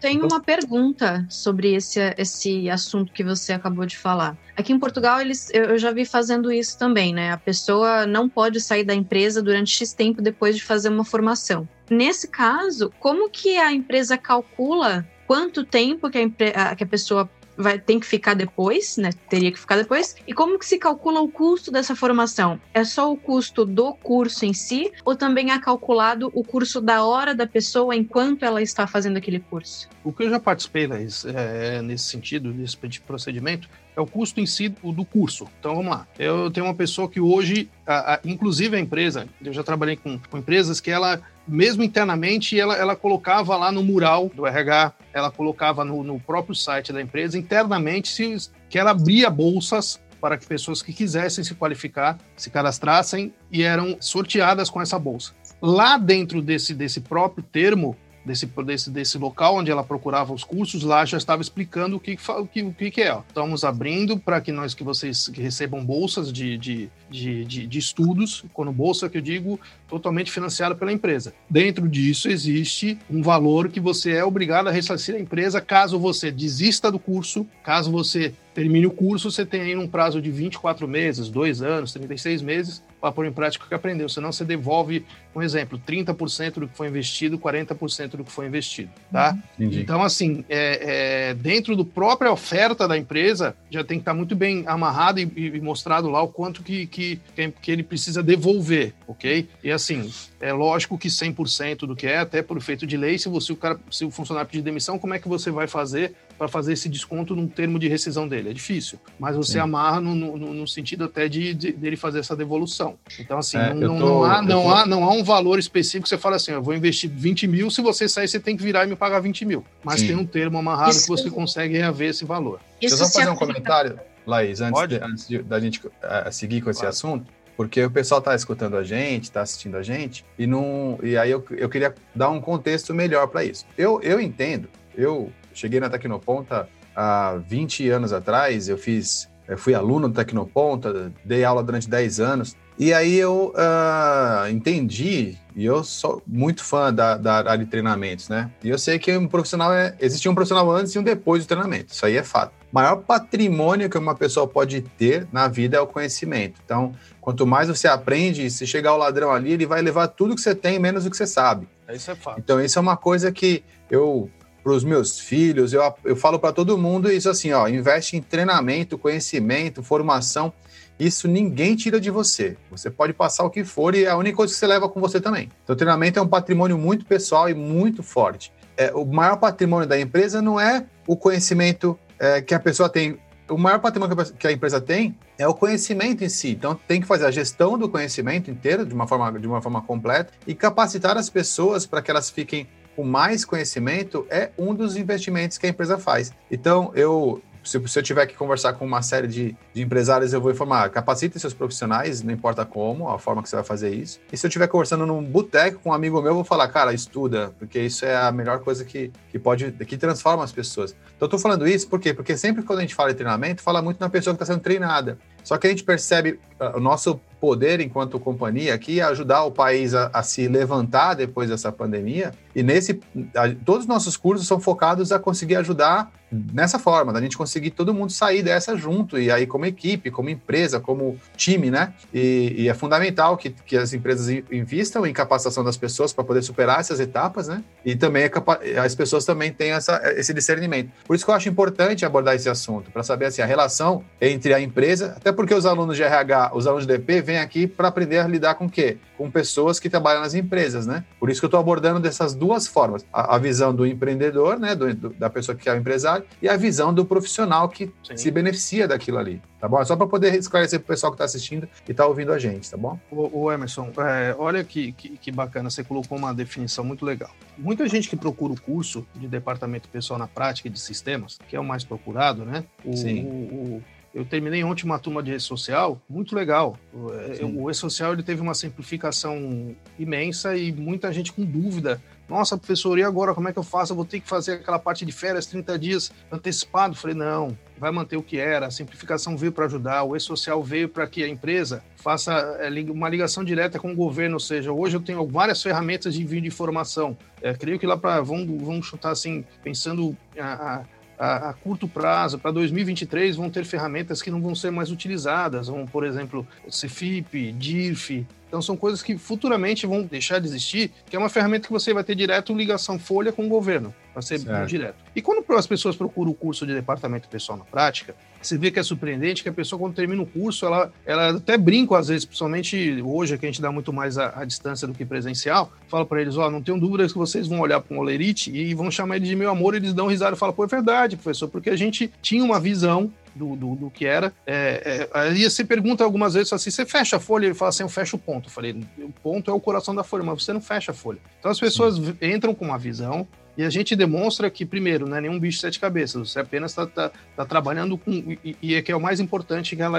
Tenho 0.00 0.26
uma 0.26 0.40
pergunta 0.40 1.26
sobre 1.28 1.74
esse, 1.74 1.98
esse 2.16 2.70
assunto 2.70 3.12
que 3.12 3.24
você 3.24 3.52
acabou 3.52 3.84
de 3.84 3.96
falar. 3.96 4.36
Aqui 4.56 4.72
em 4.72 4.78
Portugal, 4.78 5.20
eles, 5.20 5.50
eu 5.52 5.76
já 5.78 5.90
vi 5.90 6.04
fazendo 6.04 6.52
isso 6.52 6.78
também, 6.78 7.12
né? 7.12 7.32
A 7.32 7.36
pessoa 7.36 8.06
não 8.06 8.28
pode 8.28 8.60
sair 8.60 8.84
da 8.84 8.94
empresa 8.94 9.42
durante 9.42 9.72
X 9.72 9.92
tempo 9.92 10.22
depois 10.22 10.56
de 10.56 10.64
fazer 10.64 10.88
uma 10.88 11.04
formação. 11.04 11.68
Nesse 11.90 12.28
caso, 12.28 12.92
como 13.00 13.28
que 13.30 13.56
a 13.56 13.72
empresa 13.72 14.16
calcula 14.16 15.06
quanto 15.26 15.64
tempo 15.64 16.08
que 16.10 16.18
a, 16.54 16.74
que 16.74 16.84
a 16.84 16.86
pessoa 16.86 17.28
vai, 17.58 17.78
tem 17.78 17.98
que 17.98 18.06
ficar 18.06 18.34
depois, 18.34 18.96
né? 18.96 19.10
Teria 19.28 19.52
que 19.52 19.58
ficar 19.58 19.76
depois. 19.76 20.16
E 20.26 20.32
como 20.32 20.58
que 20.58 20.64
se 20.64 20.78
calcula 20.78 21.20
o 21.20 21.28
custo 21.28 21.70
dessa 21.70 21.94
formação? 21.96 22.60
É 22.72 22.84
só 22.84 23.12
o 23.12 23.16
custo 23.16 23.64
do 23.64 23.92
curso 23.94 24.46
em 24.46 24.54
si 24.54 24.92
ou 25.04 25.16
também 25.16 25.50
é 25.50 25.58
calculado 25.58 26.30
o 26.32 26.44
curso 26.44 26.80
da 26.80 27.04
hora 27.04 27.34
da 27.34 27.46
pessoa 27.46 27.94
enquanto 27.96 28.44
ela 28.44 28.62
está 28.62 28.86
fazendo 28.86 29.16
aquele 29.16 29.40
curso? 29.40 29.88
O 30.04 30.12
que 30.12 30.22
eu 30.22 30.30
já 30.30 30.38
participei 30.38 30.88
é, 31.34 31.82
nesse 31.82 32.04
sentido, 32.04 32.52
nesse 32.54 32.76
procedimento, 33.00 33.68
é 33.96 34.00
o 34.00 34.06
custo 34.06 34.40
em 34.40 34.46
si 34.46 34.68
do 34.68 35.04
curso. 35.04 35.48
Então 35.58 35.74
vamos 35.74 35.90
lá. 35.90 36.06
Eu 36.18 36.50
tenho 36.50 36.66
uma 36.66 36.74
pessoa 36.74 37.08
que 37.08 37.20
hoje, 37.20 37.68
a, 37.84 38.14
a, 38.14 38.20
inclusive 38.24 38.76
a 38.76 38.80
empresa, 38.80 39.28
eu 39.44 39.52
já 39.52 39.64
trabalhei 39.64 39.96
com, 39.96 40.18
com 40.30 40.38
empresas 40.38 40.80
que 40.80 40.90
ela 40.90 41.20
mesmo 41.48 41.82
internamente, 41.82 42.58
ela, 42.58 42.76
ela 42.76 42.94
colocava 42.94 43.56
lá 43.56 43.72
no 43.72 43.82
mural 43.82 44.30
do 44.34 44.46
RH, 44.46 44.92
ela 45.12 45.30
colocava 45.30 45.84
no, 45.84 46.02
no 46.02 46.20
próprio 46.20 46.54
site 46.54 46.92
da 46.92 47.00
empresa, 47.00 47.38
internamente, 47.38 48.08
se, 48.08 48.50
que 48.68 48.78
ela 48.78 48.90
abria 48.90 49.30
bolsas 49.30 50.00
para 50.20 50.36
que 50.36 50.46
pessoas 50.46 50.82
que 50.82 50.92
quisessem 50.92 51.44
se 51.44 51.54
qualificar 51.54 52.18
se 52.36 52.50
cadastrassem 52.50 53.32
e 53.50 53.62
eram 53.62 53.96
sorteadas 54.00 54.68
com 54.68 54.82
essa 54.82 54.98
bolsa. 54.98 55.32
Lá 55.60 55.96
dentro 55.96 56.42
desse, 56.42 56.74
desse 56.74 57.00
próprio 57.00 57.42
termo, 57.42 57.96
desse, 58.28 58.46
desse, 58.46 58.90
desse 58.90 59.18
local 59.18 59.56
onde 59.56 59.70
ela 59.70 59.82
procurava 59.82 60.32
os 60.32 60.44
cursos, 60.44 60.82
lá 60.82 61.04
já 61.04 61.16
estava 61.16 61.42
explicando 61.42 61.96
o 61.96 62.00
que, 62.00 62.16
o 62.28 62.46
que, 62.46 62.62
o 62.62 62.72
que 62.72 63.02
é. 63.02 63.18
Estamos 63.26 63.64
abrindo 63.64 64.18
para 64.18 64.40
que 64.40 64.52
nós 64.52 64.74
que 64.74 64.84
vocês 64.84 65.30
recebam 65.34 65.84
bolsas 65.84 66.32
de, 66.32 66.56
de, 66.58 66.90
de, 67.10 67.44
de, 67.44 67.66
de 67.66 67.78
estudos, 67.78 68.44
quando 68.52 68.70
bolsa 68.70 69.08
que 69.08 69.18
eu 69.18 69.22
digo, 69.22 69.58
totalmente 69.88 70.30
financiada 70.30 70.74
pela 70.74 70.92
empresa. 70.92 71.32
Dentro 71.48 71.88
disso 71.88 72.28
existe 72.28 72.98
um 73.10 73.22
valor 73.22 73.68
que 73.68 73.80
você 73.80 74.12
é 74.12 74.24
obrigado 74.24 74.68
a 74.68 74.70
ressarcir 74.70 75.14
a 75.14 75.18
empresa 75.18 75.60
caso 75.60 75.98
você 75.98 76.30
desista 76.30 76.92
do 76.92 76.98
curso, 76.98 77.46
caso 77.64 77.90
você 77.90 78.34
termine 78.54 78.86
o 78.86 78.90
curso, 78.90 79.30
você 79.30 79.46
tem 79.46 79.62
aí 79.62 79.76
um 79.76 79.88
prazo 79.88 80.20
de 80.20 80.30
24 80.30 80.86
meses, 80.86 81.28
2 81.28 81.62
anos, 81.62 81.92
36 81.92 82.42
meses 82.42 82.82
para 83.00 83.12
pôr 83.12 83.26
em 83.26 83.32
prática 83.32 83.64
o 83.64 83.68
que 83.68 83.74
aprendeu. 83.74 84.08
Senão 84.08 84.32
você 84.32 84.44
devolve, 84.44 85.04
um 85.34 85.42
exemplo, 85.42 85.80
30% 85.86 86.54
do 86.54 86.68
que 86.68 86.76
foi 86.76 86.88
investido, 86.88 87.38
40% 87.38 88.16
do 88.16 88.24
que 88.24 88.30
foi 88.30 88.46
investido, 88.46 88.90
tá? 89.12 89.36
Entendi. 89.58 89.80
Então, 89.80 90.02
assim, 90.02 90.44
é, 90.48 91.30
é, 91.30 91.34
dentro 91.34 91.76
do 91.76 91.84
própria 91.84 92.32
oferta 92.32 92.88
da 92.88 92.96
empresa, 92.96 93.54
já 93.70 93.84
tem 93.84 93.98
que 93.98 94.02
estar 94.02 94.14
muito 94.14 94.34
bem 94.34 94.64
amarrado 94.66 95.20
e, 95.20 95.30
e 95.36 95.60
mostrado 95.60 96.08
lá 96.08 96.22
o 96.22 96.28
quanto 96.28 96.62
que, 96.62 96.86
que, 96.86 97.20
que 97.62 97.70
ele 97.70 97.82
precisa 97.82 98.22
devolver, 98.22 98.94
ok? 99.06 99.48
E 99.62 99.70
assim, 99.70 100.10
é 100.40 100.52
lógico 100.52 100.98
que 100.98 101.08
100% 101.08 101.80
do 101.80 101.96
que 101.96 102.06
é, 102.06 102.18
até 102.18 102.42
por 102.42 102.56
efeito 102.56 102.86
de 102.86 102.96
lei, 102.96 103.18
se 103.18 103.28
você 103.28 103.52
o 103.52 103.56
cara, 103.56 103.78
se 103.90 104.04
o 104.04 104.10
funcionário 104.10 104.48
pedir 104.50 104.62
demissão, 104.62 104.98
como 104.98 105.14
é 105.14 105.18
que 105.18 105.28
você 105.28 105.50
vai 105.50 105.66
fazer 105.66 106.14
para 106.38 106.46
fazer 106.46 106.72
esse 106.72 106.88
desconto 106.88 107.34
num 107.34 107.48
termo 107.48 107.78
de 107.78 107.88
rescisão 107.88 108.28
dele. 108.28 108.50
É 108.50 108.52
difícil, 108.52 108.98
mas 109.18 109.36
você 109.36 109.54
Sim. 109.54 109.58
amarra 109.58 110.00
no, 110.00 110.14
no, 110.14 110.54
no, 110.54 110.68
sentido 110.68 111.04
até 111.04 111.28
de, 111.28 111.52
de 111.52 111.72
dele 111.72 111.96
fazer 111.96 112.20
essa 112.20 112.36
devolução. 112.36 112.96
Então, 113.18 113.38
assim, 113.38 113.58
é, 113.58 113.74
não, 113.74 113.98
tô, 113.98 114.04
não, 114.04 114.24
há, 114.24 114.42
não, 114.42 114.62
tô... 114.62 114.70
há, 114.70 114.86
não 114.86 115.04
há 115.04 115.12
um 115.12 115.24
valor 115.24 115.58
específico 115.58 116.04
que 116.04 116.08
você 116.08 116.16
fala 116.16 116.36
assim, 116.36 116.52
eu 116.52 116.62
vou 116.62 116.74
investir 116.74 117.10
20 117.10 117.46
mil, 117.48 117.70
se 117.70 117.82
você 117.82 118.08
sair, 118.08 118.28
você 118.28 118.38
tem 118.38 118.56
que 118.56 118.62
virar 118.62 118.86
e 118.86 118.88
me 118.88 118.96
pagar 118.96 119.20
20 119.20 119.44
mil. 119.44 119.64
Mas 119.82 120.00
Sim. 120.00 120.08
tem 120.08 120.16
um 120.16 120.24
termo 120.24 120.58
amarrado 120.58 120.92
Isso... 120.92 121.02
que 121.02 121.08
você 121.08 121.30
consegue 121.30 121.76
reaver 121.76 122.10
esse 122.10 122.24
valor. 122.24 122.60
Isso 122.80 122.94
Deixa 122.94 122.94
eu 122.94 122.98
só 123.08 123.18
fazer 123.18 123.30
um 123.30 123.36
comentário, 123.36 123.98
Laís, 124.24 124.60
antes, 124.60 124.88
de, 124.88 124.96
antes 124.96 125.28
de, 125.28 125.42
da 125.42 125.58
gente 125.58 125.84
uh, 125.84 125.90
seguir 126.30 126.60
com 126.60 126.70
esse 126.70 126.80
Pode. 126.80 126.90
assunto 126.90 127.38
porque 127.58 127.84
o 127.84 127.90
pessoal 127.90 128.20
está 128.20 128.36
escutando 128.36 128.76
a 128.76 128.84
gente, 128.84 129.24
está 129.24 129.42
assistindo 129.42 129.76
a 129.76 129.82
gente, 129.82 130.24
e 130.38 130.46
não, 130.46 130.96
e 131.02 131.18
aí 131.18 131.28
eu, 131.28 131.44
eu 131.50 131.68
queria 131.68 131.92
dar 132.14 132.30
um 132.30 132.40
contexto 132.40 132.94
melhor 132.94 133.26
para 133.26 133.42
isso. 133.42 133.66
Eu, 133.76 134.00
eu 134.00 134.20
entendo, 134.20 134.68
eu 134.96 135.32
cheguei 135.58 135.80
na 135.80 135.90
Tecnoponta 135.90 136.68
há 136.94 137.36
20 137.46 137.88
anos 137.90 138.12
atrás, 138.12 138.68
eu 138.68 138.78
fiz, 138.78 139.28
eu 139.46 139.58
fui 139.58 139.74
aluno 139.74 140.08
do 140.08 140.14
Tecnoponta, 140.14 141.12
dei 141.24 141.44
aula 141.44 141.62
durante 141.62 141.88
10 141.88 142.20
anos, 142.20 142.56
e 142.78 142.94
aí 142.94 143.16
eu 143.16 143.52
uh, 143.56 144.48
entendi, 144.48 145.36
e 145.56 145.64
eu 145.64 145.82
sou 145.82 146.22
muito 146.24 146.62
fã 146.62 146.94
da, 146.94 147.16
da 147.16 147.38
área 147.38 147.58
de 147.58 147.66
treinamentos, 147.66 148.28
né? 148.28 148.52
E 148.62 148.68
eu 148.68 148.78
sei 148.78 149.00
que 149.00 149.16
um 149.16 149.26
profissional 149.26 149.72
é. 149.74 149.96
Existia 149.98 150.30
um 150.30 150.34
profissional 150.34 150.70
antes 150.70 150.94
e 150.94 150.98
um 150.98 151.02
depois 151.02 151.44
do 151.44 151.48
treinamento. 151.48 151.92
Isso 151.92 152.06
aí 152.06 152.16
é 152.16 152.22
fato. 152.22 152.52
O 152.70 152.74
maior 152.74 152.98
patrimônio 152.98 153.90
que 153.90 153.98
uma 153.98 154.14
pessoa 154.14 154.46
pode 154.46 154.80
ter 154.80 155.26
na 155.32 155.48
vida 155.48 155.76
é 155.76 155.80
o 155.80 155.88
conhecimento. 155.88 156.60
Então, 156.64 156.94
quanto 157.20 157.44
mais 157.44 157.66
você 157.66 157.88
aprende, 157.88 158.48
se 158.48 158.64
chegar 158.64 158.94
o 158.94 158.96
ladrão 158.96 159.32
ali, 159.32 159.54
ele 159.54 159.66
vai 159.66 159.82
levar 159.82 160.06
tudo 160.06 160.36
que 160.36 160.40
você 160.40 160.54
tem, 160.54 160.78
menos 160.78 161.04
o 161.04 161.10
que 161.10 161.16
você 161.16 161.26
sabe. 161.26 161.66
Isso 161.92 162.12
é 162.12 162.14
fato. 162.14 162.38
Então, 162.38 162.60
isso 162.60 162.78
é 162.78 162.82
uma 162.82 162.96
coisa 162.96 163.32
que 163.32 163.64
eu 163.90 164.30
para 164.62 164.72
os 164.72 164.84
meus 164.84 165.18
filhos, 165.18 165.72
eu, 165.72 165.82
eu 166.04 166.16
falo 166.16 166.38
para 166.38 166.52
todo 166.52 166.76
mundo 166.76 167.10
isso 167.10 167.28
assim, 167.28 167.52
ó, 167.52 167.68
investe 167.68 168.16
em 168.16 168.22
treinamento, 168.22 168.98
conhecimento, 168.98 169.82
formação. 169.82 170.52
Isso 170.98 171.28
ninguém 171.28 171.76
tira 171.76 172.00
de 172.00 172.10
você. 172.10 172.56
Você 172.70 172.90
pode 172.90 173.12
passar 173.12 173.44
o 173.44 173.50
que 173.50 173.62
for 173.64 173.94
e 173.94 174.04
é 174.04 174.10
a 174.10 174.16
única 174.16 174.36
coisa 174.36 174.52
que 174.52 174.58
você 174.58 174.66
leva 174.66 174.88
com 174.88 175.00
você 175.00 175.20
também. 175.20 175.48
Então, 175.62 175.76
treinamento 175.76 176.18
é 176.18 176.22
um 176.22 176.26
patrimônio 176.26 176.76
muito 176.76 177.06
pessoal 177.06 177.48
e 177.48 177.54
muito 177.54 178.02
forte. 178.02 178.52
É, 178.76 178.92
o 178.92 179.04
maior 179.04 179.36
patrimônio 179.36 179.88
da 179.88 179.98
empresa 179.98 180.42
não 180.42 180.58
é 180.58 180.84
o 181.06 181.16
conhecimento 181.16 181.98
é, 182.18 182.42
que 182.42 182.52
a 182.52 182.58
pessoa 182.58 182.88
tem. 182.88 183.18
O 183.48 183.56
maior 183.56 183.78
patrimônio 183.78 184.16
que 184.38 184.46
a 184.46 184.52
empresa 184.52 184.80
tem 184.80 185.16
é 185.38 185.46
o 185.46 185.54
conhecimento 185.54 186.24
em 186.24 186.28
si. 186.28 186.50
Então, 186.50 186.78
tem 186.86 187.00
que 187.00 187.06
fazer 187.06 187.26
a 187.26 187.30
gestão 187.30 187.78
do 187.78 187.88
conhecimento 187.88 188.50
inteiro 188.50 188.84
de 188.84 188.92
uma 188.92 189.06
forma, 189.06 189.38
de 189.38 189.46
uma 189.46 189.62
forma 189.62 189.80
completa 189.80 190.32
e 190.46 190.54
capacitar 190.54 191.16
as 191.16 191.30
pessoas 191.30 191.86
para 191.86 192.02
que 192.02 192.10
elas 192.10 192.28
fiquem 192.28 192.66
com 192.98 193.04
mais 193.04 193.44
conhecimento 193.44 194.26
é 194.28 194.50
um 194.58 194.74
dos 194.74 194.96
investimentos 194.96 195.56
que 195.56 195.64
a 195.64 195.68
empresa 195.68 195.96
faz. 195.96 196.32
Então, 196.50 196.90
eu 196.96 197.40
se, 197.62 197.80
se 197.86 197.98
eu 197.98 198.02
tiver 198.02 198.26
que 198.26 198.34
conversar 198.34 198.72
com 198.72 198.84
uma 198.84 199.02
série 199.02 199.28
de, 199.28 199.56
de 199.72 199.82
empresários, 199.82 200.32
eu 200.32 200.40
vou 200.40 200.50
informar, 200.50 200.90
capacite 200.90 201.38
seus 201.38 201.54
profissionais, 201.54 202.22
não 202.22 202.32
importa 202.32 202.64
como, 202.64 203.08
a 203.08 203.18
forma 203.18 203.40
que 203.40 203.48
você 203.48 203.54
vai 203.54 203.64
fazer 203.64 203.94
isso. 203.94 204.18
E 204.32 204.36
se 204.36 204.44
eu 204.44 204.48
estiver 204.48 204.66
conversando 204.66 205.06
num 205.06 205.22
boteco 205.22 205.78
com 205.78 205.90
um 205.90 205.92
amigo 205.92 206.20
meu, 206.20 206.30
eu 206.30 206.34
vou 206.34 206.44
falar, 206.44 206.66
cara, 206.68 206.92
estuda, 206.92 207.54
porque 207.58 207.78
isso 207.78 208.04
é 208.04 208.16
a 208.16 208.32
melhor 208.32 208.60
coisa 208.60 208.84
que, 208.84 209.12
que 209.30 209.38
pode, 209.38 209.70
que 209.70 209.96
transforma 209.96 210.42
as 210.42 210.50
pessoas. 210.50 210.92
Então, 211.16 211.26
eu 211.26 211.28
tô 211.28 211.38
falando 211.38 211.68
isso 211.68 211.88
por 211.88 212.00
quê? 212.00 212.12
Porque 212.12 212.36
sempre 212.36 212.64
quando 212.64 212.80
a 212.80 212.82
gente 212.82 212.94
fala 212.94 213.10
de 213.10 213.16
treinamento, 213.16 213.62
fala 213.62 213.80
muito 213.80 214.00
na 214.00 214.08
pessoa 214.08 214.34
que 214.34 214.42
está 214.42 214.52
sendo 214.52 214.62
treinada. 214.62 215.18
Só 215.48 215.56
que 215.56 215.66
a 215.66 215.70
gente 215.70 215.82
percebe 215.82 216.38
uh, 216.60 216.76
o 216.76 216.78
nosso 216.78 217.18
poder 217.40 217.80
enquanto 217.80 218.20
companhia 218.20 218.74
aqui 218.74 219.00
é 219.00 219.04
ajudar 219.04 219.44
o 219.44 219.50
país 219.50 219.94
a, 219.94 220.10
a, 220.12 220.22
se 220.22 220.46
levantar 220.46 221.14
depois 221.14 221.48
dessa 221.48 221.72
pandemia. 221.72 222.32
E 222.54 222.62
nesse, 222.62 223.00
a, 223.34 223.48
todos 223.64 223.84
os 223.84 223.88
nossos 223.88 224.14
cursos 224.14 224.46
são 224.46 224.60
focados 224.60 225.10
a 225.10 225.18
conseguir 225.18 225.56
ajudar 225.56 226.12
nessa 226.30 226.78
forma, 226.78 227.12
da 227.12 227.20
gente 227.20 227.36
conseguir 227.38 227.70
todo 227.70 227.94
mundo 227.94 228.12
sair 228.12 228.42
dessa 228.42 228.76
junto, 228.76 229.18
e 229.18 229.30
aí 229.30 229.46
como 229.46 229.64
equipe, 229.64 230.10
como 230.10 230.28
empresa, 230.28 230.78
como 230.78 231.18
time, 231.36 231.70
né? 231.70 231.94
E, 232.12 232.54
e 232.58 232.68
é 232.68 232.74
fundamental 232.74 233.36
que, 233.36 233.50
que 233.50 233.76
as 233.76 233.94
empresas 233.94 234.28
invistam 234.52 235.06
em 235.06 235.12
capacitação 235.12 235.64
das 235.64 235.76
pessoas 235.76 236.12
para 236.12 236.24
poder 236.24 236.42
superar 236.42 236.80
essas 236.80 237.00
etapas, 237.00 237.48
né? 237.48 237.64
E 237.84 237.96
também 237.96 238.24
é 238.24 238.78
as 238.78 238.94
pessoas 238.94 239.24
também 239.24 239.52
têm 239.52 239.70
essa, 239.70 240.00
esse 240.16 240.34
discernimento. 240.34 240.90
Por 241.06 241.16
isso 241.16 241.24
que 241.24 241.30
eu 241.30 241.34
acho 241.34 241.48
importante 241.48 242.04
abordar 242.04 242.34
esse 242.34 242.48
assunto, 242.48 242.90
para 242.90 243.02
saber 243.02 243.26
assim, 243.26 243.40
a 243.40 243.46
relação 243.46 244.04
entre 244.20 244.52
a 244.52 244.60
empresa, 244.60 245.14
até 245.16 245.32
porque 245.38 245.54
os 245.54 245.64
alunos 245.64 245.96
de 245.96 246.02
RH, 246.02 246.50
os 246.52 246.66
alunos 246.66 246.84
de 246.84 246.98
DP, 246.98 247.22
vêm 247.22 247.38
aqui 247.38 247.68
para 247.68 247.86
aprender 247.86 248.18
a 248.18 248.26
lidar 248.26 248.56
com 248.56 248.66
o 248.66 248.68
quê? 248.68 248.98
Com 249.16 249.30
pessoas 249.30 249.78
que 249.78 249.88
trabalham 249.88 250.20
nas 250.20 250.34
empresas, 250.34 250.84
né? 250.84 251.04
Por 251.20 251.30
isso 251.30 251.40
que 251.40 251.44
eu 251.44 251.46
estou 251.46 251.60
abordando 251.60 252.00
dessas 252.00 252.34
duas 252.34 252.66
formas. 252.66 253.06
A, 253.12 253.36
a 253.36 253.38
visão 253.38 253.72
do 253.72 253.86
empreendedor, 253.86 254.58
né? 254.58 254.74
Do, 254.74 254.92
do, 254.92 255.10
da 255.10 255.30
pessoa 255.30 255.56
que 255.56 255.68
é 255.68 255.72
o 255.72 255.76
empresário, 255.76 256.24
e 256.42 256.48
a 256.48 256.56
visão 256.56 256.92
do 256.92 257.04
profissional 257.04 257.68
que 257.68 257.88
Sim. 258.02 258.16
se 258.16 258.32
beneficia 258.32 258.88
daquilo 258.88 259.16
ali, 259.16 259.40
tá 259.60 259.68
bom? 259.68 259.80
É 259.80 259.84
só 259.84 259.94
para 259.94 260.08
poder 260.08 260.34
esclarecer 260.34 260.80
para 260.80 260.86
o 260.86 260.88
pessoal 260.88 261.12
que 261.12 261.14
está 261.14 261.26
assistindo 261.26 261.68
e 261.86 261.92
está 261.92 262.04
ouvindo 262.04 262.32
a 262.32 262.38
gente, 262.40 262.68
tá 262.68 262.76
bom? 262.76 262.98
O, 263.08 263.44
o 263.44 263.52
Emerson, 263.52 263.92
é, 263.96 264.34
olha 264.36 264.64
que, 264.64 264.90
que, 264.90 265.10
que, 265.18 265.30
bacana, 265.30 265.70
você 265.70 265.84
colocou 265.84 266.18
uma 266.18 266.34
definição 266.34 266.82
muito 266.82 267.06
legal. 267.06 267.30
Muita 267.56 267.86
gente 267.86 268.08
que 268.08 268.16
procura 268.16 268.54
o 268.54 268.60
curso 268.60 269.06
de 269.14 269.28
departamento 269.28 269.88
pessoal 269.88 270.18
na 270.18 270.26
prática 270.26 270.68
de 270.68 270.80
sistemas, 270.80 271.38
que 271.46 271.54
é 271.54 271.60
o 271.60 271.64
mais 271.64 271.84
procurado, 271.84 272.44
né? 272.44 272.64
O, 272.84 272.96
Sim. 272.96 273.22
O, 273.22 273.28
o, 273.28 273.82
eu 274.14 274.24
terminei 274.24 274.64
ontem 274.64 274.84
uma 274.84 274.98
turma 274.98 275.22
de 275.22 275.32
e-social, 275.32 276.00
muito 276.08 276.34
legal. 276.34 276.78
O 276.92 277.70
e-social 277.70 278.12
ele 278.12 278.22
teve 278.22 278.40
uma 278.40 278.54
simplificação 278.54 279.74
imensa 279.98 280.56
e 280.56 280.72
muita 280.72 281.12
gente 281.12 281.32
com 281.32 281.44
dúvida 281.44 282.00
nossa, 282.28 282.58
professor, 282.58 282.98
e 282.98 283.02
agora 283.02 283.34
como 283.34 283.48
é 283.48 283.52
que 283.52 283.58
eu 283.58 283.62
faço? 283.62 283.92
Eu 283.92 283.96
vou 283.96 284.04
ter 284.04 284.20
que 284.20 284.28
fazer 284.28 284.52
aquela 284.54 284.78
parte 284.78 285.06
de 285.06 285.10
férias 285.10 285.46
30 285.46 285.78
dias 285.78 286.12
antecipado? 286.30 286.94
Falei, 286.94 287.16
não, 287.16 287.56
vai 287.78 287.90
manter 287.90 288.18
o 288.18 288.22
que 288.22 288.38
era. 288.38 288.66
A 288.66 288.70
simplificação 288.70 289.34
veio 289.34 289.50
para 289.50 289.64
ajudar, 289.64 290.04
o 290.04 290.14
e-social 290.14 290.62
veio 290.62 290.90
para 290.90 291.06
que 291.06 291.24
a 291.24 291.28
empresa 291.28 291.82
faça 291.96 292.32
é, 292.60 292.68
uma 292.90 293.08
ligação 293.08 293.42
direta 293.42 293.78
com 293.78 293.90
o 293.92 293.96
governo. 293.96 294.34
Ou 294.34 294.40
seja, 294.40 294.70
hoje 294.70 294.94
eu 294.94 295.00
tenho 295.00 295.26
várias 295.26 295.62
ferramentas 295.62 296.12
de 296.12 296.22
envio 296.22 296.42
de 296.42 296.48
informação. 296.48 297.16
É, 297.40 297.54
creio 297.54 297.78
que 297.78 297.86
lá 297.86 297.96
para. 297.96 298.20
Vamos, 298.20 298.62
vamos 298.62 298.86
chutar 298.86 299.12
assim, 299.12 299.42
pensando 299.62 300.14
a, 300.38 300.74
a 300.74 300.84
a, 301.18 301.50
a, 301.50 301.52
curto 301.52 301.88
prazo, 301.88 302.38
para 302.38 302.50
2023, 302.50 303.36
vão 303.36 303.50
ter 303.50 303.64
ferramentas 303.64 304.22
que 304.22 304.30
não 304.30 304.40
vão 304.40 304.54
ser 304.54 304.70
mais 304.70 304.90
utilizadas, 304.90 305.68
vão, 305.68 305.86
por 305.86 306.04
exemplo, 306.04 306.46
CFIP, 306.70 307.52
DIRF, 307.52 308.26
então 308.48 308.62
são 308.62 308.76
coisas 308.76 309.02
que 309.02 309.16
futuramente 309.16 309.86
vão 309.86 310.02
deixar 310.02 310.40
de 310.40 310.46
existir, 310.46 310.90
que 311.08 311.14
é 311.14 311.18
uma 311.18 311.28
ferramenta 311.28 311.66
que 311.66 311.72
você 311.72 311.92
vai 311.92 312.02
ter 312.02 312.14
direto 312.14 312.54
ligação 312.54 312.98
folha 312.98 313.30
com 313.30 313.44
o 313.44 313.48
governo, 313.48 313.94
para 314.12 314.22
ser 314.22 314.40
direto. 314.66 314.96
E 315.14 315.20
quando 315.20 315.44
as 315.54 315.66
pessoas 315.66 315.94
procuram 315.94 316.30
o 316.30 316.34
curso 316.34 316.66
de 316.66 316.74
departamento 316.74 317.28
pessoal 317.28 317.58
na 317.58 317.64
prática, 317.64 318.16
você 318.40 318.56
vê 318.56 318.70
que 318.70 318.78
é 318.78 318.82
surpreendente 318.82 319.42
que 319.42 319.48
a 319.48 319.52
pessoa, 319.52 319.78
quando 319.78 319.94
termina 319.94 320.22
o 320.22 320.26
curso, 320.26 320.66
ela, 320.66 320.92
ela 321.04 321.30
até 321.36 321.56
brinca, 321.56 321.98
às 321.98 322.08
vezes, 322.08 322.24
principalmente 322.24 323.02
hoje, 323.02 323.36
que 323.38 323.46
a 323.46 323.48
gente 323.48 323.62
dá 323.62 323.70
muito 323.70 323.92
mais 323.92 324.18
a, 324.18 324.40
a 324.40 324.44
distância 324.44 324.86
do 324.86 324.94
que 324.94 325.04
presencial, 325.04 325.72
fala 325.88 326.04
para 326.06 326.20
eles: 326.20 326.36
Ó, 326.36 326.46
oh, 326.46 326.50
não 326.50 326.62
tenho 326.62 326.78
dúvidas 326.78 327.12
que 327.12 327.18
vocês 327.18 327.46
vão 327.46 327.60
olhar 327.60 327.80
para 327.80 327.96
um 327.96 328.00
olerite 328.00 328.50
e 328.50 328.74
vão 328.74 328.90
chamar 328.90 329.16
ele 329.16 329.26
de 329.26 329.36
meu 329.36 329.50
amor, 329.50 329.74
e 329.74 329.78
eles 329.78 329.92
dão 329.92 330.06
risada 330.06 330.36
e 330.36 330.38
falam: 330.38 330.54
pô, 330.54 330.64
é 330.64 330.68
verdade, 330.68 331.16
professor, 331.16 331.48
porque 331.48 331.70
a 331.70 331.76
gente 331.76 332.10
tinha 332.22 332.44
uma 332.44 332.60
visão 332.60 333.12
do, 333.34 333.54
do, 333.56 333.74
do 333.76 333.90
que 333.90 334.04
era. 334.04 334.32
É, 334.46 335.08
é, 335.12 335.18
aí 335.18 335.44
você 335.44 335.64
pergunta 335.64 336.04
algumas 336.04 336.34
vezes 336.34 336.52
assim: 336.52 336.70
você 336.70 336.84
fecha 336.84 337.16
a 337.16 337.20
folha? 337.20 337.46
Ele 337.46 337.54
fala 337.54 337.70
assim: 337.70 337.84
eu 337.84 337.88
fecho 337.88 338.16
o 338.16 338.18
ponto. 338.18 338.48
Eu 338.48 338.52
falei: 338.52 338.76
o 338.98 339.12
ponto 339.22 339.50
é 339.50 339.54
o 339.54 339.60
coração 339.60 339.94
da 339.94 340.02
folha, 340.02 340.24
mas 340.24 340.42
você 340.42 340.52
não 340.52 340.60
fecha 340.60 340.90
a 340.90 340.94
folha. 340.94 341.18
Então 341.38 341.50
as 341.50 341.60
pessoas 341.60 341.96
Sim. 341.96 342.16
entram 342.20 342.54
com 342.54 342.64
uma 342.64 342.78
visão, 342.78 343.26
e 343.58 343.64
a 343.64 343.70
gente 343.70 343.96
demonstra 343.96 344.48
que, 344.48 344.64
primeiro, 344.64 345.08
não 345.08 345.16
é 345.16 345.20
nenhum 345.20 345.36
bicho 345.36 345.56
de 345.56 345.62
sete 345.62 345.80
cabeças, 345.80 346.30
você 346.30 346.38
apenas 346.38 346.70
está 346.70 346.86
tá, 346.86 347.10
tá 347.34 347.44
trabalhando 347.44 347.98
com. 347.98 348.12
E, 348.12 348.56
e, 348.62 348.74
é 348.76 348.80
que 348.80 348.92
é 348.92 348.96
o 348.96 349.00
mais 349.00 349.18
importante 349.18 349.74
que 349.74 349.82
ela 349.82 349.98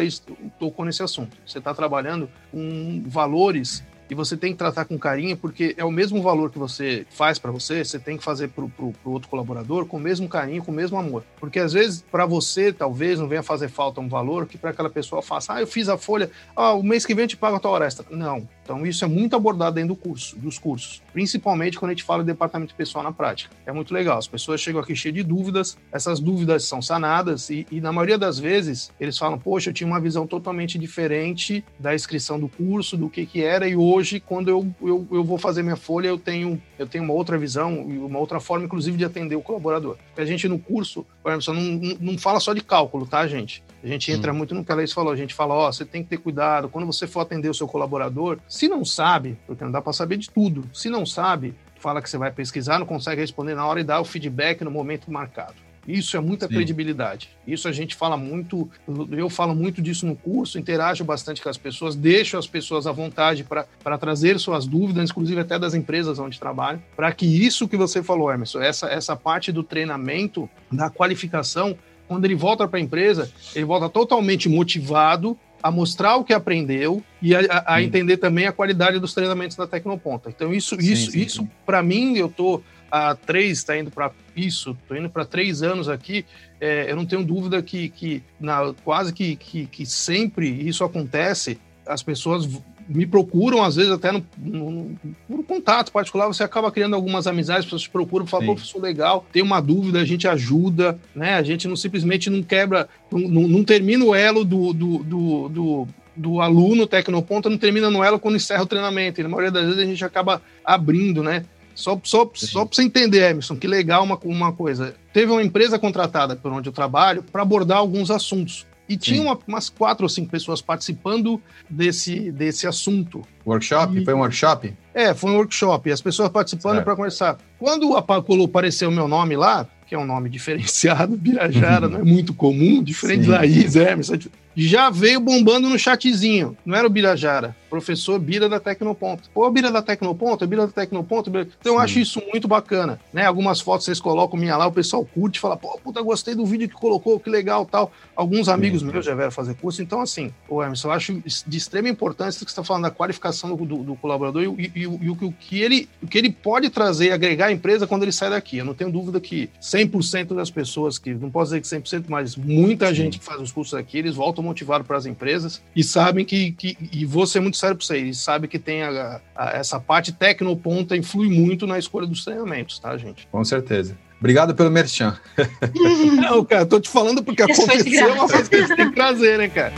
tocou 0.58 0.86
nesse 0.86 1.04
assunto. 1.04 1.36
Você 1.45 1.58
está 1.58 1.74
trabalhando 1.74 2.30
com 2.54 3.04
valores 3.06 3.84
e 4.10 4.15
você 4.15 4.38
tem 4.38 4.54
que 4.54 4.58
tratar 4.58 4.86
com 4.86 4.98
carinho, 4.98 5.36
porque 5.36 5.76
é 5.78 5.84
o 5.84 5.91
mesmo 5.91 6.22
valor 6.22 6.50
que 6.50 6.58
você 6.58 7.06
faz 7.10 7.38
para 7.38 7.52
você, 7.52 7.84
você 7.84 8.00
tem 8.00 8.17
que 8.17 8.24
fazer 8.24 8.48
para 8.48 8.63
o 8.63 8.93
outro 9.04 9.30
colaborador 9.30 9.86
com 9.86 9.98
o 9.98 10.00
mesmo 10.00 10.28
carinho, 10.30 10.63
com 10.63 10.72
o 10.72 10.76
mesmo 10.76 10.98
amor. 10.98 11.24
Porque 11.38 11.60
às 11.60 11.74
vezes, 11.74 12.02
para 12.02 12.26
você, 12.26 12.72
talvez 12.72 13.19
não 13.19 13.28
venha 13.28 13.43
fazer 13.43 13.67
falta 13.67 14.00
um 14.00 14.08
valor 14.08 14.48
que 14.48 14.58
para 14.58 14.72
aquela 14.72 14.89
pessoa 14.89 15.22
faça, 15.22 15.54
ah, 15.56 15.62
eu 15.62 15.67
fiz 15.67 15.89
a 15.89 15.98
folha, 15.98 16.32
ah, 16.56 16.74
o 16.74 16.82
mês 16.82 17.06
que 17.06 17.13
vem 17.13 17.26
eu 17.26 17.30
te 17.30 17.38
pago 17.38 17.58
a 17.58 17.60
tua 17.60 17.72
hora 17.72 17.86
extra. 17.86 18.06
Não. 18.10 18.48
Então, 18.69 18.86
isso 18.86 19.03
é 19.03 19.08
muito 19.08 19.36
abordado 19.36 19.77
dentro 19.77 19.95
do 19.95 19.95
curso, 19.95 20.38
dos 20.38 20.60
cursos, 20.60 21.01
principalmente 21.12 21.79
quando 21.79 21.89
a 21.89 21.93
gente 21.95 22.03
fala 22.03 22.21
de 22.21 22.27
departamento 22.27 22.75
pessoal 22.75 23.03
na 23.03 23.12
prática. 23.12 23.49
É 23.65 23.71
muito 23.71 23.91
legal. 23.91 24.19
As 24.19 24.27
pessoas 24.27 24.62
chegam 24.62 24.79
aqui 24.79 24.95
cheias 24.95 25.15
de 25.15 25.23
dúvidas, 25.23 25.75
essas 25.91 26.19
dúvidas 26.19 26.65
são 26.65 26.79
sanadas 26.79 27.49
e, 27.49 27.65
e, 27.71 27.82
na 27.82 27.91
maioria 27.91 28.15
das 28.15 28.38
vezes, 28.38 28.91
eles 28.99 29.17
falam: 29.17 29.39
Poxa, 29.39 29.71
eu 29.71 29.73
tinha 29.73 29.88
uma 29.88 29.99
visão 29.99 30.27
totalmente 30.27 30.77
diferente 30.77 31.65
da 31.79 31.95
inscrição 31.95 32.39
do 32.39 32.47
curso, 32.47 32.95
do 32.95 33.10
que, 33.10 33.25
que 33.25 33.43
era, 33.43 33.67
e 33.67 33.75
hoje, 33.75 34.19
quando 34.19 34.49
eu, 34.49 34.71
eu, 34.79 35.08
eu 35.12 35.23
vou 35.23 35.39
fazer 35.39 35.63
minha 35.63 35.75
folha, 35.75 36.08
eu 36.08 36.19
tenho, 36.19 36.62
eu 36.77 36.86
tenho 36.86 37.03
uma 37.03 37.13
outra 37.15 37.39
visão 37.39 37.88
e 37.89 37.97
uma 37.97 38.19
outra 38.19 38.39
forma, 38.39 38.65
inclusive, 38.65 38.95
de 38.95 39.03
atender 39.03 39.36
o 39.36 39.41
colaborador. 39.41 39.97
Porque 40.10 40.21
a 40.21 40.25
gente 40.25 40.47
no 40.47 40.60
curso, 40.60 41.03
por 41.23 41.32
exemplo, 41.32 41.60
não, 41.60 41.97
não 41.99 42.17
fala 42.19 42.39
só 42.39 42.53
de 42.53 42.62
cálculo, 42.62 43.08
tá, 43.08 43.25
gente? 43.27 43.63
A 43.84 43.88
gente 43.88 44.12
entra 44.12 44.32
hum. 44.32 44.36
muito 44.36 44.54
no 44.54 44.63
que 44.63 44.72
a 44.72 44.76
Leis 44.76 44.92
falou, 44.92 45.12
a 45.12 45.15
gente 45.15 45.34
fala, 45.34 45.54
ó, 45.54 45.68
oh, 45.68 45.74
você 45.74 45.86
tem 45.86 46.04
que 46.04 46.10
ter 46.10 46.18
cuidado, 46.18 46.70
quando 46.70 46.86
você 46.86 47.08
for 47.08 47.22
atender 47.22 47.50
o 47.50 47.54
seu 47.54 47.68
colaborador, 47.68 48.39
se 48.48 48.68
não 48.68 48.84
sabe, 48.84 49.38
porque 49.48 49.63
não 49.63 49.72
dá 49.72 49.82
para 49.82 49.94
saber 49.94 50.18
de 50.18 50.30
tudo, 50.30 50.70
se 50.74 50.89
não 50.89 51.06
sabe, 51.06 51.54
fala 51.80 52.02
que 52.02 52.10
você 52.10 52.18
vai 52.18 52.32
pesquisar, 52.32 52.80
não 52.80 52.86
consegue 52.86 53.22
responder 53.22 53.56
na 53.56 53.65
hora 53.65 53.80
e 53.80 53.84
dá 53.84 54.00
o 54.00 54.06
feedback 54.06 54.63
no 54.63 54.72
momento 54.72 55.12
marcado. 55.12 55.56
Isso 55.88 56.15
é 56.15 56.20
muita 56.20 56.48
Sim. 56.48 56.54
credibilidade. 56.54 57.30
Isso 57.48 57.68
a 57.68 57.72
gente 57.72 57.96
fala 57.96 58.15
muito, 58.15 58.70
eu 59.12 59.28
falo 59.28 59.56
muito 59.56 59.82
disso 59.82 60.06
no 60.06 60.15
curso, 60.15 60.60
interajo 60.60 61.04
bastante 61.04 61.42
com 61.42 61.50
as 61.50 61.58
pessoas, 61.58 61.96
deixo 61.96 62.38
as 62.38 62.46
pessoas 62.46 62.86
à 62.86 62.92
vontade 62.92 63.44
para 63.44 63.98
trazer 63.98 64.39
suas 64.39 64.68
dúvidas, 64.68 65.10
inclusive 65.10 65.42
até 65.42 65.58
das 65.58 65.74
empresas 65.74 66.20
onde 66.20 66.39
trabalham, 66.39 66.82
para 66.96 67.12
que 67.12 67.26
isso 67.26 67.68
que 67.68 67.76
você 67.76 68.04
falou, 68.04 68.32
Emerson, 68.32 68.62
essa, 68.62 68.88
essa 68.88 69.15
parte 69.15 69.52
do 69.52 69.63
treinamento, 69.63 70.48
da 70.72 70.92
qualificação, 70.92 71.76
quando 72.10 72.26
ele 72.26 72.36
volta 72.36 72.67
para 72.67 72.80
a 72.80 72.82
empresa, 72.82 73.32
ele 73.56 73.63
volta 73.63 73.88
totalmente 73.88 74.50
motivado 74.50 75.38
a 75.62 75.69
mostrar 75.69 76.15
o 76.15 76.24
que 76.24 76.34
aprendeu 76.34 77.04
e 77.22 77.36
a, 77.36 77.63
a 77.67 77.82
entender 77.84 78.17
também 78.17 78.48
a 78.48 78.52
qualidade 78.52 78.98
dos 78.98 79.13
treinamentos 79.13 79.56
da 79.56 79.67
Tecnoponta. 79.67 80.30
Então, 80.30 80.52
isso, 80.52 80.76
sim, 80.76 80.91
isso, 80.91 81.12
sim, 81.12 81.19
isso 81.19 81.48
para 81.65 81.84
mim, 81.84 82.17
eu 82.17 82.28
tô 82.28 82.63
há 82.91 83.13
três, 83.13 83.60
está 83.60 83.78
indo 83.78 83.91
para 83.91 84.12
isso, 84.36 84.76
estou 84.82 84.98
indo 84.98 85.10
para 85.10 85.24
três 85.24 85.62
anos 85.62 85.88
aqui. 85.88 86.26
É, 86.60 86.89
eu 86.89 86.95
não 86.95 87.06
tenho 87.06 87.24
dúvida 87.24 87.62
que, 87.62 87.89
que 87.89 88.24
na, 88.39 88.74
quase 88.84 89.13
que, 89.13 89.36
que, 89.36 89.67
que 89.67 89.86
sempre 89.86 90.50
isso 90.50 90.84
acontece. 90.84 91.60
As 91.86 92.02
pessoas 92.02 92.50
me 92.89 93.06
procuram, 93.06 93.63
às 93.63 93.75
vezes, 93.75 93.91
até 93.91 94.12
no, 94.12 94.25
no, 94.38 94.97
no, 95.30 95.43
contato 95.43 95.91
particular, 95.91 96.28
você 96.28 96.43
acaba 96.43 96.71
criando 96.71 96.95
algumas 96.95 97.28
amizades, 97.28 97.60
as 97.60 97.65
pessoas 97.65 97.84
te 97.84 97.89
procuram, 97.89 98.25
falam, 98.25 98.47
pô, 98.47 98.56
professor, 98.56 98.82
legal, 98.82 99.25
tem 99.32 99.43
uma 99.43 99.62
dúvida, 99.62 99.99
a 99.99 100.06
gente 100.06 100.28
ajuda, 100.28 100.99
né? 101.15 101.36
A 101.36 101.43
gente 101.43 101.67
não 101.67 101.75
simplesmente 101.75 102.30
não 102.30 102.41
quebra, 102.41 102.89
não, 103.12 103.19
não, 103.19 103.47
não 103.47 103.63
termina 103.63 104.04
o 104.04 104.15
elo 104.15 104.43
do, 104.43 104.73
do, 104.73 104.97
do, 105.04 105.49
do 105.49 105.88
do 106.19 106.41
aluno 106.41 106.86
tecnoponta 106.86 107.49
não 107.49 107.58
termina 107.58 107.89
no 107.89 108.04
elo 108.04 108.19
quando 108.19 108.36
encerra 108.36 108.63
o 108.63 108.65
treinamento. 108.65 109.21
E 109.21 109.23
na 109.23 109.30
maioria 109.30 109.52
das 109.52 109.63
vezes 109.63 109.80
a 109.80 109.86
gente 109.86 110.04
acaba 110.04 110.41
abrindo, 110.65 111.23
né? 111.23 111.45
Só, 111.73 111.97
só, 112.04 112.30
só 112.34 112.65
para 112.65 112.75
você 112.75 112.84
entender, 112.84 113.30
Emerson, 113.30 113.56
que 113.56 113.65
legal 113.65 114.04
uma, 114.04 114.19
uma 114.25 114.52
coisa. 114.52 114.95
Teve 115.13 115.32
uma 115.32 115.41
empresa 115.41 115.80
contratada 115.80 116.36
por 116.36 116.52
onde 116.52 116.67
eu 116.67 116.73
trabalho 116.73 117.23
para 117.23 117.41
abordar 117.41 117.78
alguns 117.78 118.12
assuntos. 118.12 118.67
E 118.89 118.97
tinha 118.97 119.21
uma, 119.21 119.38
umas 119.47 119.69
quatro 119.69 120.04
ou 120.04 120.10
cinco 120.10 120.32
pessoas 120.32 120.62
participando 120.62 121.39
desse, 121.69 122.32
desse 122.32 122.65
assunto. 122.65 123.21
Workshop? 123.45 123.99
E... 123.99 124.04
Foi 124.04 124.15
um 124.15 124.19
workshop? 124.19 124.73
É, 124.95 125.13
foi 125.13 125.30
um 125.30 125.36
workshop. 125.36 125.91
As 125.91 126.02
pessoas 126.02 126.30
participando 126.30 126.84
para 126.84 126.95
conversar. 126.95 127.38
Quando 127.60 127.95
apareceu 127.95 128.89
o 128.89 128.91
meu 128.91 129.08
nome 129.08 129.38
lá, 129.38 129.67
que 129.86 129.93
é 129.93 129.97
um 129.97 130.06
nome 130.06 130.28
diferenciado, 130.32 131.15
Birajara, 131.15 131.88
não 131.88 131.99
é 131.99 132.04
muito 132.04 132.34
comum, 132.34 132.82
diferente 132.82 133.25
Sim. 133.25 133.32
da 133.32 133.38
Laís, 133.38 133.75
Emerson, 133.75 134.17
já 134.55 134.89
veio 134.89 135.19
bombando 135.19 135.69
no 135.69 135.79
chatzinho. 135.79 136.57
Não 136.65 136.75
era 136.75 136.88
o 136.88 136.89
Birajara, 136.89 137.55
professor 137.69 138.19
Bira 138.19 138.49
da 138.49 138.59
Tecnoponto. 138.59 139.29
Pô, 139.33 139.49
Bira 139.49 139.71
da 139.71 139.81
Tecnoponto, 139.81 140.45
Bira 140.47 140.67
da 140.67 140.73
Tecnoponto. 140.73 141.29
Bira... 141.29 141.47
Então 141.59 141.75
eu 141.75 141.79
acho 141.79 141.99
isso 141.99 142.21
muito 142.31 142.47
bacana, 142.47 142.99
né? 143.13 143.25
Algumas 143.25 143.62
fotos 143.62 143.85
vocês 143.85 143.99
colocam 143.99 144.39
minha 144.39 144.57
lá, 144.57 144.67
o 144.67 144.71
pessoal 144.71 145.05
curte, 145.05 145.39
fala, 145.39 145.55
pô, 145.55 145.79
puta, 145.83 146.01
gostei 146.01 146.35
do 146.35 146.45
vídeo 146.45 146.67
que 146.67 146.75
colocou, 146.75 147.19
que 147.19 147.29
legal, 147.29 147.65
tal. 147.65 147.91
Alguns 148.15 148.49
amigos 148.49 148.81
Sim. 148.81 148.88
meus 148.88 149.05
já 149.05 149.15
vieram 149.15 149.31
fazer 149.31 149.53
curso. 149.55 149.81
Então, 149.81 150.01
assim, 150.01 150.33
o 150.47 150.62
Emerson, 150.63 150.89
eu 150.89 150.91
acho 150.91 151.23
de 151.47 151.57
extrema 151.57 151.88
importância 151.88 152.45
que 152.45 152.51
você 152.51 152.59
está 152.59 152.63
falando 152.63 152.83
da 152.83 152.91
qualificação 152.91 153.55
do, 153.55 153.65
do, 153.65 153.83
do 153.83 153.95
colaborador 153.95 154.43
e, 154.43 154.47
e, 154.47 154.71
e, 154.75 154.81
e, 154.81 155.09
o, 155.09 155.33
que 155.39 155.62
ele, 155.62 155.88
o 156.01 156.07
que 156.07 156.17
ele 156.17 156.31
pode 156.31 156.69
trazer 156.69 157.07
e 157.07 157.12
agregar 157.12 157.47
à 157.47 157.51
empresa 157.51 157.88
quando 157.88 158.03
ele 158.03 158.12
sai 158.12 158.29
daqui. 158.29 158.57
Eu 158.57 158.65
não 158.65 158.73
tenho 158.73 158.91
dúvida 158.91 159.19
que 159.19 159.49
100% 159.62 160.35
das 160.35 160.49
pessoas 160.49 160.97
que, 160.97 161.13
não 161.13 161.29
posso 161.29 161.53
dizer 161.53 161.62
que 161.62 161.67
100%, 161.67 162.05
mas 162.07 162.35
muita 162.35 162.88
Sim. 162.88 162.95
gente 162.95 163.19
que 163.19 163.25
faz 163.25 163.39
os 163.39 163.51
cursos 163.51 163.73
aqui, 163.73 163.97
eles 163.97 164.15
voltam 164.15 164.38
motivado 164.41 164.84
para 164.84 164.97
as 164.97 165.06
empresas 165.06 165.62
e 165.75 165.84
sabem 165.84 166.25
que, 166.25 166.52
que 166.52 166.78
e 166.91 167.06
vou 167.06 167.25
ser 167.25 167.39
muito 167.39 167.58
sério 167.58 167.75
para 167.75 167.86
você, 167.86 167.97
eles 167.97 168.17
sabem 168.17 168.49
que 168.49 168.60
tem 168.60 168.84
a, 168.84 169.21
a, 169.36 169.49
essa 169.52 169.80
parte 169.80 170.12
tecnoponta 170.12 170.95
influi 170.95 171.30
muito 171.30 171.65
na 171.67 171.78
escolha 171.78 172.08
dos 172.08 172.23
treinamentos, 172.23 172.80
tá, 172.80 172.97
gente? 172.97 173.28
Com 173.32 173.43
certeza. 173.43 173.97
Obrigado 174.19 174.54
pelo 174.54 174.69
merchan. 174.69 175.17
Não, 176.21 176.43
cara, 176.43 176.65
tô 176.65 176.80
te 176.80 176.89
falando 176.89 177.23
porque 177.23 177.43
Isso 177.49 177.63
aconteceu 177.63 178.13
uma 178.13 178.28
coisa 178.28 178.49
que 178.49 178.56
a 178.56 178.60
gente 178.60 178.75
tem 178.75 178.89
que 178.89 178.95
trazer, 178.95 179.38
né, 179.38 179.47
cara? 179.47 179.73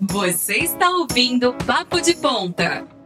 Você 0.00 0.58
está 0.58 0.88
ouvindo 0.90 1.52
Papo 1.66 2.00
de 2.00 2.14
Ponta. 2.14 2.97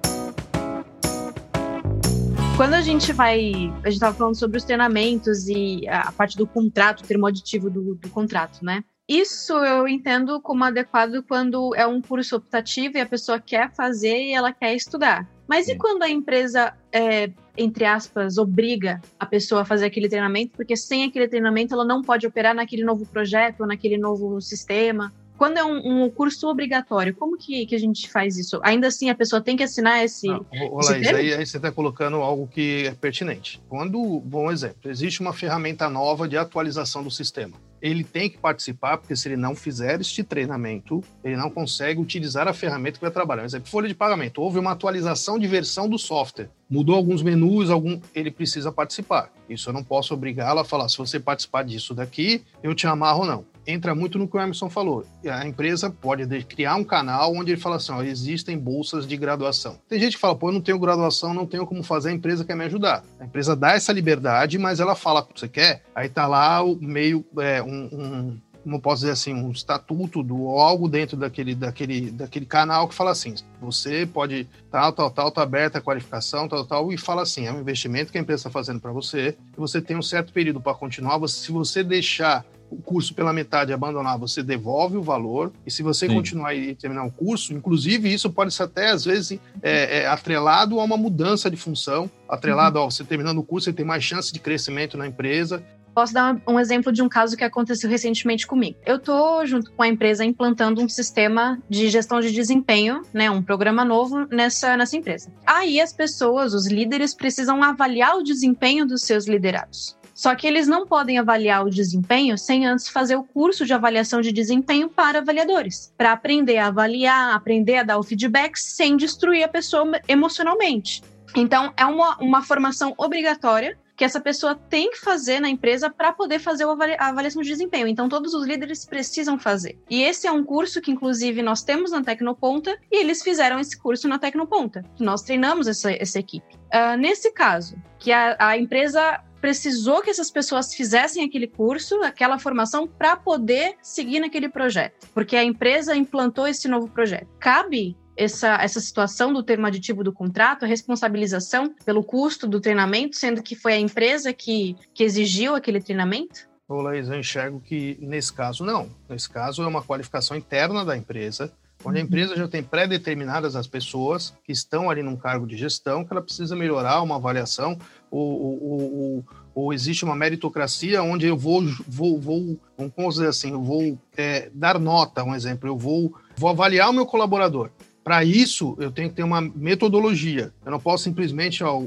Quando 2.57 2.75
a 2.75 2.81
gente 2.83 3.12
vai. 3.12 3.53
A 3.83 3.88
gente 3.88 3.95
estava 3.95 4.15
falando 4.17 4.37
sobre 4.37 4.59
os 4.59 4.65
treinamentos 4.65 5.49
e 5.49 5.88
a 5.88 6.12
parte 6.12 6.37
do 6.37 6.47
contrato, 6.47 7.01
o 7.01 7.07
termo 7.07 7.27
aditivo 7.27 7.71
do, 7.71 7.95
do 7.95 8.09
contrato, 8.11 8.65
né? 8.65 8.85
Isso 9.09 9.53
eu 9.53 9.88
entendo 9.88 10.41
como 10.41 10.62
adequado 10.62 11.23
quando 11.27 11.75
é 11.75 11.87
um 11.87 12.01
curso 12.01 12.37
optativo 12.37 12.97
e 12.97 13.01
a 13.01 13.07
pessoa 13.07 13.41
quer 13.41 13.71
fazer 13.73 14.17
e 14.17 14.33
ela 14.33 14.53
quer 14.53 14.75
estudar. 14.75 15.29
Mas 15.49 15.69
e 15.69 15.77
quando 15.77 16.03
a 16.03 16.09
empresa, 16.09 16.73
é, 16.93 17.31
entre 17.57 17.85
aspas, 17.85 18.38
obriga 18.38 19.01
a 19.19 19.27
pessoa 19.27 19.62
a 19.62 19.65
fazer 19.65 19.87
aquele 19.87 20.09
treinamento, 20.09 20.57
porque 20.57 20.77
sem 20.77 21.05
aquele 21.05 21.29
treinamento 21.29 21.75
ela 21.75 21.85
não 21.85 22.01
pode 22.01 22.27
operar 22.27 22.55
naquele 22.55 22.85
novo 22.85 23.05
projeto, 23.05 23.61
ou 23.61 23.67
naquele 23.67 23.99
novo 23.99 24.41
sistema? 24.41 25.12
Quando 25.43 25.59
é 25.59 25.65
um, 25.65 26.05
um, 26.05 26.09
curso 26.09 26.47
obrigatório, 26.47 27.13
como 27.17 27.37
que, 27.37 27.67
que 27.67 27.75
a 27.75 27.79
gente 27.79 28.09
faz 28.09 28.39
isso? 28.39 28.61
Ainda 28.63 28.87
assim, 28.87 29.11
a 29.11 29.15
pessoa 29.15 29.43
tem 29.43 29.57
que 29.57 29.65
assinar 29.65 30.05
esse. 30.05 30.29
Não, 30.29 30.47
esse 30.79 30.93
Laís, 30.93 31.09
aí, 31.09 31.35
aí, 31.35 31.45
você 31.45 31.57
está 31.57 31.73
colocando 31.73 32.19
algo 32.19 32.47
que 32.47 32.87
é 32.87 32.95
pertinente. 32.95 33.61
Quando, 33.69 34.21
bom 34.21 34.53
exemplo, 34.53 34.89
existe 34.89 35.21
uma 35.21 35.33
ferramenta 35.33 35.91
nova 35.91 36.29
de 36.29 36.37
atualização 36.37 37.03
do 37.03 37.11
sistema. 37.11 37.57
Ele 37.81 38.05
tem 38.05 38.31
que 38.31 38.39
participar, 38.39 38.99
porque 38.99 39.17
se 39.17 39.27
ele 39.27 39.37
não 39.37 39.57
fizer 39.57 40.01
este 40.01 40.23
treinamento, 40.23 41.03
ele 41.25 41.37
não 41.37 41.51
consegue 41.51 42.01
utilizar 42.01 42.47
a 42.47 42.53
ferramenta 42.53 42.99
que 42.99 43.05
vai 43.05 43.11
trabalhar. 43.11 43.43
Por 43.43 43.49
exemplo, 43.49 43.69
folha 43.69 43.89
de 43.89 43.97
pagamento. 43.97 44.41
Houve 44.41 44.61
uma 44.61 44.71
atualização 44.71 45.41
de 45.41 45.49
versão 45.49 45.89
do 45.89 45.99
software. 45.99 46.51
Mudou 46.73 46.97
alguns 46.97 47.23
menus, 47.23 47.69
algum... 47.69 48.01
ele 48.15 48.31
precisa 48.31 48.73
participar. 48.73 49.31
Isso 49.49 49.69
eu 49.69 49.75
não 49.75 49.85
posso 49.85 50.15
obrigá-lo 50.15 50.61
a 50.61 50.65
falar, 50.65 50.89
se 50.89 50.97
você 50.97 51.21
participar 51.21 51.65
disso 51.65 51.93
daqui, 51.93 52.43
eu 52.63 52.75
te 52.75 52.87
amarro 52.87 53.27
não 53.27 53.45
entra 53.67 53.95
muito 53.95 54.19
no 54.19 54.29
que 54.29 54.37
o 54.37 54.41
Emerson 54.41 54.69
falou. 54.69 55.05
A 55.25 55.47
empresa 55.47 55.91
pode 55.91 56.27
criar 56.45 56.77
um 56.77 56.85
canal 56.85 57.33
onde 57.35 57.53
ele 57.53 57.61
fala 57.61 57.77
assim: 57.77 57.93
ó, 57.93 58.03
existem 58.03 58.59
bolsas 58.59 59.07
de 59.07 59.17
graduação. 59.17 59.79
Tem 59.89 60.01
gente 60.01 60.15
que 60.15 60.21
fala, 60.21 60.35
pô, 60.35 60.49
eu 60.49 60.53
não 60.55 60.61
tenho 60.61 60.79
graduação, 60.79 61.33
não 61.33 61.47
tenho 61.47 61.67
como 61.67 61.83
fazer, 61.83 62.11
a 62.11 62.13
empresa 62.13 62.45
quer 62.45 62.57
me 62.57 62.65
ajudar. 62.65 63.05
A 63.21 63.25
empresa 63.25 63.55
dá 63.55 63.73
essa 63.73 63.93
liberdade, 63.93 64.59
mas 64.59 64.81
ela 64.81 64.95
fala 64.95 65.27
você 65.35 65.49
quer, 65.49 65.83
aí 65.95 66.09
tá 66.09 66.27
lá 66.27 66.63
o 66.63 66.77
meio, 66.77 67.25
é, 67.39 67.63
um, 67.63 67.89
um 67.93 68.39
como 68.62 68.81
posso 68.81 69.01
dizer 69.01 69.12
assim, 69.12 69.35
um 69.35 69.51
estatuto 69.51 70.22
do 70.22 70.48
algo 70.51 70.88
dentro 70.88 71.16
daquele, 71.16 71.55
daquele, 71.55 72.11
daquele 72.11 72.46
canal 72.46 72.88
que 72.88 72.94
fala 72.94 73.11
assim: 73.11 73.35
você 73.61 74.07
pode 74.07 74.48
tal, 74.70 74.92
tal, 74.92 75.11
tal, 75.11 75.31
tá 75.31 75.42
aberta 75.42 75.79
a 75.79 75.83
qualificação, 75.83 76.48
tal, 76.48 76.64
tal, 76.64 76.92
e 76.92 76.98
fala 76.98 77.22
assim: 77.22 77.46
é 77.46 77.53
um 77.53 77.61
investimento 77.61 78.12
que 78.12 78.18
a 78.18 78.20
empresa 78.20 78.40
está 78.40 78.51
fazendo 78.51 78.81
para 78.81 78.92
você, 78.92 79.37
e 79.52 79.60
você 79.60 79.81
tem 79.81 79.96
um 79.96 80.02
certo 80.02 80.33
período 80.33 80.60
para 80.60 80.75
continuar. 80.75 81.19
Você, 81.19 81.46
se 81.46 81.52
você 81.52 81.83
deixar 81.83 82.44
o 82.73 82.81
curso 82.81 83.15
pela 83.15 83.33
metade 83.33 83.71
e 83.71 83.75
abandonar, 83.75 84.19
você 84.19 84.42
devolve 84.42 84.96
o 84.96 85.02
valor. 85.02 85.52
E 85.67 85.71
se 85.71 85.83
você 85.83 86.08
Sim. 86.08 86.15
continuar 86.15 86.54
e 86.54 86.75
terminar 86.75 87.04
o 87.04 87.10
curso, 87.10 87.52
inclusive 87.52 88.13
isso 88.13 88.31
pode 88.31 88.54
ser 88.54 88.63
até, 88.63 88.90
às 88.90 89.04
vezes, 89.04 89.38
é, 89.63 90.00
é, 90.00 90.06
atrelado 90.06 90.81
a 90.81 90.85
uma 90.85 90.96
mudança 90.96 91.50
de 91.50 91.56
função, 91.56 92.10
atrelado, 92.27 92.79
uhum. 92.79 92.87
ó, 92.87 92.90
você 92.90 93.04
terminando 93.04 93.38
o 93.38 93.42
curso, 93.42 93.67
você 93.67 93.73
tem 93.73 93.85
mais 93.85 94.02
chance 94.02 94.33
de 94.33 94.40
crescimento 94.40 94.96
na 94.96 95.06
empresa. 95.06 95.63
Posso 95.95 96.15
dar 96.15 96.40
um 96.47 96.59
exemplo 96.59 96.90
de 96.90 97.03
um 97.03 97.09
caso 97.09 97.37
que 97.37 97.45
aconteceu 97.45 97.88
recentemente 97.88 98.47
comigo. 98.47 98.79
Eu 98.87 98.97
estou, 98.97 99.45
junto 99.47 99.71
com 99.73 99.83
a 99.83 99.88
empresa, 99.88 100.25
implantando 100.25 100.81
um 100.81 100.88
sistema 100.88 101.61
de 101.69 101.88
gestão 101.90 102.21
de 102.21 102.31
desempenho, 102.31 103.03
né, 103.13 103.31
um 103.31 103.43
programa 103.43 103.85
novo 103.85 104.27
nessa, 104.31 104.77
nessa 104.77 104.97
empresa. 104.97 105.31
Aí 105.47 105.81
as 105.81 105.93
pessoas, 105.93 106.55
os 106.55 106.67
líderes, 106.67 107.15
precisam 107.15 107.63
avaliar 107.63 108.17
o 108.17 108.23
desempenho 108.23 108.87
dos 108.87 109.03
seus 109.03 109.27
liderados. 109.27 109.97
Só 110.15 110.35
que 110.35 110.47
eles 110.47 110.69
não 110.69 110.87
podem 110.87 111.19
avaliar 111.19 111.65
o 111.65 111.71
desempenho 111.71 112.37
sem 112.37 112.67
antes 112.67 112.88
fazer 112.88 113.17
o 113.17 113.25
curso 113.25 113.65
de 113.65 113.73
avaliação 113.73 114.21
de 114.21 114.31
desempenho 114.31 114.88
para 114.88 115.19
avaliadores, 115.19 115.93
para 115.97 116.13
aprender 116.13 116.59
a 116.59 116.69
avaliar, 116.69 117.35
aprender 117.35 117.79
a 117.79 117.83
dar 117.83 117.99
o 117.99 118.03
feedback 118.03 118.57
sem 118.57 118.97
destruir 118.97 119.43
a 119.43 119.49
pessoa 119.49 120.01
emocionalmente. 120.07 121.03
Então, 121.35 121.73
é 121.77 121.85
uma, 121.87 122.17
uma 122.19 122.43
formação 122.43 122.95
obrigatória 122.99 123.77
que 123.97 124.05
essa 124.05 124.21
pessoa 124.21 124.55
tem 124.55 124.90
que 124.90 125.01
fazer 125.01 125.40
na 125.40 125.49
empresa 125.49 125.90
para 125.90 126.13
poder 126.13 126.38
fazer 126.38 126.65
a 126.65 127.09
avaliação 127.09 127.43
de 127.43 127.49
desempenho. 127.49 127.87
Então, 127.87 128.09
todos 128.09 128.35
os 128.35 128.47
líderes 128.47 128.85
precisam 128.85 129.38
fazer. 129.38 129.79
E 129.88 130.03
esse 130.03 130.27
é 130.27 130.33
um 130.33 130.45
curso 130.45 130.81
que, 130.81 130.90
inclusive, 130.90 131.43
nós 131.43 131.63
temos 131.63 131.90
na 131.90 132.03
Tecnoponta 132.03 132.79
e 132.90 133.01
eles 133.01 133.23
fizeram 133.23 133.59
esse 133.59 133.79
curso 133.79 134.09
na 134.09 134.19
Tecnoponta. 134.19 134.85
Nós 134.99 135.23
treinamos 135.23 135.67
essa, 135.67 135.93
essa 135.93 136.19
equipe. 136.19 136.55
Uh, 136.73 136.97
nesse 136.97 137.33
caso, 137.33 137.77
que 137.99 138.11
a, 138.11 138.37
a 138.38 138.57
empresa 138.57 139.23
precisou 139.43 140.01
que 140.01 140.09
essas 140.09 140.31
pessoas 140.31 140.73
fizessem 140.73 141.25
aquele 141.25 141.49
curso, 141.49 142.01
aquela 142.03 142.38
formação, 142.38 142.87
para 142.87 143.17
poder 143.17 143.75
seguir 143.83 144.21
naquele 144.21 144.49
projeto, 144.49 145.09
porque 145.13 145.37
a 145.37 145.43
empresa 145.43 145.97
implantou 145.97 146.47
esse 146.47 146.69
novo 146.69 146.88
projeto. 146.88 147.27
Cabe 147.40 147.97
essa, 148.17 148.54
essa 148.63 148.81
situação 148.81 149.33
do 149.33 149.42
termo 149.42 149.67
aditivo 149.67 150.04
do 150.04 150.13
contrato, 150.13 150.65
a 150.65 150.69
responsabilização 150.69 151.75
pelo 151.85 152.04
custo 152.04 152.46
do 152.46 152.60
treinamento, 152.60 153.17
sendo 153.17 153.42
que 153.42 153.54
foi 153.54 153.75
a 153.75 153.81
empresa 153.81 154.33
que, 154.33 154.77
que 154.94 155.02
exigiu 155.02 155.54
aquele 155.54 155.81
treinamento? 155.81 156.48
Ô, 156.69 156.81
Laís, 156.81 157.08
eu 157.08 157.19
enxergo 157.19 157.60
que 157.60 157.98
nesse 158.00 158.33
caso 158.33 158.65
não. 158.65 158.88
Nesse 159.08 159.29
caso 159.29 159.63
é 159.63 159.67
uma 159.67 159.83
qualificação 159.83 160.37
interna 160.37 160.85
da 160.85 160.96
empresa, 160.96 161.52
onde 161.85 161.98
a 161.98 162.00
uhum. 162.00 162.06
empresa 162.06 162.37
já 162.37 162.48
tem 162.48 162.63
pré-determinadas 162.63 163.56
as 163.56 163.67
pessoas 163.67 164.33
que 164.44 164.52
estão 164.52 164.88
ali 164.88 165.02
num 165.02 165.17
cargo 165.17 165.46
de 165.46 165.56
gestão, 165.56 166.04
que 166.04 166.13
ela 166.13 166.23
precisa 166.23 166.54
melhorar 166.54 167.02
uma 167.02 167.17
avaliação, 167.17 167.77
ou, 168.10 168.40
ou, 168.40 168.63
ou, 168.63 169.25
ou 169.54 169.73
existe 169.73 170.04
uma 170.04 170.15
meritocracia 170.15 171.02
onde 171.02 171.27
eu 171.27 171.37
vou, 171.37 171.63
vou, 171.87 172.21
vou 172.21 172.60
vamos 172.96 173.15
dizer 173.15 173.29
assim, 173.29 173.52
eu 173.52 173.63
vou 173.63 173.98
é, 174.17 174.50
dar 174.54 174.79
nota, 174.79 175.25
um 175.25 175.35
exemplo, 175.35 175.69
eu 175.69 175.77
vou, 175.77 176.15
vou 176.37 176.50
avaliar 176.50 176.90
o 176.90 176.92
meu 176.92 177.06
colaborador. 177.06 177.71
Para 178.05 178.25
isso, 178.25 178.77
eu 178.81 178.90
tenho 178.90 179.09
que 179.09 179.17
ter 179.17 179.23
uma 179.23 179.40
metodologia. 179.40 180.53
Eu 180.65 180.73
não 180.73 180.81
posso 180.81 181.05
simplesmente, 181.05 181.63
ó, 181.63 181.83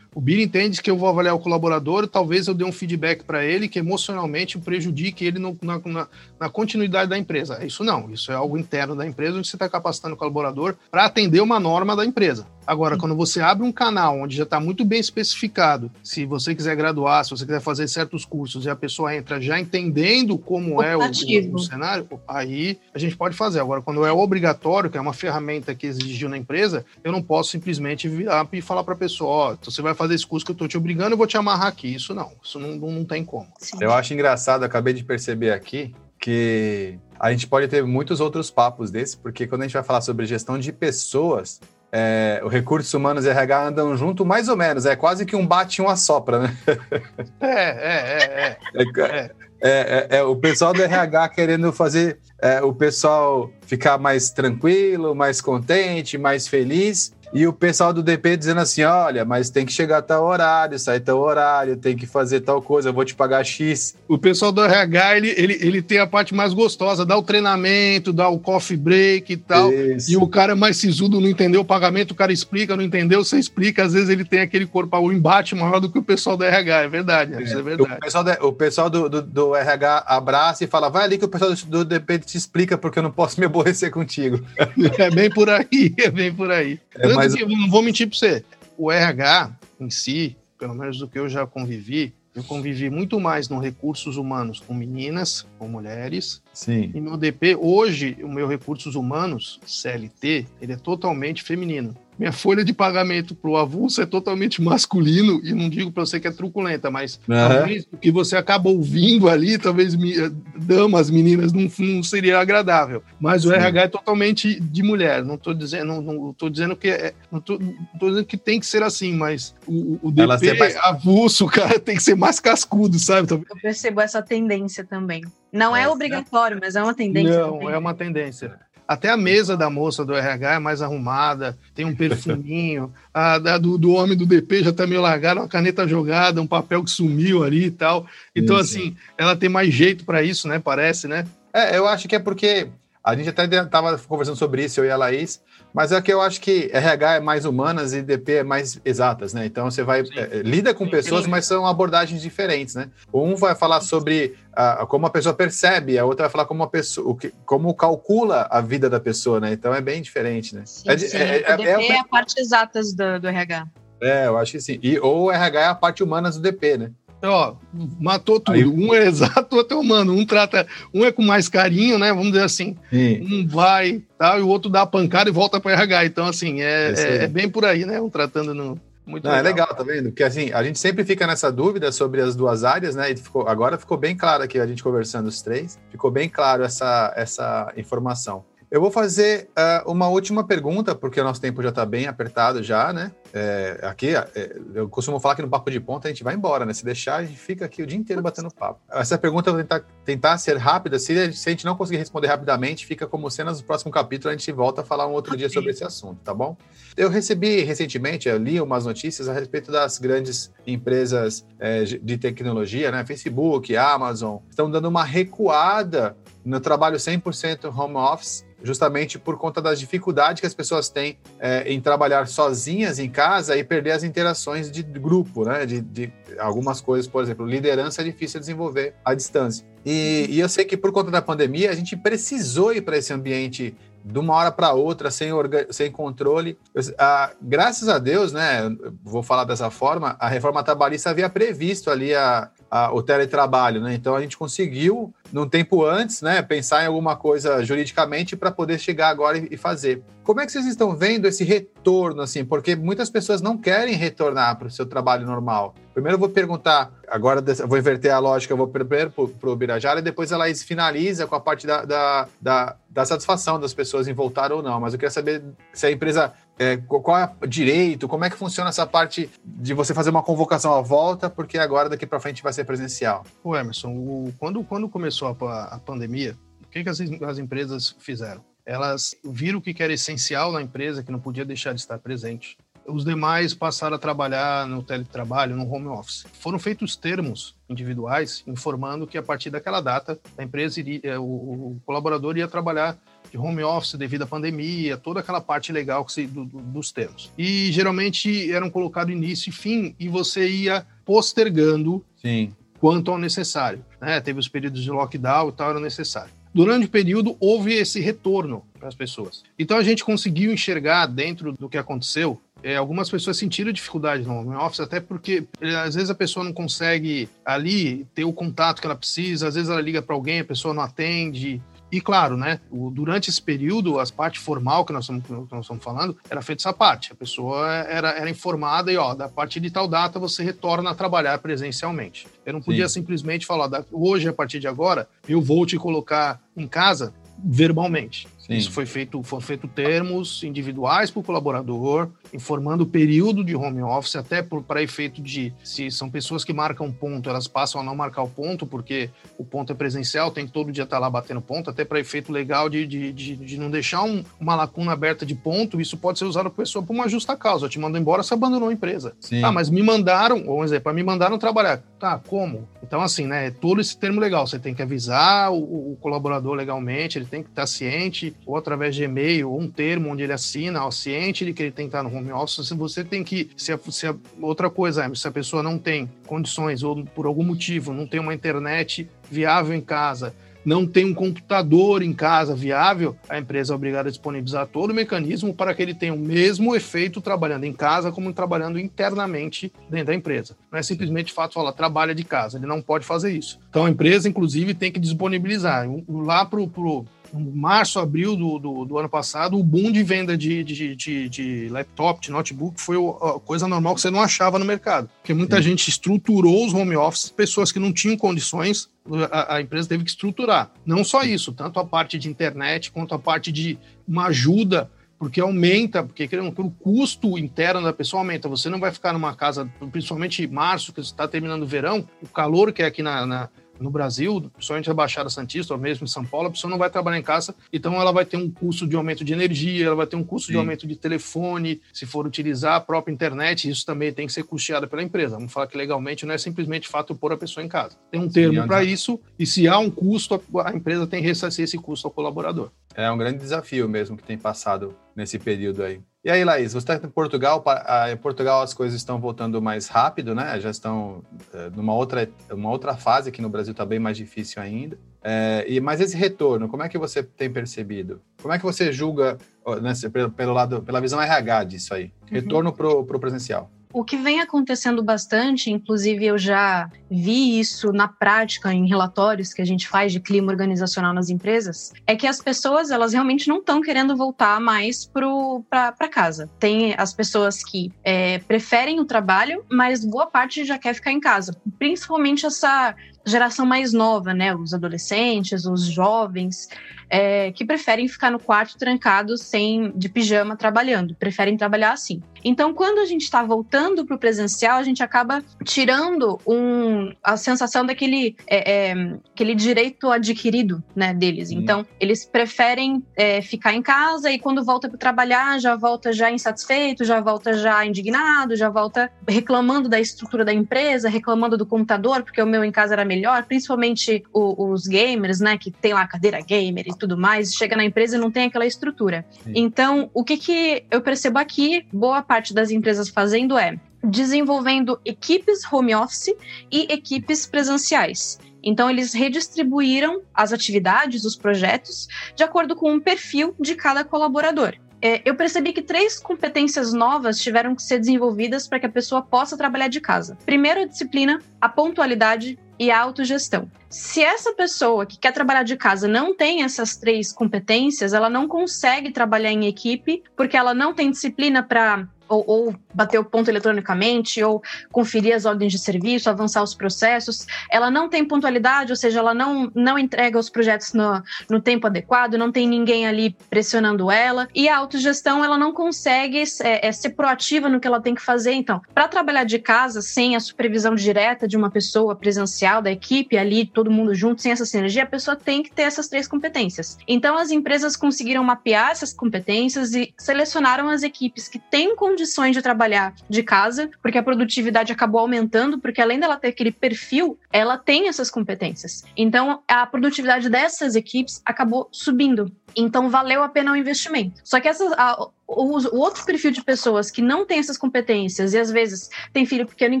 o 0.14 0.20
Bira 0.20 0.42
entende 0.42 0.80
que 0.80 0.90
eu 0.90 0.96
vou 0.96 1.08
avaliar 1.08 1.34
o 1.34 1.38
colaborador, 1.38 2.06
talvez 2.06 2.46
eu 2.46 2.54
dê 2.54 2.64
um 2.64 2.72
feedback 2.72 3.24
para 3.24 3.44
ele 3.44 3.68
que 3.68 3.78
emocionalmente 3.78 4.58
prejudique 4.58 5.24
ele 5.24 5.38
no, 5.38 5.56
na, 5.60 5.80
na, 5.84 6.08
na, 6.38 6.48
continuidade 6.48 7.10
da 7.10 7.18
empresa. 7.18 7.64
Isso 7.64 7.82
não, 7.82 8.10
isso 8.10 8.30
é 8.30 8.34
algo 8.34 8.56
interno 8.56 8.94
da 8.94 9.06
empresa, 9.06 9.38
onde 9.38 9.48
você 9.48 9.56
está 9.56 9.68
capacitando 9.68 10.14
o 10.14 10.16
colaborador 10.16 10.76
para 10.90 11.04
atender 11.04 11.40
uma 11.40 11.58
norma 11.58 11.96
da 11.96 12.04
empresa. 12.04 12.46
Agora, 12.66 12.96
quando 12.96 13.14
você 13.14 13.40
abre 13.40 13.66
um 13.66 13.72
canal 13.72 14.20
onde 14.20 14.36
já 14.36 14.44
está 14.44 14.58
muito 14.58 14.84
bem 14.84 14.98
especificado, 14.98 15.90
se 16.02 16.24
você 16.24 16.54
quiser 16.54 16.74
graduar, 16.74 17.24
se 17.24 17.30
você 17.30 17.44
quiser 17.44 17.60
fazer 17.60 17.86
certos 17.88 18.24
cursos 18.24 18.64
e 18.64 18.70
a 18.70 18.76
pessoa 18.76 19.14
entra 19.14 19.40
já 19.40 19.60
entendendo 19.60 20.38
como 20.38 20.82
é 20.82 20.96
o, 20.96 21.00
o, 21.00 21.54
o, 21.54 21.58
cenário, 21.58 22.08
aí 22.26 22.78
a 22.94 22.98
gente 22.98 23.16
pode 23.16 23.36
fazer. 23.36 23.60
Agora, 23.60 23.82
quando 23.82 24.06
é 24.06 24.12
obrigatório, 24.12 24.88
que 24.88 24.96
é 24.96 25.00
uma 25.00 25.12
ferramenta 25.12 25.74
que 25.74 25.86
exigiu 25.86 26.28
na 26.28 26.38
empresa, 26.38 26.84
eu 27.02 27.12
não 27.12 27.22
posso 27.22 27.50
simplesmente 27.50 28.08
virar 28.08 28.48
e 28.52 28.62
falar 28.62 28.82
para 28.82 28.94
a 28.94 28.98
pessoa: 28.98 29.30
ó, 29.30 29.52
oh, 29.52 29.70
você 29.70 29.82
vai 29.82 29.94
fazer 29.94 30.03
esse 30.12 30.26
curso 30.26 30.44
que 30.44 30.50
eu 30.50 30.54
estou 30.54 30.68
te 30.68 30.76
obrigando, 30.76 31.12
eu 31.12 31.18
vou 31.18 31.26
te 31.26 31.36
amarrar 31.36 31.68
aqui. 31.68 31.94
Isso 31.94 32.14
não, 32.14 32.32
isso 32.42 32.58
não, 32.58 32.76
não, 32.76 32.90
não 32.90 33.04
tem 33.04 33.24
como. 33.24 33.48
Sim. 33.58 33.78
Eu 33.80 33.92
acho 33.92 34.12
engraçado, 34.12 34.64
acabei 34.64 34.92
de 34.92 35.04
perceber 35.04 35.52
aqui 35.52 35.94
que 36.20 36.98
a 37.18 37.30
gente 37.30 37.46
pode 37.46 37.68
ter 37.68 37.84
muitos 37.84 38.20
outros 38.20 38.50
papos 38.50 38.90
desses, 38.90 39.14
porque 39.14 39.46
quando 39.46 39.62
a 39.62 39.64
gente 39.64 39.74
vai 39.74 39.82
falar 39.82 40.00
sobre 40.00 40.26
gestão 40.26 40.58
de 40.58 40.72
pessoas, 40.72 41.60
é, 41.92 42.40
o 42.42 42.48
recursos 42.48 42.92
humanos 42.92 43.24
e 43.24 43.28
RH 43.28 43.68
andam 43.68 43.96
junto 43.96 44.24
mais 44.26 44.48
ou 44.48 44.56
menos. 44.56 44.84
É 44.84 44.96
quase 44.96 45.24
que 45.24 45.36
um 45.36 45.46
bate 45.46 45.80
e 45.80 45.84
um 45.84 45.88
assopra, 45.88 46.40
né? 46.40 46.56
É, 47.40 47.46
é, 47.46 48.58
é. 48.74 48.90
É, 49.06 49.30
é, 49.62 50.08
é, 50.10 50.16
é 50.18 50.22
o 50.22 50.34
pessoal 50.34 50.72
do 50.72 50.82
RH 50.82 51.28
querendo 51.28 51.72
fazer 51.72 52.18
o 52.62 52.72
pessoal 52.72 53.50
ficar 53.62 53.96
mais 53.96 54.30
tranquilo, 54.30 55.14
mais 55.14 55.40
contente, 55.40 56.18
mais 56.18 56.48
feliz. 56.48 57.14
E 57.34 57.48
o 57.48 57.52
pessoal 57.52 57.92
do 57.92 58.00
DP 58.00 58.36
dizendo 58.36 58.60
assim: 58.60 58.84
olha, 58.84 59.24
mas 59.24 59.50
tem 59.50 59.66
que 59.66 59.72
chegar 59.72 59.98
a 59.98 60.02
tal 60.02 60.24
horário, 60.24 60.78
sair 60.78 61.00
tal 61.00 61.18
horário, 61.18 61.76
tem 61.76 61.96
que 61.96 62.06
fazer 62.06 62.40
tal 62.40 62.62
coisa, 62.62 62.90
eu 62.90 62.92
vou 62.92 63.04
te 63.04 63.12
pagar 63.12 63.44
X. 63.44 63.96
O 64.06 64.16
pessoal 64.16 64.52
do 64.52 64.62
RH, 64.62 65.16
ele, 65.16 65.34
ele, 65.36 65.58
ele 65.60 65.82
tem 65.82 65.98
a 65.98 66.06
parte 66.06 66.32
mais 66.32 66.54
gostosa, 66.54 67.04
dá 67.04 67.18
o 67.18 67.22
treinamento, 67.22 68.12
dá 68.12 68.28
o 68.28 68.38
coffee 68.38 68.76
break 68.76 69.32
e 69.32 69.36
tal. 69.36 69.72
Isso. 69.72 70.12
E 70.12 70.16
o 70.16 70.28
cara 70.28 70.54
mais 70.54 70.76
sisudo 70.76 71.20
não 71.20 71.28
entendeu 71.28 71.62
o 71.62 71.64
pagamento, 71.64 72.12
o 72.12 72.14
cara 72.14 72.32
explica, 72.32 72.76
não 72.76 72.84
entendeu, 72.84 73.24
você 73.24 73.36
explica, 73.36 73.82
às 73.82 73.92
vezes 73.92 74.08
ele 74.08 74.24
tem 74.24 74.40
aquele 74.40 74.66
corpo, 74.66 74.96
o 74.96 75.12
embate 75.12 75.56
maior 75.56 75.80
do 75.80 75.90
que 75.90 75.98
o 75.98 76.02
pessoal 76.02 76.36
do 76.36 76.44
RH, 76.44 76.82
é 76.82 76.88
verdade, 76.88 77.34
é, 77.34 77.42
isso 77.42 77.58
é 77.58 77.62
verdade. 77.62 77.94
O 77.94 78.00
pessoal, 78.00 78.24
do, 78.24 78.30
o 78.46 78.52
pessoal 78.52 78.90
do, 78.90 79.08
do, 79.08 79.22
do, 79.22 79.56
RH 79.56 80.04
abraça 80.06 80.62
e 80.62 80.68
fala: 80.68 80.88
vai 80.88 81.02
ali 81.02 81.18
que 81.18 81.24
o 81.24 81.28
pessoal 81.28 81.52
do, 81.52 81.66
do 81.66 81.84
DP 81.84 82.20
te 82.20 82.36
explica 82.36 82.78
porque 82.78 83.00
eu 83.00 83.02
não 83.02 83.10
posso 83.10 83.40
me 83.40 83.46
aborrecer 83.46 83.90
contigo. 83.90 84.40
É 84.98 85.10
bem 85.10 85.30
por 85.30 85.48
aí, 85.48 85.94
é 85.98 86.10
bem 86.10 86.32
por 86.32 86.50
aí. 86.50 86.78
É, 86.96 87.23
mas... 87.32 87.58
não 87.58 87.70
vou 87.70 87.82
mentir 87.82 88.08
para 88.08 88.18
você. 88.18 88.44
O 88.76 88.90
RH 88.90 89.56
em 89.80 89.90
si, 89.90 90.36
pelo 90.58 90.74
menos 90.74 90.98
do 90.98 91.08
que 91.08 91.18
eu 91.18 91.28
já 91.28 91.46
convivi, 91.46 92.12
eu 92.34 92.42
convivi 92.42 92.90
muito 92.90 93.20
mais 93.20 93.48
no 93.48 93.60
recursos 93.60 94.16
humanos 94.16 94.58
com 94.58 94.74
meninas, 94.74 95.46
com 95.56 95.68
mulheres. 95.68 96.42
Sim. 96.52 96.90
E 96.92 97.00
no 97.00 97.16
DP, 97.16 97.54
hoje, 97.54 98.16
o 98.22 98.28
meu 98.28 98.48
recursos 98.48 98.96
humanos, 98.96 99.60
CLT, 99.64 100.46
ele 100.60 100.72
é 100.72 100.76
totalmente 100.76 101.44
feminino 101.44 101.96
minha 102.18 102.32
folha 102.32 102.64
de 102.64 102.72
pagamento 102.72 103.34
para 103.34 103.50
o 103.50 103.56
avulso 103.56 104.00
é 104.00 104.06
totalmente 104.06 104.62
masculino, 104.62 105.40
e 105.44 105.52
não 105.52 105.68
digo 105.68 105.90
para 105.90 106.04
você 106.04 106.20
que 106.20 106.28
é 106.28 106.30
truculenta, 106.30 106.90
mas 106.90 107.20
uhum. 107.28 107.34
talvez 107.34 107.86
o 107.92 107.96
que 107.96 108.10
você 108.10 108.36
acaba 108.36 108.68
ouvindo 108.68 109.28
ali, 109.28 109.58
talvez 109.58 109.94
eh, 109.94 110.30
damas, 110.56 111.10
meninas, 111.10 111.52
não, 111.52 111.68
não 111.78 112.02
seria 112.02 112.38
agradável. 112.38 113.02
Mas 113.20 113.42
Sim. 113.42 113.48
o 113.48 113.52
RH 113.52 113.82
é 113.82 113.88
totalmente 113.88 114.60
de 114.60 114.82
mulher. 114.82 115.24
Não 115.24 115.34
estou 115.34 115.54
dizendo, 115.54 115.86
não, 115.86 116.02
não 116.02 116.32
tô 116.32 116.48
dizendo 116.48 116.76
que 116.76 116.88
é, 116.88 117.14
não 117.30 117.40
tô, 117.40 117.58
não 117.58 117.98
tô, 117.98 118.08
dizendo 118.08 118.26
que 118.26 118.36
tem 118.36 118.60
que 118.60 118.66
ser 118.66 118.82
assim, 118.82 119.12
mas 119.12 119.54
o, 119.66 119.98
o 120.02 120.10
DP 120.10 120.58
mais... 120.58 120.76
avulso, 120.76 121.46
cara, 121.48 121.78
tem 121.78 121.96
que 121.96 122.02
ser 122.02 122.14
mais 122.14 122.38
cascudo, 122.38 122.98
sabe? 122.98 123.32
Eu 123.32 123.44
percebo 123.60 124.00
essa 124.00 124.22
tendência 124.22 124.84
também. 124.84 125.22
Não 125.52 125.76
é, 125.76 125.82
é 125.82 125.88
obrigatório, 125.88 126.58
mas 126.60 126.76
é 126.76 126.82
uma 126.82 126.94
tendência. 126.94 127.40
Não, 127.40 127.58
também. 127.58 127.74
é 127.74 127.78
uma 127.78 127.94
tendência. 127.94 128.58
Até 128.86 129.08
a 129.08 129.16
mesa 129.16 129.56
da 129.56 129.70
moça 129.70 130.04
do 130.04 130.14
RH 130.14 130.54
é 130.54 130.58
mais 130.58 130.82
arrumada, 130.82 131.56
tem 131.74 131.84
um 131.84 131.94
perfuminho. 131.94 132.92
a, 133.12 133.34
a 133.34 133.58
do, 133.58 133.78
do, 133.78 133.92
homem 133.92 134.16
do 134.16 134.26
DP 134.26 134.62
já 134.62 134.72
tá 134.72 134.86
meio 134.86 135.00
largada, 135.00 135.40
uma 135.40 135.48
caneta 135.48 135.88
jogada, 135.88 136.42
um 136.42 136.46
papel 136.46 136.84
que 136.84 136.90
sumiu 136.90 137.42
ali 137.42 137.64
e 137.66 137.70
tal. 137.70 138.06
Então, 138.36 138.56
assim, 138.56 138.94
ela 139.16 139.34
tem 139.34 139.48
mais 139.48 139.72
jeito 139.72 140.04
para 140.04 140.22
isso, 140.22 140.46
né? 140.46 140.58
Parece, 140.58 141.08
né? 141.08 141.26
É, 141.52 141.78
eu 141.78 141.86
acho 141.86 142.06
que 142.06 142.16
é 142.16 142.18
porque 142.18 142.68
a 143.04 143.14
gente 143.14 143.28
até 143.28 143.44
estava 143.44 143.98
conversando 143.98 144.36
sobre 144.36 144.64
isso, 144.64 144.80
eu 144.80 144.86
e 144.86 144.90
a 144.90 144.96
Laís, 144.96 145.42
mas 145.74 145.92
é 145.92 146.00
que 146.00 146.10
eu 146.10 146.22
acho 146.22 146.40
que 146.40 146.70
RH 146.72 147.16
é 147.16 147.20
mais 147.20 147.44
humanas 147.44 147.92
e 147.92 148.00
DP 148.00 148.36
é 148.36 148.42
mais 148.42 148.80
exatas, 148.82 149.34
né? 149.34 149.44
Então 149.44 149.70
você 149.70 149.82
vai 149.82 150.00
é, 150.00 150.40
lida 150.42 150.72
com 150.72 150.88
pessoas, 150.88 151.26
mas 151.26 151.44
são 151.44 151.66
abordagens 151.66 152.22
diferentes, 152.22 152.74
né? 152.74 152.88
Um 153.12 153.36
vai 153.36 153.54
falar 153.54 153.82
sobre 153.82 154.34
uh, 154.52 154.86
como 154.86 155.04
a 155.04 155.10
pessoa 155.10 155.34
percebe, 155.34 155.98
a 155.98 156.04
outra 156.06 156.24
vai 156.24 156.32
falar 156.32 156.46
como 156.46 156.62
a 156.62 156.66
pessoa, 156.66 157.10
o 157.10 157.14
que, 157.14 157.30
como 157.44 157.74
calcula 157.74 158.48
a 158.50 158.62
vida 158.62 158.88
da 158.88 158.98
pessoa, 158.98 159.38
né? 159.38 159.52
Então 159.52 159.74
é 159.74 159.82
bem 159.82 160.00
diferente, 160.00 160.54
né? 160.54 160.62
Sim, 160.64 160.88
é, 160.88 160.96
sim. 160.96 161.16
É, 161.18 161.42
é, 161.42 161.54
o 161.54 161.56
DP 161.58 161.68
é, 161.68 161.88
é 161.88 162.00
a 162.00 162.04
parte 162.04 162.40
exatas 162.40 162.94
do, 162.94 163.20
do 163.20 163.28
RH. 163.28 163.66
É, 164.00 164.26
eu 164.26 164.38
acho 164.38 164.52
que 164.52 164.60
sim. 164.60 164.78
E, 164.82 164.98
ou 164.98 165.24
o 165.24 165.30
RH 165.30 165.60
é 165.60 165.66
a 165.66 165.74
parte 165.74 166.02
humanas 166.02 166.36
do 166.36 166.42
DP, 166.42 166.78
né? 166.78 166.90
Ó, 167.28 167.54
matou 168.00 168.40
tudo. 168.40 168.54
Aí... 168.54 168.64
Um 168.64 168.94
é 168.94 169.06
exato, 169.06 169.54
o 169.54 169.58
outro 169.58 169.76
é 169.76 169.80
humano. 169.80 170.12
Um 170.12 170.24
trata, 170.24 170.66
um 170.92 171.04
é 171.04 171.12
com 171.12 171.22
mais 171.22 171.48
carinho, 171.48 171.98
né? 171.98 172.08
Vamos 172.08 172.32
dizer 172.32 172.44
assim. 172.44 172.76
Sim. 172.90 173.20
Um 173.22 173.46
vai, 173.46 174.02
tá, 174.18 174.38
e 174.38 174.42
o 174.42 174.48
outro 174.48 174.70
dá 174.70 174.82
a 174.82 174.86
pancada 174.86 175.28
e 175.28 175.32
volta 175.32 175.60
para 175.60 175.72
RH. 175.72 176.06
Então, 176.06 176.26
assim, 176.26 176.60
é, 176.60 176.92
é, 176.96 177.16
é, 177.24 177.28
bem 177.28 177.48
por 177.48 177.64
aí, 177.64 177.84
né? 177.84 178.00
Um 178.00 178.10
tratando 178.10 178.54
no. 178.54 178.80
Muito 179.06 179.24
Não, 179.24 179.32
legal. 179.32 179.46
É 179.46 179.48
legal, 179.50 179.74
tá 179.74 179.82
vendo? 179.82 180.04
Porque 180.06 180.24
assim, 180.24 180.50
a 180.50 180.62
gente 180.62 180.78
sempre 180.78 181.04
fica 181.04 181.26
nessa 181.26 181.52
dúvida 181.52 181.92
sobre 181.92 182.22
as 182.22 182.34
duas 182.34 182.64
áreas, 182.64 182.94
né? 182.94 183.10
E 183.10 183.16
ficou, 183.16 183.46
agora 183.46 183.76
ficou 183.76 183.98
bem 183.98 184.16
claro 184.16 184.42
aqui, 184.42 184.58
a 184.58 184.66
gente 184.66 184.82
conversando 184.82 185.26
os 185.26 185.42
três, 185.42 185.78
ficou 185.90 186.10
bem 186.10 186.26
claro 186.26 186.62
essa, 186.62 187.12
essa 187.14 187.70
informação. 187.76 188.44
Eu 188.74 188.80
vou 188.80 188.90
fazer 188.90 189.48
uh, 189.56 189.88
uma 189.88 190.08
última 190.08 190.42
pergunta, 190.42 190.96
porque 190.96 191.20
o 191.20 191.22
nosso 191.22 191.40
tempo 191.40 191.62
já 191.62 191.68
está 191.68 191.86
bem 191.86 192.08
apertado 192.08 192.60
já, 192.60 192.92
né? 192.92 193.12
é, 193.36 193.80
aqui, 193.82 194.14
é, 194.14 194.56
eu 194.72 194.88
costumo 194.88 195.18
falar 195.18 195.34
que 195.34 195.42
no 195.42 195.48
Papo 195.48 195.68
de 195.68 195.80
Ponta 195.80 196.06
a 196.06 196.10
gente 196.10 196.22
vai 196.22 196.36
embora, 196.36 196.64
né? 196.64 196.72
Se 196.72 196.84
deixar, 196.84 197.16
a 197.16 197.24
gente 197.24 197.36
fica 197.36 197.64
aqui 197.64 197.82
o 197.82 197.86
dia 197.86 197.98
inteiro 197.98 198.22
batendo 198.22 198.48
papo. 198.48 198.78
Essa 198.88 199.18
pergunta 199.18 199.50
eu 199.50 199.54
vou 199.54 199.62
tentar, 199.62 199.84
tentar 200.04 200.38
ser 200.38 200.56
rápida. 200.56 201.00
Se, 201.00 201.32
se 201.32 201.48
a 201.48 201.50
gente 201.50 201.64
não 201.64 201.76
conseguir 201.76 201.98
responder 201.98 202.28
rapidamente, 202.28 202.86
fica 202.86 203.08
como 203.08 203.28
cenas 203.28 203.60
do 203.60 203.66
próximo 203.66 203.90
capítulo, 203.90 204.32
a 204.32 204.36
gente 204.36 204.52
volta 204.52 204.82
a 204.82 204.84
falar 204.84 205.08
um 205.08 205.10
outro 205.10 205.36
dia 205.36 205.48
sobre 205.48 205.72
esse 205.72 205.82
assunto, 205.82 206.20
tá 206.22 206.32
bom? 206.32 206.56
Eu 206.96 207.10
recebi 207.10 207.62
recentemente, 207.62 208.28
eu 208.28 208.38
li 208.38 208.60
umas 208.60 208.86
notícias 208.86 209.28
a 209.28 209.32
respeito 209.32 209.72
das 209.72 209.98
grandes 209.98 210.52
empresas 210.64 211.44
é, 211.58 211.82
de 211.82 212.16
tecnologia, 212.16 212.92
né? 212.92 213.04
Facebook, 213.04 213.76
Amazon, 213.76 214.36
estão 214.48 214.70
dando 214.70 214.86
uma 214.86 215.02
recuada 215.02 216.16
no 216.44 216.60
trabalho 216.60 216.98
100% 216.98 217.76
home 217.76 217.96
office 217.96 218.44
justamente 218.64 219.18
por 219.18 219.38
conta 219.38 219.62
das 219.62 219.78
dificuldades 219.78 220.40
que 220.40 220.46
as 220.46 220.54
pessoas 220.54 220.88
têm 220.88 221.18
é, 221.38 221.70
em 221.70 221.80
trabalhar 221.80 222.26
sozinhas 222.26 222.98
em 222.98 223.08
casa 223.08 223.56
e 223.56 223.62
perder 223.62 223.92
as 223.92 224.02
interações 224.02 224.70
de 224.70 224.82
grupo, 224.82 225.44
né? 225.44 225.66
De, 225.66 225.80
de 225.80 226.12
algumas 226.38 226.80
coisas, 226.80 227.06
por 227.06 227.22
exemplo, 227.22 227.46
liderança 227.46 228.00
é 228.00 228.04
difícil 228.04 228.40
desenvolver 228.40 228.94
à 229.04 229.14
distância. 229.14 229.64
E, 229.84 230.26
e 230.30 230.40
eu 230.40 230.48
sei 230.48 230.64
que 230.64 230.76
por 230.76 230.90
conta 230.90 231.10
da 231.10 231.20
pandemia 231.20 231.70
a 231.70 231.74
gente 231.74 231.94
precisou 231.96 232.72
ir 232.72 232.80
para 232.80 232.96
esse 232.96 233.12
ambiente 233.12 233.76
de 234.04 234.18
uma 234.18 234.34
hora 234.34 234.52
para 234.52 234.72
outra, 234.72 235.10
sem, 235.10 235.30
sem 235.70 235.90
controle. 235.90 236.58
Ah, 236.98 237.32
graças 237.40 237.88
a 237.88 237.98
Deus, 237.98 238.32
né, 238.32 238.60
vou 239.02 239.22
falar 239.22 239.44
dessa 239.44 239.70
forma, 239.70 240.14
a 240.18 240.28
reforma 240.28 240.62
trabalhista 240.62 241.08
havia 241.08 241.28
previsto 241.30 241.90
ali 241.90 242.14
a, 242.14 242.50
a, 242.70 242.92
o 242.92 243.02
teletrabalho, 243.02 243.80
né? 243.80 243.94
Então 243.94 244.14
a 244.14 244.20
gente 244.20 244.36
conseguiu, 244.36 245.12
num 245.32 245.48
tempo 245.48 245.84
antes, 245.84 246.22
né, 246.22 246.42
pensar 246.42 246.84
em 246.84 246.86
alguma 246.86 247.16
coisa 247.16 247.64
juridicamente 247.64 248.36
para 248.36 248.50
poder 248.50 248.78
chegar 248.78 249.08
agora 249.08 249.38
e, 249.38 249.48
e 249.50 249.56
fazer. 249.56 250.02
Como 250.24 250.40
é 250.40 250.46
que 250.46 250.52
vocês 250.52 250.66
estão 250.66 250.96
vendo 250.96 251.26
esse 251.26 251.44
retorno, 251.44 252.22
assim? 252.22 252.44
Porque 252.44 252.74
muitas 252.74 253.10
pessoas 253.10 253.42
não 253.42 253.58
querem 253.58 253.94
retornar 253.94 254.56
para 254.56 254.68
o 254.68 254.70
seu 254.70 254.86
trabalho 254.86 255.26
normal. 255.26 255.74
Primeiro 255.92 256.16
eu 256.16 256.18
vou 256.18 256.30
perguntar, 256.30 256.90
agora 257.06 257.42
vou 257.66 257.76
inverter 257.76 258.12
a 258.12 258.18
lógica, 258.18 258.52
eu 258.52 258.56
vou 258.56 258.66
primeiro 258.66 259.10
para 259.10 259.50
o 259.50 259.54
Birajara 259.54 260.00
e 260.00 260.02
depois 260.02 260.32
a 260.32 260.38
Laís 260.38 260.62
finaliza 260.62 261.26
com 261.26 261.34
a 261.34 261.40
parte 261.40 261.66
da, 261.66 261.84
da, 261.84 262.28
da, 262.40 262.76
da, 262.88 263.04
satisfação 263.04 263.60
das 263.60 263.74
pessoas 263.74 264.08
em 264.08 264.14
voltar 264.14 264.50
ou 264.50 264.62
não. 264.62 264.80
Mas 264.80 264.94
eu 264.94 264.98
queria 264.98 265.10
saber 265.10 265.44
se 265.72 265.86
a 265.86 265.90
empresa, 265.90 266.32
é, 266.58 266.76
qual 266.76 267.18
é 267.18 267.32
o 267.42 267.46
direito, 267.46 268.06
como 268.06 268.24
é 268.24 268.30
que 268.30 268.36
funciona 268.36 268.70
essa 268.70 268.86
parte 268.86 269.30
de 269.44 269.74
você 269.74 269.92
fazer 269.92 270.10
uma 270.10 270.22
convocação 270.22 270.74
à 270.74 270.80
volta, 270.80 271.28
porque 271.28 271.58
agora 271.58 271.88
daqui 271.88 272.06
para 272.06 272.20
frente 272.20 272.42
vai 272.42 272.52
ser 272.52 272.64
presencial. 272.64 273.24
O 273.42 273.56
Emerson, 273.56 273.90
o, 273.90 274.32
quando, 274.38 274.62
quando 274.64 274.88
começou 274.88 275.36
a, 275.48 275.64
a 275.64 275.78
pandemia, 275.78 276.36
o 276.64 276.68
que, 276.68 276.82
que 276.82 276.88
as, 276.88 277.00
as 277.00 277.38
empresas 277.38 277.96
fizeram? 277.98 278.44
Elas 278.66 279.14
viram 279.24 279.58
o 279.58 279.62
que 279.62 279.82
era 279.82 279.92
essencial 279.92 280.52
na 280.52 280.62
empresa, 280.62 281.02
que 281.02 281.12
não 281.12 281.20
podia 281.20 281.44
deixar 281.44 281.74
de 281.74 281.80
estar 281.80 281.98
presente 281.98 282.56
os 282.86 283.04
demais 283.04 283.54
passaram 283.54 283.96
a 283.96 283.98
trabalhar 283.98 284.66
no 284.66 284.82
teletrabalho, 284.82 285.56
no 285.56 285.70
home 285.70 285.88
office. 285.88 286.26
Foram 286.34 286.58
feitos 286.58 286.96
termos 286.96 287.56
individuais 287.68 288.42
informando 288.46 289.06
que 289.06 289.16
a 289.16 289.22
partir 289.22 289.50
daquela 289.50 289.80
data 289.80 290.18
a 290.36 290.42
empresa 290.42 290.80
iria, 290.80 291.20
o, 291.20 291.72
o 291.72 291.80
colaborador 291.84 292.36
ia 292.36 292.48
trabalhar 292.48 292.98
home 293.36 293.62
office 293.62 293.94
devido 293.94 294.22
à 294.22 294.26
pandemia, 294.26 294.96
toda 294.96 295.20
aquela 295.20 295.40
parte 295.40 295.72
legal 295.72 296.08
se, 296.08 296.26
do, 296.26 296.44
do, 296.44 296.60
dos 296.60 296.92
termos. 296.92 297.32
E 297.36 297.70
geralmente 297.72 298.50
eram 298.52 298.70
colocados 298.70 299.12
início 299.12 299.50
e 299.50 299.52
fim 299.52 299.94
e 299.98 300.08
você 300.08 300.48
ia 300.48 300.86
postergando 301.04 302.04
Sim. 302.16 302.52
quanto 302.78 303.10
ao 303.10 303.18
necessário. 303.18 303.84
Né? 304.00 304.20
Teve 304.20 304.38
os 304.38 304.48
períodos 304.48 304.82
de 304.82 304.90
lockdown 304.90 305.48
e 305.48 305.52
tal, 305.52 305.70
era 305.70 305.80
necessário. 305.80 306.32
Durante 306.54 306.86
o 306.86 306.88
período, 306.88 307.36
houve 307.40 307.74
esse 307.74 308.00
retorno 308.00 308.64
para 308.78 308.88
as 308.88 308.94
pessoas. 308.94 309.42
Então, 309.58 309.76
a 309.76 309.82
gente 309.82 310.04
conseguiu 310.04 310.52
enxergar 310.52 311.06
dentro 311.06 311.52
do 311.52 311.68
que 311.68 311.76
aconteceu 311.76 312.40
é, 312.64 312.76
algumas 312.76 313.10
pessoas 313.10 313.36
sentiram 313.36 313.70
dificuldade 313.70 314.24
no 314.24 314.38
home 314.38 314.56
office, 314.56 314.80
até 314.80 314.98
porque 314.98 315.44
é, 315.60 315.74
às 315.76 315.94
vezes 315.94 316.08
a 316.08 316.14
pessoa 316.14 316.42
não 316.42 316.52
consegue 316.52 317.28
ali 317.44 318.06
ter 318.14 318.24
o 318.24 318.32
contato 318.32 318.80
que 318.80 318.86
ela 318.86 318.96
precisa, 318.96 319.46
às 319.46 319.54
vezes 319.54 319.68
ela 319.68 319.82
liga 319.82 320.00
para 320.00 320.14
alguém, 320.14 320.40
a 320.40 320.44
pessoa 320.44 320.72
não 320.72 320.82
atende. 320.82 321.60
E 321.92 322.00
claro, 322.00 322.36
né, 322.36 322.60
durante 322.92 323.30
esse 323.30 323.40
período, 323.40 324.00
as 324.00 324.10
parte 324.10 324.38
formal 324.38 324.84
que 324.84 324.92
nós, 324.92 325.04
estamos, 325.04 325.24
que 325.24 325.54
nós 325.54 325.64
estamos 325.64 325.84
falando, 325.84 326.16
era 326.28 326.42
feita 326.42 326.62
essa 326.62 326.72
parte. 326.72 327.12
A 327.12 327.14
pessoa 327.14 327.72
era, 327.72 328.10
era 328.10 328.28
informada 328.28 328.92
e, 328.92 328.96
ó, 328.96 329.14
da 329.14 329.28
partir 329.28 329.60
de 329.60 329.70
tal 329.70 329.86
data 329.86 330.18
você 330.18 330.42
retorna 330.42 330.90
a 330.90 330.94
trabalhar 330.94 331.38
presencialmente. 331.38 332.26
Eu 332.44 332.54
não 332.54 332.60
podia 332.60 332.88
Sim. 332.88 333.00
simplesmente 333.00 333.46
falar, 333.46 333.84
hoje, 333.92 334.28
a 334.28 334.32
partir 334.32 334.58
de 334.58 334.66
agora, 334.66 335.08
eu 335.28 335.40
vou 335.40 335.64
te 335.66 335.76
colocar 335.76 336.40
em 336.56 336.66
casa 336.66 337.14
verbalmente. 337.38 338.26
Sim. 338.38 338.54
Isso 338.54 338.70
foi 338.70 338.86
feito, 338.86 339.22
foram 339.22 339.40
feitos 339.40 339.70
termos 339.74 340.42
individuais 340.42 341.10
para 341.10 341.20
o 341.20 341.22
colaborador, 341.22 342.10
informando 342.34 342.82
o 342.82 342.86
período 342.86 343.44
de 343.44 343.54
home 343.54 343.82
office, 343.82 344.16
até 344.16 344.42
para 344.42 344.82
efeito 344.82 345.22
de 345.22 345.52
se 345.62 345.90
são 345.90 346.10
pessoas 346.10 346.44
que 346.44 346.52
marcam 346.52 346.90
ponto, 346.90 347.30
elas 347.30 347.46
passam 347.46 347.80
a 347.80 347.84
não 347.84 347.94
marcar 347.94 348.22
o 348.22 348.28
ponto, 348.28 348.66
porque 348.66 349.08
o 349.38 349.44
ponto 349.44 349.72
é 349.72 349.74
presencial, 349.74 350.32
tem 350.32 350.44
que 350.44 350.52
todo 350.52 350.72
dia 350.72 350.82
estar 350.82 350.96
tá 350.96 351.00
lá 351.00 351.08
batendo 351.08 351.40
ponto, 351.40 351.70
até 351.70 351.84
para 351.84 352.00
efeito 352.00 352.32
legal 352.32 352.68
de, 352.68 352.86
de, 352.86 353.12
de, 353.12 353.36
de 353.36 353.56
não 353.58 353.70
deixar 353.70 354.02
um, 354.02 354.24
uma 354.40 354.56
lacuna 354.56 354.92
aberta 354.92 355.24
de 355.24 355.34
ponto, 355.34 355.80
isso 355.80 355.96
pode 355.96 356.18
ser 356.18 356.24
usado 356.24 356.50
por 356.50 356.64
pessoa 356.64 356.84
por 356.84 356.92
uma 356.92 357.08
justa 357.08 357.36
causa. 357.36 357.66
Eu 357.66 357.70
te 357.70 357.78
mando 357.78 357.96
embora, 357.96 358.22
você 358.22 358.34
abandonou 358.34 358.68
a 358.68 358.72
empresa. 358.72 359.14
Sim. 359.20 359.42
Ah, 359.44 359.52
mas 359.52 359.70
me 359.70 359.82
mandaram, 359.82 360.44
vamos 360.44 360.64
dizer, 360.64 360.80
para 360.80 360.92
me 360.92 361.02
mandaram 361.02 361.38
trabalhar. 361.38 361.82
Tá, 362.00 362.18
como? 362.18 362.68
Então, 362.82 363.00
assim, 363.00 363.26
né, 363.26 363.50
todo 363.50 363.80
esse 363.80 363.96
termo 363.96 364.20
legal, 364.20 364.46
você 364.46 364.58
tem 364.58 364.74
que 364.74 364.82
avisar 364.82 365.52
o, 365.52 365.92
o 365.92 365.96
colaborador 366.00 366.54
legalmente, 366.54 367.16
ele 367.16 367.26
tem 367.26 367.42
que 367.42 367.48
estar 367.48 367.66
ciente, 367.66 368.34
ou 368.44 368.56
através 368.56 368.94
de 368.94 369.04
e-mail, 369.04 369.50
ou 369.50 369.60
um 369.60 369.70
termo 369.70 370.10
onde 370.10 370.22
ele 370.22 370.32
assina, 370.32 370.80
ao 370.80 370.92
ciente 370.92 371.44
de 371.44 371.52
que 371.52 371.62
ele 371.62 371.72
tem 371.72 371.86
que 371.86 371.96
estar 371.96 372.02
no 372.02 372.14
home 372.14 372.23
office, 372.32 372.66
se 372.66 372.74
você 372.74 373.04
tem 373.04 373.22
que, 373.22 373.50
se, 373.56 373.72
a, 373.72 373.78
se 373.90 374.06
a, 374.06 374.14
outra 374.40 374.70
coisa, 374.70 375.12
se 375.14 375.26
a 375.26 375.30
pessoa 375.30 375.62
não 375.62 375.78
tem 375.78 376.10
condições 376.26 376.82
ou 376.82 377.04
por 377.04 377.26
algum 377.26 377.44
motivo 377.44 377.92
não 377.92 378.06
tem 378.06 378.20
uma 378.20 378.34
internet 378.34 379.08
viável 379.30 379.74
em 379.74 379.80
casa, 379.80 380.34
não 380.64 380.86
tem 380.86 381.04
um 381.04 381.14
computador 381.14 382.02
em 382.02 382.12
casa 382.12 382.54
viável, 382.54 383.14
a 383.28 383.38
empresa 383.38 383.74
é 383.74 383.76
obrigada 383.76 384.08
a 384.08 384.10
disponibilizar 384.10 384.66
todo 384.66 384.90
o 384.90 384.94
mecanismo 384.94 385.52
para 385.52 385.74
que 385.74 385.82
ele 385.82 385.94
tenha 385.94 386.14
o 386.14 386.18
mesmo 386.18 386.74
efeito 386.74 387.20
trabalhando 387.20 387.64
em 387.64 387.72
casa 387.72 388.10
como 388.10 388.32
trabalhando 388.32 388.78
internamente 388.78 389.70
dentro 389.90 390.06
da 390.06 390.14
empresa. 390.14 390.56
Não 390.72 390.78
é 390.78 390.82
simplesmente 390.82 391.32
fato 391.32 391.54
falar 391.54 391.72
trabalha 391.72 392.14
de 392.14 392.24
casa, 392.24 392.56
ele 392.56 392.66
não 392.66 392.80
pode 392.80 393.04
fazer 393.04 393.32
isso. 393.32 393.58
Então 393.68 393.84
a 393.84 393.90
empresa, 393.90 394.28
inclusive, 394.28 394.72
tem 394.72 394.90
que 394.90 394.98
disponibilizar. 394.98 395.86
Lá 396.08 396.44
para 396.46 396.60
o 396.60 397.04
março, 397.40 397.98
abril 397.98 398.36
do, 398.36 398.58
do, 398.58 398.84
do, 398.84 398.98
ano 398.98 399.08
passado, 399.08 399.58
o 399.58 399.62
boom 399.62 399.90
de 399.90 400.02
venda 400.02 400.36
de, 400.36 400.62
de, 400.62 400.96
de, 400.96 401.28
de 401.28 401.68
laptop, 401.68 402.20
de 402.20 402.30
notebook, 402.30 402.80
foi 402.80 402.96
a 402.96 403.40
coisa 403.40 403.66
normal 403.66 403.94
que 403.94 404.00
você 404.00 404.10
não 404.10 404.20
achava 404.20 404.58
no 404.58 404.64
mercado. 404.64 405.08
Porque 405.20 405.34
muita 405.34 405.56
Sim. 405.56 405.62
gente 405.62 405.88
estruturou 405.88 406.66
os 406.66 406.74
home 406.74 406.96
office, 406.96 407.30
pessoas 407.30 407.72
que 407.72 407.78
não 407.78 407.92
tinham 407.92 408.16
condições, 408.16 408.88
a, 409.30 409.56
a, 409.56 409.60
empresa 409.60 409.88
teve 409.88 410.04
que 410.04 410.10
estruturar. 410.10 410.70
Não 410.86 411.04
só 411.04 411.22
isso, 411.22 411.52
tanto 411.52 411.78
a 411.78 411.84
parte 411.84 412.18
de 412.18 412.28
internet 412.28 412.90
quanto 412.90 413.14
a 413.14 413.18
parte 413.18 413.52
de 413.52 413.78
uma 414.06 414.26
ajuda 414.26 414.90
porque 415.18 415.40
aumenta, 415.40 416.02
porque 416.02 416.28
o 416.58 416.70
custo 416.70 417.38
interno 417.38 417.82
da 417.82 417.92
pessoa 417.92 418.20
aumenta. 418.20 418.48
Você 418.48 418.68
não 418.68 418.78
vai 418.78 418.92
ficar 418.92 419.12
numa 419.12 419.34
casa, 419.34 419.70
principalmente 419.90 420.42
em 420.42 420.46
março, 420.46 420.92
que 420.92 421.00
está 421.00 421.26
terminando 421.26 421.62
o 421.62 421.66
verão, 421.66 422.06
o 422.22 422.28
calor 422.28 422.72
que 422.72 422.82
é 422.82 422.86
aqui 422.86 423.02
na, 423.02 423.24
na 423.24 423.48
no 423.78 423.90
Brasil, 423.90 424.50
principalmente 424.52 424.90
a 424.90 424.94
Baixada 424.94 425.28
Santista, 425.28 425.74
ou 425.74 425.80
mesmo 425.80 426.04
em 426.04 426.08
São 426.08 426.24
Paulo, 426.24 426.48
a 426.48 426.50
pessoa 426.50 426.70
não 426.70 426.78
vai 426.78 426.90
trabalhar 426.90 427.18
em 427.18 427.22
casa, 427.22 427.54
então 427.72 428.00
ela 428.00 428.12
vai 428.12 428.24
ter 428.24 428.36
um 428.36 428.50
custo 428.50 428.86
de 428.86 428.96
aumento 428.96 429.24
de 429.24 429.32
energia, 429.32 429.86
ela 429.86 429.96
vai 429.96 430.06
ter 430.06 430.16
um 430.16 430.24
custo 430.24 430.46
Sim. 430.46 430.52
de 430.52 430.58
aumento 430.58 430.86
de 430.86 430.96
telefone, 430.96 431.80
se 431.92 432.06
for 432.06 432.26
utilizar 432.26 432.74
a 432.76 432.80
própria 432.80 433.12
internet, 433.12 433.68
isso 433.68 433.84
também 433.84 434.12
tem 434.12 434.26
que 434.26 434.32
ser 434.32 434.44
custeado 434.44 434.88
pela 434.88 435.02
empresa. 435.02 435.36
Vamos 435.36 435.52
falar 435.52 435.66
que 435.66 435.76
legalmente 435.76 436.24
não 436.24 436.34
é 436.34 436.38
simplesmente 436.38 436.88
fato 436.88 437.14
pôr 437.14 437.32
a 437.32 437.36
pessoa 437.36 437.64
em 437.64 437.68
casa. 437.68 437.96
Tem 438.10 438.20
um 438.20 438.28
termo 438.28 438.66
para 438.66 438.84
isso, 438.84 439.20
e 439.38 439.46
se 439.46 439.68
há 439.68 439.78
um 439.78 439.90
custo, 439.90 440.42
a 440.64 440.72
empresa 440.72 441.06
tem 441.06 441.20
que 441.20 441.26
ressarcir 441.26 441.64
esse 441.64 441.78
custo 441.78 442.06
ao 442.06 442.12
colaborador. 442.12 442.70
É 442.94 443.10
um 443.10 443.18
grande 443.18 443.38
desafio 443.38 443.88
mesmo 443.88 444.16
que 444.16 444.22
tem 444.22 444.38
passado 444.38 444.94
nesse 445.16 445.38
período 445.38 445.82
aí. 445.82 446.00
E 446.24 446.30
aí, 446.30 446.42
Laís, 446.42 446.72
você 446.72 446.78
está 446.78 446.94
em 446.94 447.10
Portugal, 447.10 447.62
em 448.10 448.16
Portugal 448.16 448.62
as 448.62 448.72
coisas 448.72 448.96
estão 448.96 449.20
voltando 449.20 449.60
mais 449.60 449.88
rápido, 449.88 450.34
né? 450.34 450.58
Já 450.58 450.70
estão 450.70 451.22
é, 451.52 451.68
numa 451.68 451.92
outra, 451.94 452.26
uma 452.50 452.70
outra 452.70 452.96
fase, 452.96 453.30
que 453.30 453.42
no 453.42 453.50
Brasil 453.50 453.72
está 453.72 453.84
bem 453.84 453.98
mais 453.98 454.16
difícil 454.16 454.62
ainda. 454.62 454.96
É, 455.22 455.66
e, 455.68 455.78
mas 455.82 456.00
esse 456.00 456.16
retorno, 456.16 456.66
como 456.66 456.82
é 456.82 456.88
que 456.88 456.96
você 456.96 457.22
tem 457.22 457.52
percebido? 457.52 458.22
Como 458.40 458.54
é 458.54 458.58
que 458.58 458.64
você 458.64 458.90
julga, 458.90 459.36
né, 459.82 459.92
pelo, 460.34 460.54
lado, 460.54 460.80
pela 460.80 460.98
visão 460.98 461.20
RH 461.20 461.64
disso 461.64 461.92
aí? 461.92 462.04
Uhum. 462.04 462.28
Retorno 462.30 462.72
para 462.72 462.88
o 462.88 463.20
presencial. 463.20 463.70
O 463.94 464.02
que 464.02 464.16
vem 464.16 464.40
acontecendo 464.40 465.04
bastante, 465.04 465.70
inclusive 465.70 466.26
eu 466.26 466.36
já 466.36 466.90
vi 467.08 467.60
isso 467.60 467.92
na 467.92 468.08
prática 468.08 468.74
em 468.74 468.88
relatórios 468.88 469.54
que 469.54 469.62
a 469.62 469.64
gente 469.64 469.86
faz 469.86 470.10
de 470.10 470.18
clima 470.18 470.50
organizacional 470.50 471.14
nas 471.14 471.30
empresas, 471.30 471.92
é 472.04 472.16
que 472.16 472.26
as 472.26 472.40
pessoas 472.40 472.90
elas 472.90 473.12
realmente 473.12 473.46
não 473.46 473.58
estão 473.58 473.80
querendo 473.80 474.16
voltar 474.16 474.60
mais 474.60 475.08
para 475.08 476.08
casa. 476.10 476.50
Tem 476.58 476.92
as 476.98 477.14
pessoas 477.14 477.62
que 477.62 477.92
é, 478.02 478.40
preferem 478.40 478.98
o 478.98 479.04
trabalho, 479.04 479.64
mas 479.70 480.04
boa 480.04 480.26
parte 480.26 480.64
já 480.64 480.76
quer 480.76 480.92
ficar 480.94 481.12
em 481.12 481.20
casa. 481.20 481.56
Principalmente 481.78 482.44
essa 482.44 482.96
geração 483.24 483.64
mais 483.64 483.92
nova, 483.92 484.34
né? 484.34 484.54
Os 484.54 484.74
adolescentes, 484.74 485.64
os 485.64 485.84
jovens. 485.84 486.68
É, 487.14 487.52
que 487.52 487.64
preferem 487.64 488.08
ficar 488.08 488.28
no 488.28 488.40
quarto 488.40 488.76
trancado 488.76 489.38
sem 489.38 489.92
de 489.94 490.08
pijama 490.08 490.56
trabalhando, 490.56 491.14
preferem 491.14 491.56
trabalhar 491.56 491.92
assim. 491.92 492.20
Então, 492.44 492.74
quando 492.74 492.98
a 492.98 493.06
gente 493.06 493.22
está 493.22 493.42
voltando 493.42 494.04
para 494.04 494.16
o 494.16 494.18
presencial, 494.18 494.78
a 494.78 494.82
gente 494.82 495.02
acaba 495.02 495.42
tirando 495.64 496.38
um, 496.44 497.14
a 497.22 497.36
sensação 497.36 497.86
daquele 497.86 498.36
é, 498.46 498.90
é, 498.90 499.16
aquele 499.32 499.54
direito 499.54 500.10
adquirido 500.10 500.82
né, 500.94 501.14
deles. 501.14 501.50
Hum. 501.50 501.60
Então, 501.60 501.86
eles 502.00 502.24
preferem 502.24 503.02
é, 503.16 503.40
ficar 503.40 503.72
em 503.72 503.80
casa 503.80 504.30
e 504.30 504.38
quando 504.38 504.64
volta 504.64 504.88
para 504.88 504.98
trabalhar, 504.98 505.58
já 505.60 505.76
volta 505.76 506.12
já 506.12 506.30
insatisfeito, 506.30 507.04
já 507.04 507.20
volta 507.20 507.54
já 507.54 507.86
indignado, 507.86 508.56
já 508.56 508.68
volta 508.68 509.10
reclamando 509.26 509.88
da 509.88 510.00
estrutura 510.00 510.44
da 510.44 510.52
empresa, 510.52 511.08
reclamando 511.08 511.56
do 511.56 511.64
computador, 511.64 512.24
porque 512.24 512.42
o 512.42 512.46
meu 512.46 512.64
em 512.64 512.72
casa 512.72 512.94
era 512.94 513.04
melhor, 513.04 513.44
principalmente 513.44 514.24
o, 514.32 514.70
os 514.70 514.86
gamers, 514.86 515.38
né, 515.38 515.56
que 515.56 515.70
tem 515.70 515.94
lá 515.94 516.06
cadeira 516.06 516.40
gamer 516.40 516.86
e 516.88 516.98
tudo 516.98 517.03
mais, 517.16 517.54
chega 517.54 517.76
na 517.76 517.84
empresa 517.84 518.16
e 518.16 518.20
não 518.20 518.30
tem 518.30 518.46
aquela 518.46 518.66
estrutura. 518.66 519.24
Sim. 519.44 519.52
Então, 519.54 520.10
o 520.14 520.24
que, 520.24 520.36
que 520.36 520.84
eu 520.90 521.00
percebo 521.00 521.38
aqui, 521.38 521.86
boa 521.92 522.22
parte 522.22 522.54
das 522.54 522.70
empresas 522.70 523.08
fazendo 523.08 523.58
é 523.58 523.78
desenvolvendo 524.02 525.00
equipes 525.04 525.60
home 525.70 525.94
office 525.94 526.34
e 526.70 526.92
equipes 526.92 527.46
presenciais. 527.46 528.38
Então, 528.62 528.88
eles 528.88 529.12
redistribuíram 529.12 530.22
as 530.32 530.52
atividades, 530.52 531.24
os 531.24 531.36
projetos, 531.36 532.08
de 532.34 532.42
acordo 532.42 532.74
com 532.74 532.92
um 532.92 533.00
perfil 533.00 533.54
de 533.60 533.74
cada 533.74 534.02
colaborador. 534.04 534.74
É, 535.02 535.20
eu 535.22 535.34
percebi 535.34 535.74
que 535.74 535.82
três 535.82 536.18
competências 536.18 536.94
novas 536.94 537.38
tiveram 537.38 537.74
que 537.74 537.82
ser 537.82 537.98
desenvolvidas 537.98 538.66
para 538.66 538.80
que 538.80 538.86
a 538.86 538.90
pessoa 538.90 539.20
possa 539.20 539.54
trabalhar 539.54 539.88
de 539.88 540.00
casa. 540.00 540.38
Primeiro, 540.46 540.80
a 540.80 540.86
disciplina, 540.86 541.42
a 541.60 541.68
pontualidade 541.68 542.58
e 542.78 542.90
autogestão. 542.90 543.70
Se 543.88 544.22
essa 544.22 544.52
pessoa 544.52 545.06
que 545.06 545.18
quer 545.18 545.32
trabalhar 545.32 545.62
de 545.62 545.76
casa 545.76 546.08
não 546.08 546.36
tem 546.36 546.62
essas 546.62 546.96
três 546.96 547.32
competências, 547.32 548.12
ela 548.12 548.28
não 548.28 548.48
consegue 548.48 549.12
trabalhar 549.12 549.52
em 549.52 549.66
equipe, 549.66 550.22
porque 550.36 550.56
ela 550.56 550.74
não 550.74 550.92
tem 550.92 551.10
disciplina 551.10 551.62
para 551.62 552.08
ou, 552.28 552.44
ou, 552.46 552.74
bater 552.92 553.18
o 553.18 553.24
ponto 553.24 553.48
eletronicamente, 553.48 554.42
ou 554.42 554.62
conferir 554.90 555.34
as 555.34 555.44
ordens 555.44 555.72
de 555.72 555.78
serviço, 555.78 556.30
avançar 556.30 556.62
os 556.62 556.74
processos. 556.74 557.46
Ela 557.70 557.90
não 557.90 558.08
tem 558.08 558.24
pontualidade, 558.24 558.92
ou 558.92 558.96
seja, 558.96 559.18
ela 559.18 559.34
não, 559.34 559.70
não 559.74 559.98
entrega 559.98 560.38
os 560.38 560.48
projetos 560.48 560.92
no, 560.92 561.22
no 561.48 561.60
tempo 561.60 561.86
adequado, 561.86 562.34
não 562.34 562.50
tem 562.50 562.66
ninguém 562.68 563.06
ali 563.06 563.36
pressionando 563.50 564.10
ela. 564.10 564.48
E 564.54 564.68
a 564.68 564.76
autogestão, 564.76 565.44
ela 565.44 565.58
não 565.58 565.72
consegue 565.72 566.42
é, 566.62 566.88
é, 566.88 566.92
ser 566.92 567.10
proativa 567.10 567.68
no 567.68 567.80
que 567.80 567.86
ela 567.86 568.00
tem 568.00 568.14
que 568.14 568.22
fazer. 568.22 568.52
Então, 568.52 568.80
para 568.92 569.08
trabalhar 569.08 569.44
de 569.44 569.58
casa, 569.58 570.00
sem 570.00 570.36
a 570.36 570.40
supervisão 570.40 570.94
direta 570.94 571.46
de 571.46 571.56
uma 571.56 571.70
pessoa 571.70 572.14
presencial, 572.14 572.82
da 572.82 572.90
equipe 572.90 573.36
ali, 573.36 573.66
todo 573.66 573.90
mundo 573.90 574.14
junto, 574.14 574.42
sem 574.42 574.52
essa 574.52 574.64
sinergia, 574.64 575.02
a 575.02 575.06
pessoa 575.06 575.36
tem 575.36 575.62
que 575.62 575.70
ter 575.70 575.82
essas 575.82 576.08
três 576.08 576.26
competências. 576.28 576.98
Então, 577.06 577.36
as 577.36 577.50
empresas 577.50 577.96
conseguiram 577.96 578.42
mapear 578.44 578.90
essas 578.90 579.12
competências 579.12 579.94
e 579.94 580.12
selecionaram 580.16 580.88
as 580.88 581.02
equipes 581.02 581.48
que 581.48 581.58
têm 581.58 581.94
condições 582.14 582.54
de 582.54 582.62
trabalhar 582.62 583.12
de 583.28 583.42
casa, 583.42 583.90
porque 584.00 584.16
a 584.16 584.22
produtividade 584.22 584.92
acabou 584.92 585.20
aumentando, 585.20 585.80
porque 585.80 586.00
além 586.00 586.20
dela 586.20 586.36
ter 586.36 586.48
aquele 586.48 586.70
perfil, 586.70 587.36
ela 587.52 587.76
tem 587.76 588.06
essas 588.06 588.30
competências. 588.30 589.04
Então, 589.16 589.62
a 589.66 589.84
produtividade 589.84 590.48
dessas 590.48 590.94
equipes 590.94 591.42
acabou 591.44 591.88
subindo. 591.90 592.52
Então, 592.76 593.10
valeu 593.10 593.42
a 593.42 593.48
pena 593.48 593.72
o 593.72 593.76
investimento. 593.76 594.40
Só 594.44 594.60
que 594.60 594.68
essas, 594.68 594.92
a, 594.92 595.28
o, 595.56 595.78
o, 595.78 595.98
outro 595.98 596.24
perfil 596.24 596.50
de 596.50 596.62
pessoas 596.62 597.10
que 597.10 597.22
não 597.22 597.46
tem 597.46 597.58
essas 597.58 597.78
competências 597.78 598.54
e 598.54 598.58
às 598.58 598.70
vezes 598.70 599.08
tem 599.32 599.46
filho 599.46 599.66
pequeno 599.66 599.94
em 599.94 600.00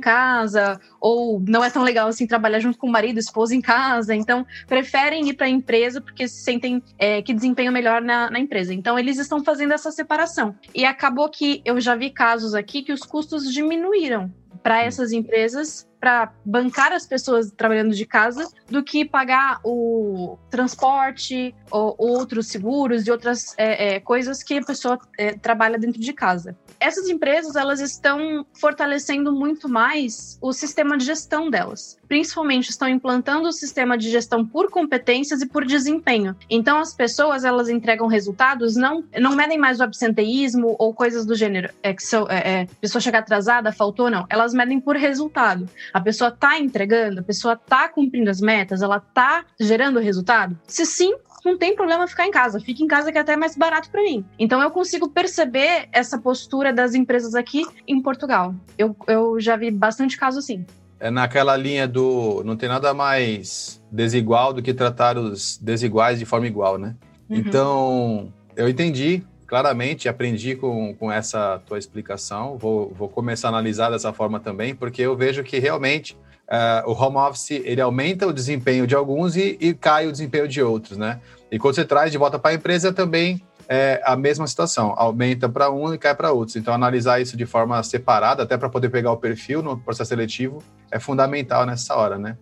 casa 0.00 0.80
ou 1.00 1.42
não 1.46 1.64
é 1.64 1.70
tão 1.70 1.82
legal 1.82 2.08
assim 2.08 2.26
trabalhar 2.26 2.60
junto 2.60 2.78
com 2.78 2.86
o 2.86 2.92
marido, 2.92 3.18
esposa 3.18 3.54
em 3.54 3.60
casa, 3.60 4.14
então 4.14 4.46
preferem 4.66 5.28
ir 5.28 5.34
para 5.34 5.46
a 5.46 5.50
empresa 5.50 6.00
porque 6.00 6.26
se 6.28 6.42
sentem 6.42 6.82
é, 6.98 7.22
que 7.22 7.34
desempenham 7.34 7.72
melhor 7.72 8.00
na, 8.02 8.30
na, 8.30 8.38
empresa. 8.38 8.72
Então, 8.72 8.98
eles 8.98 9.18
estão 9.18 9.42
fazendo 9.42 9.72
essa 9.72 9.90
separação. 9.90 10.54
E 10.74 10.84
acabou 10.84 11.28
que 11.28 11.62
eu 11.64 11.80
já 11.80 11.94
vi 11.94 12.10
casos 12.10 12.54
aqui 12.54 12.82
que 12.82 12.92
os 12.92 13.00
custos 13.00 13.52
diminuíram 13.52 14.32
para 14.62 14.82
essas 14.82 15.12
empresas 15.12 15.86
para 16.04 16.34
bancar 16.44 16.92
as 16.92 17.06
pessoas 17.06 17.50
trabalhando 17.50 17.94
de 17.94 18.04
casa 18.04 18.46
do 18.68 18.82
que 18.82 19.06
pagar 19.06 19.58
o 19.64 20.36
transporte 20.50 21.54
ou 21.70 21.94
outros 21.96 22.48
seguros 22.48 23.06
e 23.06 23.10
outras 23.10 23.54
é, 23.56 23.94
é, 23.94 24.00
coisas 24.00 24.42
que 24.42 24.58
a 24.58 24.62
pessoa 24.62 24.98
é, 25.18 25.32
trabalha 25.32 25.78
dentro 25.78 25.98
de 25.98 26.12
casa. 26.12 26.54
Essas 26.78 27.08
empresas 27.08 27.56
elas 27.56 27.80
estão 27.80 28.44
fortalecendo 28.52 29.32
muito 29.32 29.66
mais 29.66 30.38
o 30.42 30.52
sistema 30.52 30.98
de 30.98 31.06
gestão 31.06 31.48
delas. 31.48 31.96
Principalmente 32.06 32.68
estão 32.68 32.86
implantando 32.86 33.48
o 33.48 33.52
sistema 33.52 33.96
de 33.96 34.10
gestão 34.10 34.44
por 34.46 34.70
competências 34.70 35.40
e 35.40 35.46
por 35.46 35.64
desempenho. 35.64 36.36
Então 36.50 36.78
as 36.80 36.92
pessoas 36.92 37.44
elas 37.44 37.70
entregam 37.70 38.06
resultados 38.06 38.76
não 38.76 39.02
não 39.18 39.34
medem 39.34 39.56
mais 39.56 39.80
o 39.80 39.84
absenteísmo 39.84 40.76
ou 40.78 40.92
coisas 40.92 41.24
do 41.24 41.34
gênero 41.34 41.72
é 41.82 41.94
que 41.94 42.02
são, 42.02 42.26
é, 42.28 42.62
é, 42.62 42.68
pessoa 42.78 43.00
chegar 43.00 43.20
atrasada 43.20 43.72
faltou 43.72 44.10
não. 44.10 44.26
Elas 44.28 44.52
medem 44.52 44.78
por 44.78 44.96
resultado. 44.96 45.66
A 45.94 46.00
pessoa 46.00 46.28
está 46.28 46.58
entregando, 46.58 47.20
a 47.20 47.22
pessoa 47.22 47.54
está 47.54 47.88
cumprindo 47.88 48.28
as 48.28 48.40
metas, 48.40 48.82
ela 48.82 48.96
está 48.96 49.44
gerando 49.60 50.00
resultado? 50.00 50.58
Se 50.66 50.84
sim, 50.84 51.14
não 51.44 51.56
tem 51.56 51.76
problema 51.76 52.08
ficar 52.08 52.26
em 52.26 52.32
casa. 52.32 52.58
Fica 52.58 52.82
em 52.82 52.88
casa 52.88 53.12
que 53.12 53.18
é 53.18 53.20
até 53.20 53.36
mais 53.36 53.56
barato 53.56 53.88
para 53.90 54.02
mim. 54.02 54.24
Então 54.36 54.60
eu 54.60 54.72
consigo 54.72 55.08
perceber 55.08 55.88
essa 55.92 56.18
postura 56.18 56.72
das 56.72 56.96
empresas 56.96 57.36
aqui 57.36 57.64
em 57.86 58.02
Portugal. 58.02 58.52
Eu, 58.76 58.96
eu 59.06 59.38
já 59.38 59.54
vi 59.54 59.70
bastante 59.70 60.16
caso 60.16 60.40
assim. 60.40 60.66
É 60.98 61.12
naquela 61.12 61.56
linha 61.56 61.86
do 61.86 62.42
não 62.44 62.56
tem 62.56 62.68
nada 62.68 62.92
mais 62.92 63.80
desigual 63.88 64.52
do 64.52 64.60
que 64.60 64.74
tratar 64.74 65.16
os 65.16 65.58
desiguais 65.58 66.18
de 66.18 66.24
forma 66.24 66.48
igual, 66.48 66.76
né? 66.76 66.96
Uhum. 67.30 67.36
Então, 67.36 68.32
eu 68.56 68.68
entendi 68.68 69.22
claramente, 69.54 70.08
aprendi 70.08 70.56
com, 70.56 70.92
com 70.96 71.12
essa 71.12 71.62
tua 71.64 71.78
explicação. 71.78 72.58
Vou, 72.58 72.92
vou 72.92 73.08
começar 73.08 73.46
a 73.46 73.50
analisar 73.50 73.88
dessa 73.88 74.12
forma 74.12 74.40
também, 74.40 74.74
porque 74.74 75.00
eu 75.00 75.16
vejo 75.16 75.44
que 75.44 75.60
realmente 75.60 76.18
uh, 76.50 76.90
o 76.90 76.92
home 76.92 77.18
office 77.18 77.52
ele 77.52 77.80
aumenta 77.80 78.26
o 78.26 78.32
desempenho 78.32 78.84
de 78.84 78.96
alguns 78.96 79.36
e, 79.36 79.56
e 79.60 79.72
cai 79.72 80.08
o 80.08 80.10
desempenho 80.10 80.48
de 80.48 80.60
outros, 80.60 80.98
né? 80.98 81.20
E 81.52 81.58
quando 81.60 81.76
você 81.76 81.84
traz 81.84 82.10
de 82.10 82.18
volta 82.18 82.36
para 82.36 82.50
a 82.50 82.54
empresa, 82.54 82.92
também 82.92 83.40
é 83.68 84.02
a 84.04 84.16
mesma 84.16 84.44
situação, 84.48 84.92
aumenta 84.96 85.48
para 85.48 85.70
um 85.70 85.94
e 85.94 85.98
cai 85.98 86.16
para 86.16 86.32
outros. 86.32 86.56
Então, 86.56 86.74
analisar 86.74 87.20
isso 87.20 87.36
de 87.36 87.46
forma 87.46 87.80
separada, 87.84 88.42
até 88.42 88.58
para 88.58 88.68
poder 88.68 88.88
pegar 88.88 89.12
o 89.12 89.16
perfil 89.16 89.62
no 89.62 89.78
processo 89.78 90.08
seletivo, 90.08 90.64
é 90.90 90.98
fundamental 90.98 91.64
nessa 91.64 91.94
hora, 91.94 92.18
né? 92.18 92.36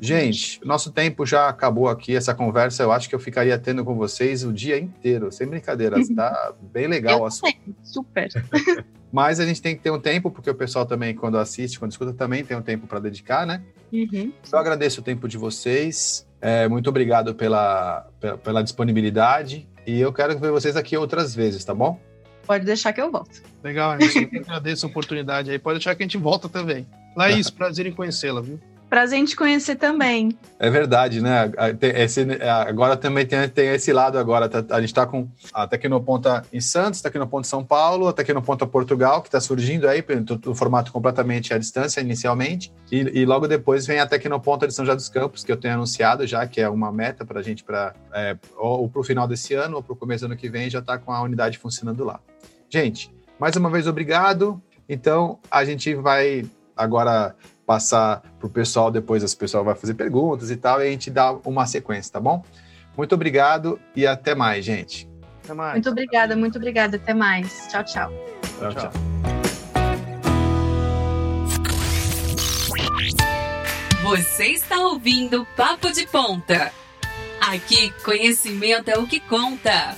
Gente, 0.00 0.60
nosso 0.64 0.92
tempo 0.92 1.24
já 1.24 1.48
acabou 1.48 1.88
aqui. 1.88 2.14
Essa 2.14 2.34
conversa 2.34 2.82
eu 2.82 2.92
acho 2.92 3.08
que 3.08 3.14
eu 3.14 3.20
ficaria 3.20 3.58
tendo 3.58 3.84
com 3.84 3.94
vocês 3.94 4.44
o 4.44 4.52
dia 4.52 4.78
inteiro, 4.78 5.30
sem 5.32 5.46
brincadeira. 5.46 5.96
Tá 6.14 6.52
bem 6.72 6.86
legal. 6.86 7.24
Eu 7.24 7.30
super. 7.82 8.28
Mas 9.10 9.40
a 9.40 9.46
gente 9.46 9.62
tem 9.62 9.74
que 9.74 9.82
ter 9.82 9.90
um 9.90 9.98
tempo, 9.98 10.30
porque 10.30 10.50
o 10.50 10.54
pessoal 10.54 10.84
também, 10.84 11.14
quando 11.14 11.38
assiste, 11.38 11.78
quando 11.78 11.92
escuta, 11.92 12.12
também 12.12 12.44
tem 12.44 12.56
um 12.56 12.62
tempo 12.62 12.86
para 12.86 12.98
dedicar, 12.98 13.46
né? 13.46 13.62
Uhum. 13.90 14.32
Eu 14.52 14.58
agradeço 14.58 15.00
o 15.00 15.04
tempo 15.04 15.26
de 15.26 15.38
vocês. 15.38 16.26
É, 16.40 16.68
muito 16.68 16.90
obrigado 16.90 17.34
pela, 17.34 18.06
pela, 18.20 18.38
pela 18.38 18.62
disponibilidade. 18.62 19.66
E 19.86 19.98
eu 19.98 20.12
quero 20.12 20.38
ver 20.38 20.50
vocês 20.50 20.76
aqui 20.76 20.96
outras 20.96 21.34
vezes, 21.34 21.64
tá 21.64 21.74
bom? 21.74 21.98
Pode 22.46 22.64
deixar 22.64 22.92
que 22.92 23.00
eu 23.00 23.10
volto. 23.10 23.42
Legal, 23.62 23.96
eu 23.98 24.40
agradeço 24.40 24.86
a 24.86 24.88
oportunidade 24.88 25.50
aí. 25.50 25.58
Pode 25.58 25.78
deixar 25.78 25.94
que 25.94 26.02
a 26.02 26.06
gente 26.06 26.18
volta 26.18 26.48
também. 26.48 26.86
Laís, 27.16 27.48
prazer 27.50 27.86
em 27.86 27.92
conhecê-la, 27.92 28.40
viu? 28.40 28.60
Prazer 28.88 29.18
em 29.18 29.24
te 29.24 29.36
conhecer 29.36 29.76
também. 29.76 30.36
É 30.58 30.70
verdade, 30.70 31.20
né? 31.20 31.50
Esse, 31.94 32.26
agora 32.66 32.96
também 32.96 33.26
tem, 33.26 33.46
tem 33.48 33.68
esse 33.68 33.92
lado 33.92 34.18
agora. 34.18 34.48
Tá, 34.48 34.64
a 34.74 34.80
gente 34.80 34.88
está 34.88 35.06
com 35.06 35.28
a 35.52 35.66
Tecnoponta 35.66 36.42
em 36.50 36.60
Santos, 36.60 37.02
Tecnoponta 37.02 37.46
em 37.46 37.50
São 37.50 37.62
Paulo, 37.62 38.08
a 38.08 38.12
Tecnoponta 38.14 38.66
Portugal, 38.66 39.20
que 39.20 39.28
está 39.28 39.40
surgindo 39.40 39.86
aí, 39.86 40.02
no 40.44 40.54
formato 40.54 40.90
completamente 40.90 41.52
à 41.52 41.58
distância 41.58 42.00
inicialmente. 42.00 42.72
E, 42.90 43.20
e, 43.20 43.26
logo 43.26 43.46
depois 43.46 43.86
vem 43.86 44.00
a 44.00 44.06
Tecnoponta 44.06 44.66
de 44.66 44.72
São 44.72 44.86
José 44.86 44.96
dos 44.96 45.08
Campos, 45.10 45.44
que 45.44 45.52
eu 45.52 45.56
tenho 45.58 45.74
anunciado 45.74 46.26
já, 46.26 46.46
que 46.46 46.60
é 46.60 46.68
uma 46.68 46.90
meta 46.90 47.26
para 47.26 47.40
a 47.40 47.42
gente, 47.42 47.62
pra, 47.62 47.94
é, 48.14 48.36
ou 48.56 48.88
para 48.88 49.00
o 49.00 49.04
final 49.04 49.28
desse 49.28 49.52
ano, 49.52 49.76
ou 49.76 49.82
para 49.82 49.92
o 49.92 49.96
começo 49.96 50.26
do 50.26 50.32
ano 50.32 50.40
que 50.40 50.48
vem, 50.48 50.70
já 50.70 50.78
está 50.78 50.96
com 50.96 51.12
a 51.12 51.20
unidade 51.20 51.58
funcionando 51.58 52.04
lá. 52.04 52.20
Gente, 52.70 53.10
mais 53.38 53.54
uma 53.54 53.68
vez, 53.68 53.86
obrigado. 53.86 54.62
Então, 54.88 55.38
a 55.50 55.62
gente 55.64 55.94
vai 55.94 56.46
agora 56.74 57.34
passar 57.68 58.22
para 58.38 58.46
o 58.46 58.50
pessoal, 58.50 58.90
depois 58.90 59.22
o 59.22 59.36
pessoal 59.36 59.62
vai 59.62 59.74
fazer 59.74 59.92
perguntas 59.92 60.50
e 60.50 60.56
tal, 60.56 60.80
e 60.80 60.86
a 60.86 60.90
gente 60.90 61.10
dá 61.10 61.32
uma 61.44 61.66
sequência, 61.66 62.10
tá 62.10 62.18
bom? 62.18 62.42
Muito 62.96 63.14
obrigado 63.14 63.78
e 63.94 64.06
até 64.06 64.34
mais, 64.34 64.64
gente. 64.64 65.06
Até 65.44 65.52
mais. 65.52 65.74
Muito 65.74 65.90
obrigada, 65.90 66.34
muito 66.34 66.56
obrigada. 66.56 66.96
Até 66.96 67.12
mais. 67.12 67.68
Tchau, 67.68 67.84
tchau. 67.84 68.10
Tchau, 68.58 68.74
tchau. 68.74 68.90
Você 74.02 74.46
está 74.46 74.78
ouvindo 74.86 75.46
Papo 75.54 75.92
de 75.92 76.06
Ponta. 76.06 76.72
Aqui, 77.38 77.90
conhecimento 78.02 78.88
é 78.88 78.96
o 78.98 79.06
que 79.06 79.20
conta. 79.20 79.94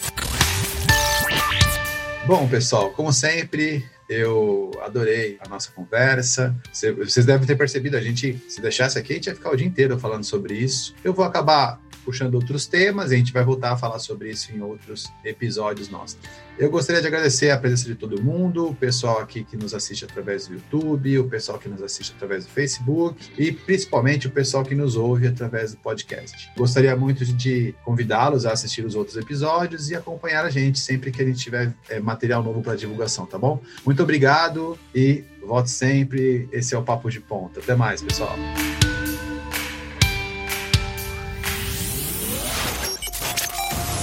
Bom, 2.27 2.49
pessoal, 2.49 2.91
como 2.91 3.13
sempre, 3.13 3.89
eu 4.11 4.73
adorei 4.83 5.39
a 5.41 5.49
nossa 5.49 5.71
conversa. 5.71 6.53
Vocês 6.73 7.25
devem 7.25 7.47
ter 7.47 7.55
percebido, 7.55 7.97
a 7.97 8.01
gente, 8.01 8.43
se 8.49 8.61
deixasse 8.61 8.99
aqui, 8.99 9.13
a 9.13 9.17
gente 9.17 9.27
ia 9.29 9.35
ficar 9.37 9.51
o 9.51 9.57
dia 9.57 9.67
inteiro 9.67 9.97
falando 10.01 10.25
sobre 10.25 10.55
isso. 10.55 10.93
Eu 11.05 11.15
vou 11.15 11.25
acabar 11.25 11.81
puxando 12.05 12.35
outros 12.35 12.67
temas, 12.67 13.11
e 13.11 13.15
a 13.15 13.19
gente 13.19 13.33
vai 13.33 13.45
voltar 13.45 13.73
a 13.73 13.77
falar 13.77 13.99
sobre 13.99 14.31
isso 14.31 14.53
em 14.55 14.61
outros 14.61 15.13
episódios 15.25 15.89
nossos. 15.89 16.19
Eu 16.59 16.71
gostaria 16.71 17.01
de 17.01 17.07
agradecer 17.07 17.51
a 17.51 17.57
presença 17.57 17.87
de 17.87 17.95
todo 17.95 18.23
mundo, 18.23 18.69
o 18.69 18.75
pessoal 18.75 19.19
aqui 19.21 19.45
que 19.45 19.57
nos 19.57 19.73
assiste 19.73 20.05
através 20.05 20.47
do 20.47 20.55
YouTube, 20.55 21.19
o 21.19 21.25
pessoal 21.29 21.59
que 21.59 21.69
nos 21.69 21.83
assiste 21.83 22.13
através 22.15 22.45
do 22.45 22.51
Facebook 22.51 23.31
e 23.39 23.51
principalmente 23.51 24.27
o 24.27 24.31
pessoal 24.31 24.63
que 24.63 24.75
nos 24.75 24.95
ouve 24.95 25.27
através 25.27 25.73
do 25.73 25.79
podcast. 25.79 26.51
Gostaria 26.57 26.95
muito 26.95 27.25
de 27.25 27.75
convidá-los 27.83 28.45
a 28.45 28.53
assistir 28.53 28.85
os 28.85 28.95
outros 28.95 29.17
episódios 29.17 29.91
e 29.91 29.95
acompanhar 29.95 30.45
a 30.45 30.51
gente 30.51 30.79
sempre 30.79 31.11
que 31.11 31.23
a 31.23 31.25
gente 31.25 31.39
tiver 31.39 31.73
é, 31.89 31.99
material 31.99 32.43
novo 32.43 32.61
para 32.61 32.75
divulgação, 32.75 33.25
tá 33.25 33.39
bom? 33.39 33.63
Muito 33.85 34.03
obrigado 34.03 34.79
e 34.95 35.25
volte 35.43 35.71
sempre. 35.71 36.49
Esse 36.53 36.75
é 36.75 36.79
o 36.79 36.83
Papo 36.83 37.11
de 37.11 37.21
Ponta. 37.21 37.61
Até 37.61 37.75
mais, 37.75 38.03
pessoal. 38.03 38.37